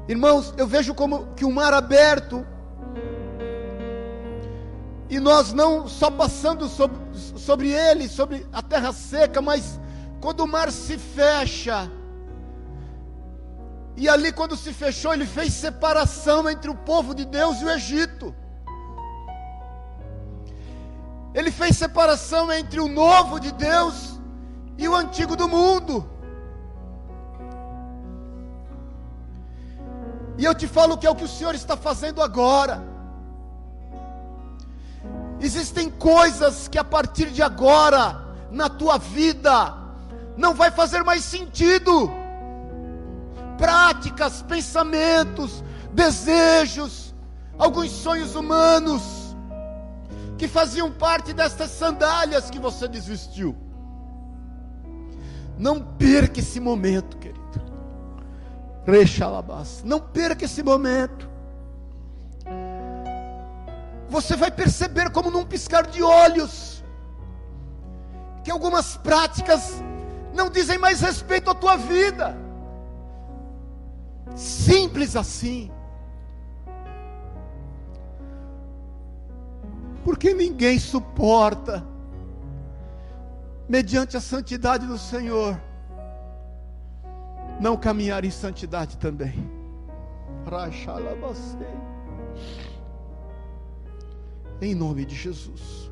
[0.06, 2.46] Irmãos, eu vejo como que o mar aberto
[5.08, 9.80] e nós não só passando sobre, sobre ele, sobre a terra seca, mas
[10.20, 11.90] quando o mar se fecha,
[13.96, 17.70] e ali quando se fechou, ele fez separação entre o povo de Deus e o
[17.70, 18.34] Egito.
[21.32, 24.13] Ele fez separação entre o novo de Deus
[24.76, 26.08] e o antigo do mundo.
[30.36, 32.82] E eu te falo que é o que o Senhor está fazendo agora.
[35.40, 39.74] Existem coisas que a partir de agora, na tua vida,
[40.36, 42.10] não vai fazer mais sentido.
[43.56, 47.14] Práticas, pensamentos, desejos,
[47.58, 49.02] alguns sonhos humanos,
[50.36, 53.63] que faziam parte destas sandálias que você desistiu.
[55.58, 57.40] Não perca esse momento, querido.
[58.86, 59.82] Rechalabás.
[59.84, 61.30] Não perca esse momento.
[64.08, 66.84] Você vai perceber como num piscar de olhos
[68.42, 69.82] que algumas práticas
[70.34, 72.36] não dizem mais respeito à tua vida.
[74.36, 75.70] Simples assim.
[80.04, 81.84] Porque ninguém suporta,
[83.68, 85.60] mediante a santidade do Senhor,
[87.60, 89.50] não caminhar em santidade também.
[94.60, 95.90] Em nome de Jesus.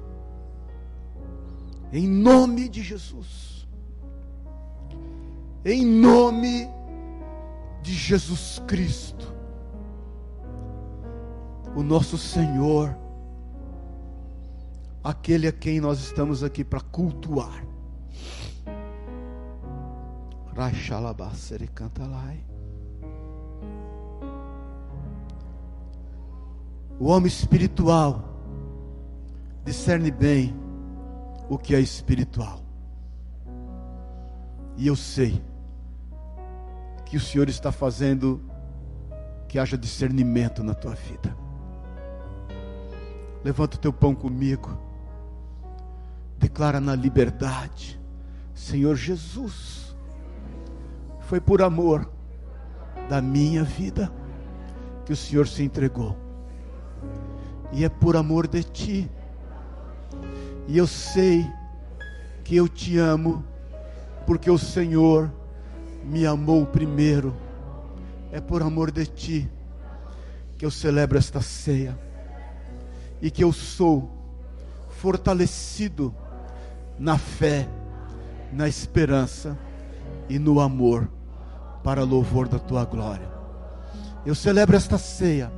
[1.92, 3.66] Em nome de Jesus.
[5.64, 6.68] Em nome
[7.82, 9.32] de Jesus Cristo.
[11.74, 12.96] O nosso Senhor,
[15.02, 17.64] aquele a quem nós estamos aqui para cultuar.
[20.54, 22.44] Rachalabasere cantalai.
[27.00, 28.22] O homem espiritual
[29.64, 30.54] discerne bem
[31.48, 32.60] o que é espiritual.
[34.76, 35.42] E eu sei
[37.06, 38.40] que o Senhor está fazendo
[39.48, 41.36] que haja discernimento na tua vida.
[43.44, 44.91] Levanta o teu pão comigo.
[46.42, 48.00] Declara na liberdade:
[48.52, 49.96] Senhor Jesus,
[51.20, 52.10] foi por amor
[53.08, 54.12] da minha vida
[55.06, 56.16] que o Senhor se entregou,
[57.70, 59.10] e é por amor de Ti,
[60.66, 61.48] e eu sei
[62.42, 63.44] que eu te amo,
[64.26, 65.32] porque o Senhor
[66.02, 67.32] me amou primeiro,
[68.32, 69.48] é por amor de Ti
[70.58, 71.96] que eu celebro esta ceia.
[73.20, 74.10] E que eu sou
[74.88, 76.12] fortalecido
[76.98, 77.68] na fé,
[78.52, 79.58] na esperança
[80.28, 81.08] e no amor
[81.82, 83.30] para louvor da tua glória.
[84.24, 85.52] Eu celebro esta ceia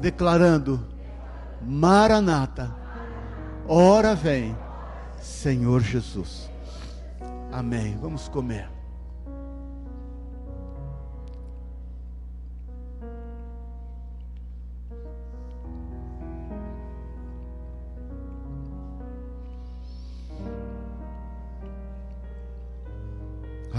[0.00, 0.86] declarando:
[1.62, 2.74] Maranata,
[3.66, 4.56] ora vem,
[5.20, 6.50] Senhor Jesus.
[7.52, 7.98] Amém.
[8.00, 8.77] Vamos comer.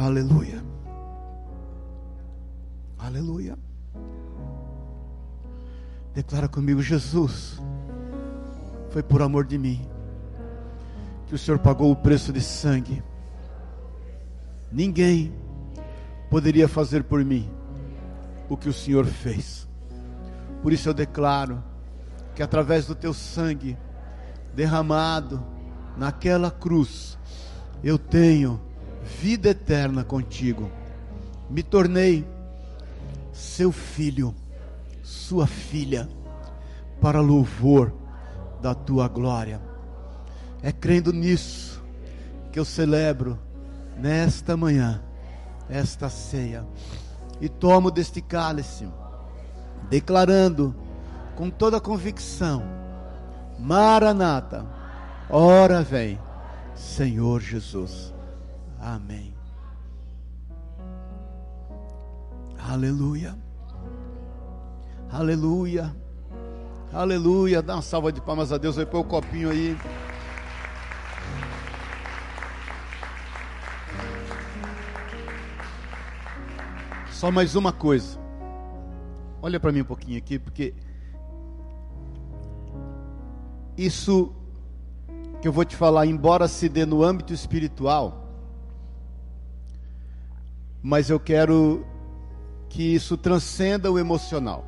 [0.09, 0.63] Aleluia.
[2.97, 3.55] Aleluia.
[6.15, 7.61] Declara comigo, Jesus,
[8.89, 9.87] foi por amor de mim
[11.27, 13.03] que o Senhor pagou o preço de sangue.
[14.71, 15.31] Ninguém
[16.27, 17.47] poderia fazer por mim
[18.49, 19.67] o que o Senhor fez.
[20.63, 21.63] Por isso eu declaro
[22.33, 23.77] que através do teu sangue
[24.55, 25.45] derramado
[25.95, 27.15] naquela cruz,
[27.83, 28.68] eu tenho
[29.03, 30.69] vida eterna contigo.
[31.49, 32.27] Me tornei
[33.31, 34.35] seu filho,
[35.01, 36.07] sua filha,
[37.01, 37.93] para louvor
[38.61, 39.61] da tua glória.
[40.61, 41.81] É crendo nisso
[42.51, 43.39] que eu celebro
[43.97, 45.01] nesta manhã
[45.69, 46.65] esta ceia
[47.39, 48.87] e tomo deste cálice,
[49.89, 50.75] declarando
[51.35, 52.63] com toda convicção:
[53.57, 54.65] Maranata,
[55.29, 56.19] ora vem,
[56.75, 58.13] Senhor Jesus.
[58.79, 59.33] Amém.
[62.57, 63.37] Aleluia.
[65.11, 65.95] Aleluia.
[66.93, 67.61] Aleluia.
[67.61, 68.77] Dá uma salva de palmas a Deus.
[68.77, 69.77] Vai pôr o copinho aí.
[77.11, 78.17] Só mais uma coisa.
[79.41, 80.73] Olha para mim um pouquinho aqui, porque
[83.77, 84.33] isso
[85.41, 88.18] que eu vou te falar, embora se dê no âmbito espiritual,
[90.81, 91.85] mas eu quero
[92.69, 94.65] que isso transcenda o emocional.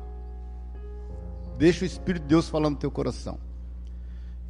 [1.56, 3.38] Deixa o Espírito de Deus falando no teu coração.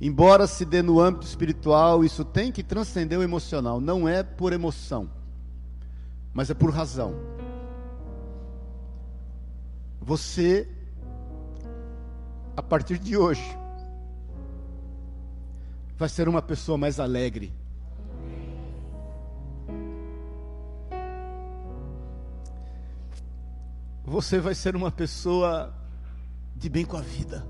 [0.00, 3.80] Embora se dê no âmbito espiritual, isso tem que transcender o emocional.
[3.80, 5.08] Não é por emoção,
[6.32, 7.14] mas é por razão.
[10.00, 10.68] Você,
[12.56, 13.56] a partir de hoje,
[15.96, 17.52] vai ser uma pessoa mais alegre
[24.12, 25.74] você vai ser uma pessoa
[26.54, 27.46] de bem com a vida.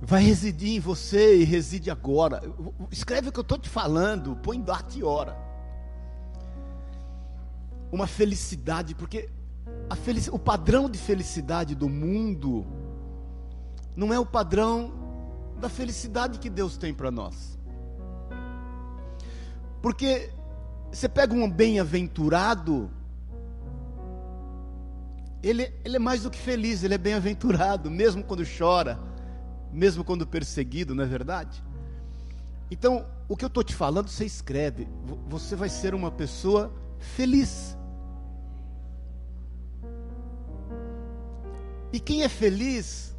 [0.00, 2.40] Vai residir em você e reside agora.
[2.88, 5.36] Escreve o que eu estou te falando, põe data e hora.
[7.90, 9.28] Uma felicidade, porque
[9.96, 10.30] felic...
[10.30, 12.64] o padrão de felicidade do mundo
[13.96, 14.92] não é o padrão
[15.58, 17.58] da felicidade que Deus tem para nós.
[19.82, 20.30] Porque
[20.90, 22.90] você pega um bem-aventurado,
[25.42, 28.98] ele, ele é mais do que feliz, ele é bem-aventurado, mesmo quando chora,
[29.72, 31.62] mesmo quando perseguido, não é verdade?
[32.70, 34.88] Então, o que eu estou te falando, você escreve,
[35.28, 37.76] você vai ser uma pessoa feliz.
[41.92, 43.14] E quem é feliz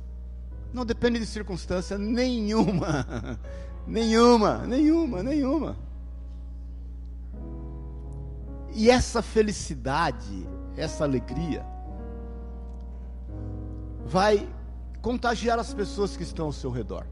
[0.73, 3.39] não depende de circunstância nenhuma,
[3.87, 5.86] nenhuma, nenhuma, nenhuma.
[8.77, 11.65] E essa felicidade, essa alegria,
[14.05, 14.47] vai
[15.01, 17.07] contagiar as pessoas que estão ao seu redor.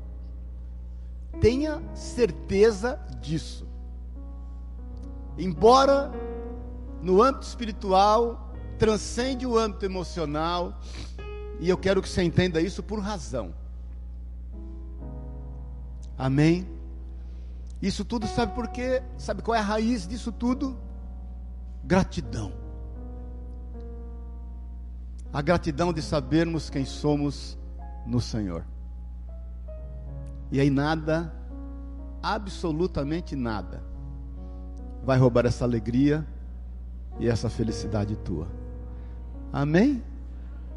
[1.42, 3.68] Tenha certeza disso.
[5.40, 6.12] Embora
[7.02, 10.80] no âmbito espiritual transcende o âmbito emocional,
[11.60, 13.56] e eu quero que você entenda isso por razão.
[16.16, 16.70] Amém?
[17.82, 19.02] Isso tudo sabe por quê?
[19.18, 20.85] Sabe qual é a raiz disso tudo?
[21.86, 22.52] Gratidão.
[25.32, 27.57] A gratidão de sabermos quem somos
[28.06, 28.66] no Senhor.
[30.52, 31.34] E aí nada,
[32.24, 33.84] absolutamente nada,
[35.03, 36.26] vai roubar essa alegria
[37.20, 38.48] e essa felicidade tua.
[39.52, 40.03] Amém?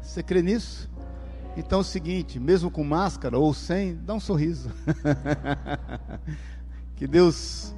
[0.01, 0.89] Você crê nisso?
[1.57, 4.69] Então é o seguinte, mesmo com máscara ou sem, dá um sorriso.
[6.95, 7.73] que Deus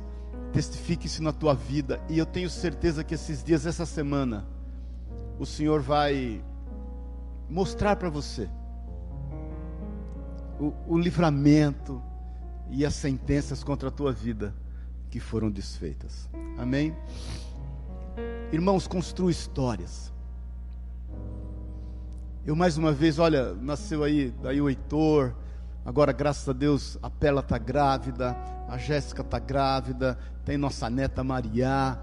[0.53, 1.99] testifique isso na tua vida.
[2.09, 4.45] E eu tenho certeza que esses dias, essa semana,
[5.39, 6.43] o Senhor vai
[7.49, 8.49] mostrar para você
[10.59, 12.01] o, o livramento
[12.69, 14.53] e as sentenças contra a tua vida
[15.09, 16.29] que foram desfeitas.
[16.57, 16.95] Amém?
[18.51, 20.11] Irmãos, construa histórias.
[22.45, 25.35] Eu mais uma vez, olha, nasceu aí, aí o Heitor,
[25.85, 28.35] agora graças a Deus a Pela está grávida,
[28.71, 31.99] a Jéssica está grávida, tem nossa neta Maria.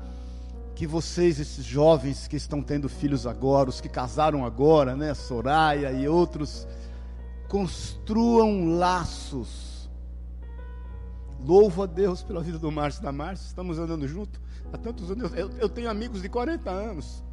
[0.74, 5.90] Que vocês, esses jovens que estão tendo filhos agora, os que casaram agora, né, Soraya
[5.93, 6.69] e outros,
[7.49, 9.90] construam laços.
[11.40, 14.39] Louvo a Deus pela vida do Márcio e da Márcia, estamos andando juntos
[14.70, 15.32] há tantos anos.
[15.32, 17.24] Eu, eu tenho amigos de 40 anos.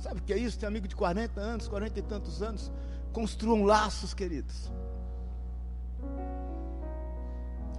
[0.00, 0.58] Sabe o que é isso?
[0.58, 2.72] Tem amigo de 40 anos, 40 e tantos anos.
[3.12, 4.70] Construam laços, queridos.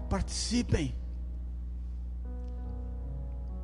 [0.10, 0.96] Participem.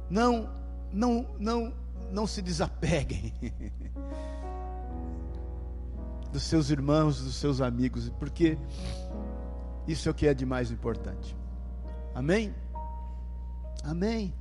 [0.09, 0.49] Não,
[0.91, 1.73] não, não,
[2.11, 3.33] não se desapeguem
[6.31, 8.57] dos seus irmãos, dos seus amigos, porque
[9.87, 11.35] isso é o que é de mais importante.
[12.13, 12.53] Amém?
[13.83, 14.33] Amém.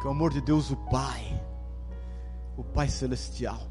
[0.00, 1.40] Que o amor de Deus, o Pai
[2.56, 3.68] o Pai Celestial.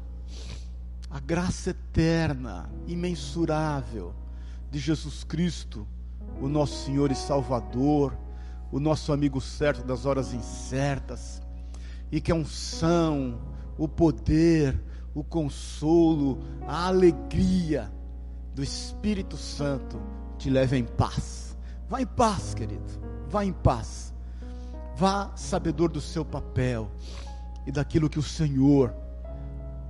[1.10, 4.14] A graça eterna, imensurável
[4.70, 5.86] de Jesus Cristo,
[6.40, 8.16] o nosso Senhor e Salvador,
[8.70, 11.42] o nosso amigo certo das horas incertas,
[12.10, 13.40] e que a unção,
[13.78, 14.80] o poder,
[15.14, 17.90] o consolo, a alegria
[18.54, 20.00] do Espírito Santo
[20.38, 21.56] te leve em paz.
[21.88, 22.84] Vá em paz, querido.
[23.28, 24.14] Vá em paz.
[24.96, 26.90] Vá sabedor do seu papel
[27.66, 28.94] e daquilo que o Senhor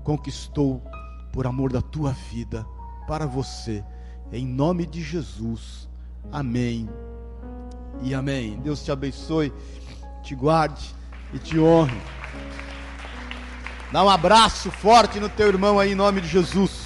[0.02, 0.82] conquistou
[1.32, 2.66] por amor da tua vida
[3.06, 3.84] para você.
[4.32, 5.88] Em nome de Jesus.
[6.32, 6.88] Amém.
[8.02, 8.58] E amém.
[8.62, 9.52] Deus te abençoe,
[10.22, 10.94] te guarde
[11.32, 12.00] e te honre.
[13.92, 16.85] Dá um abraço forte no teu irmão aí em nome de Jesus.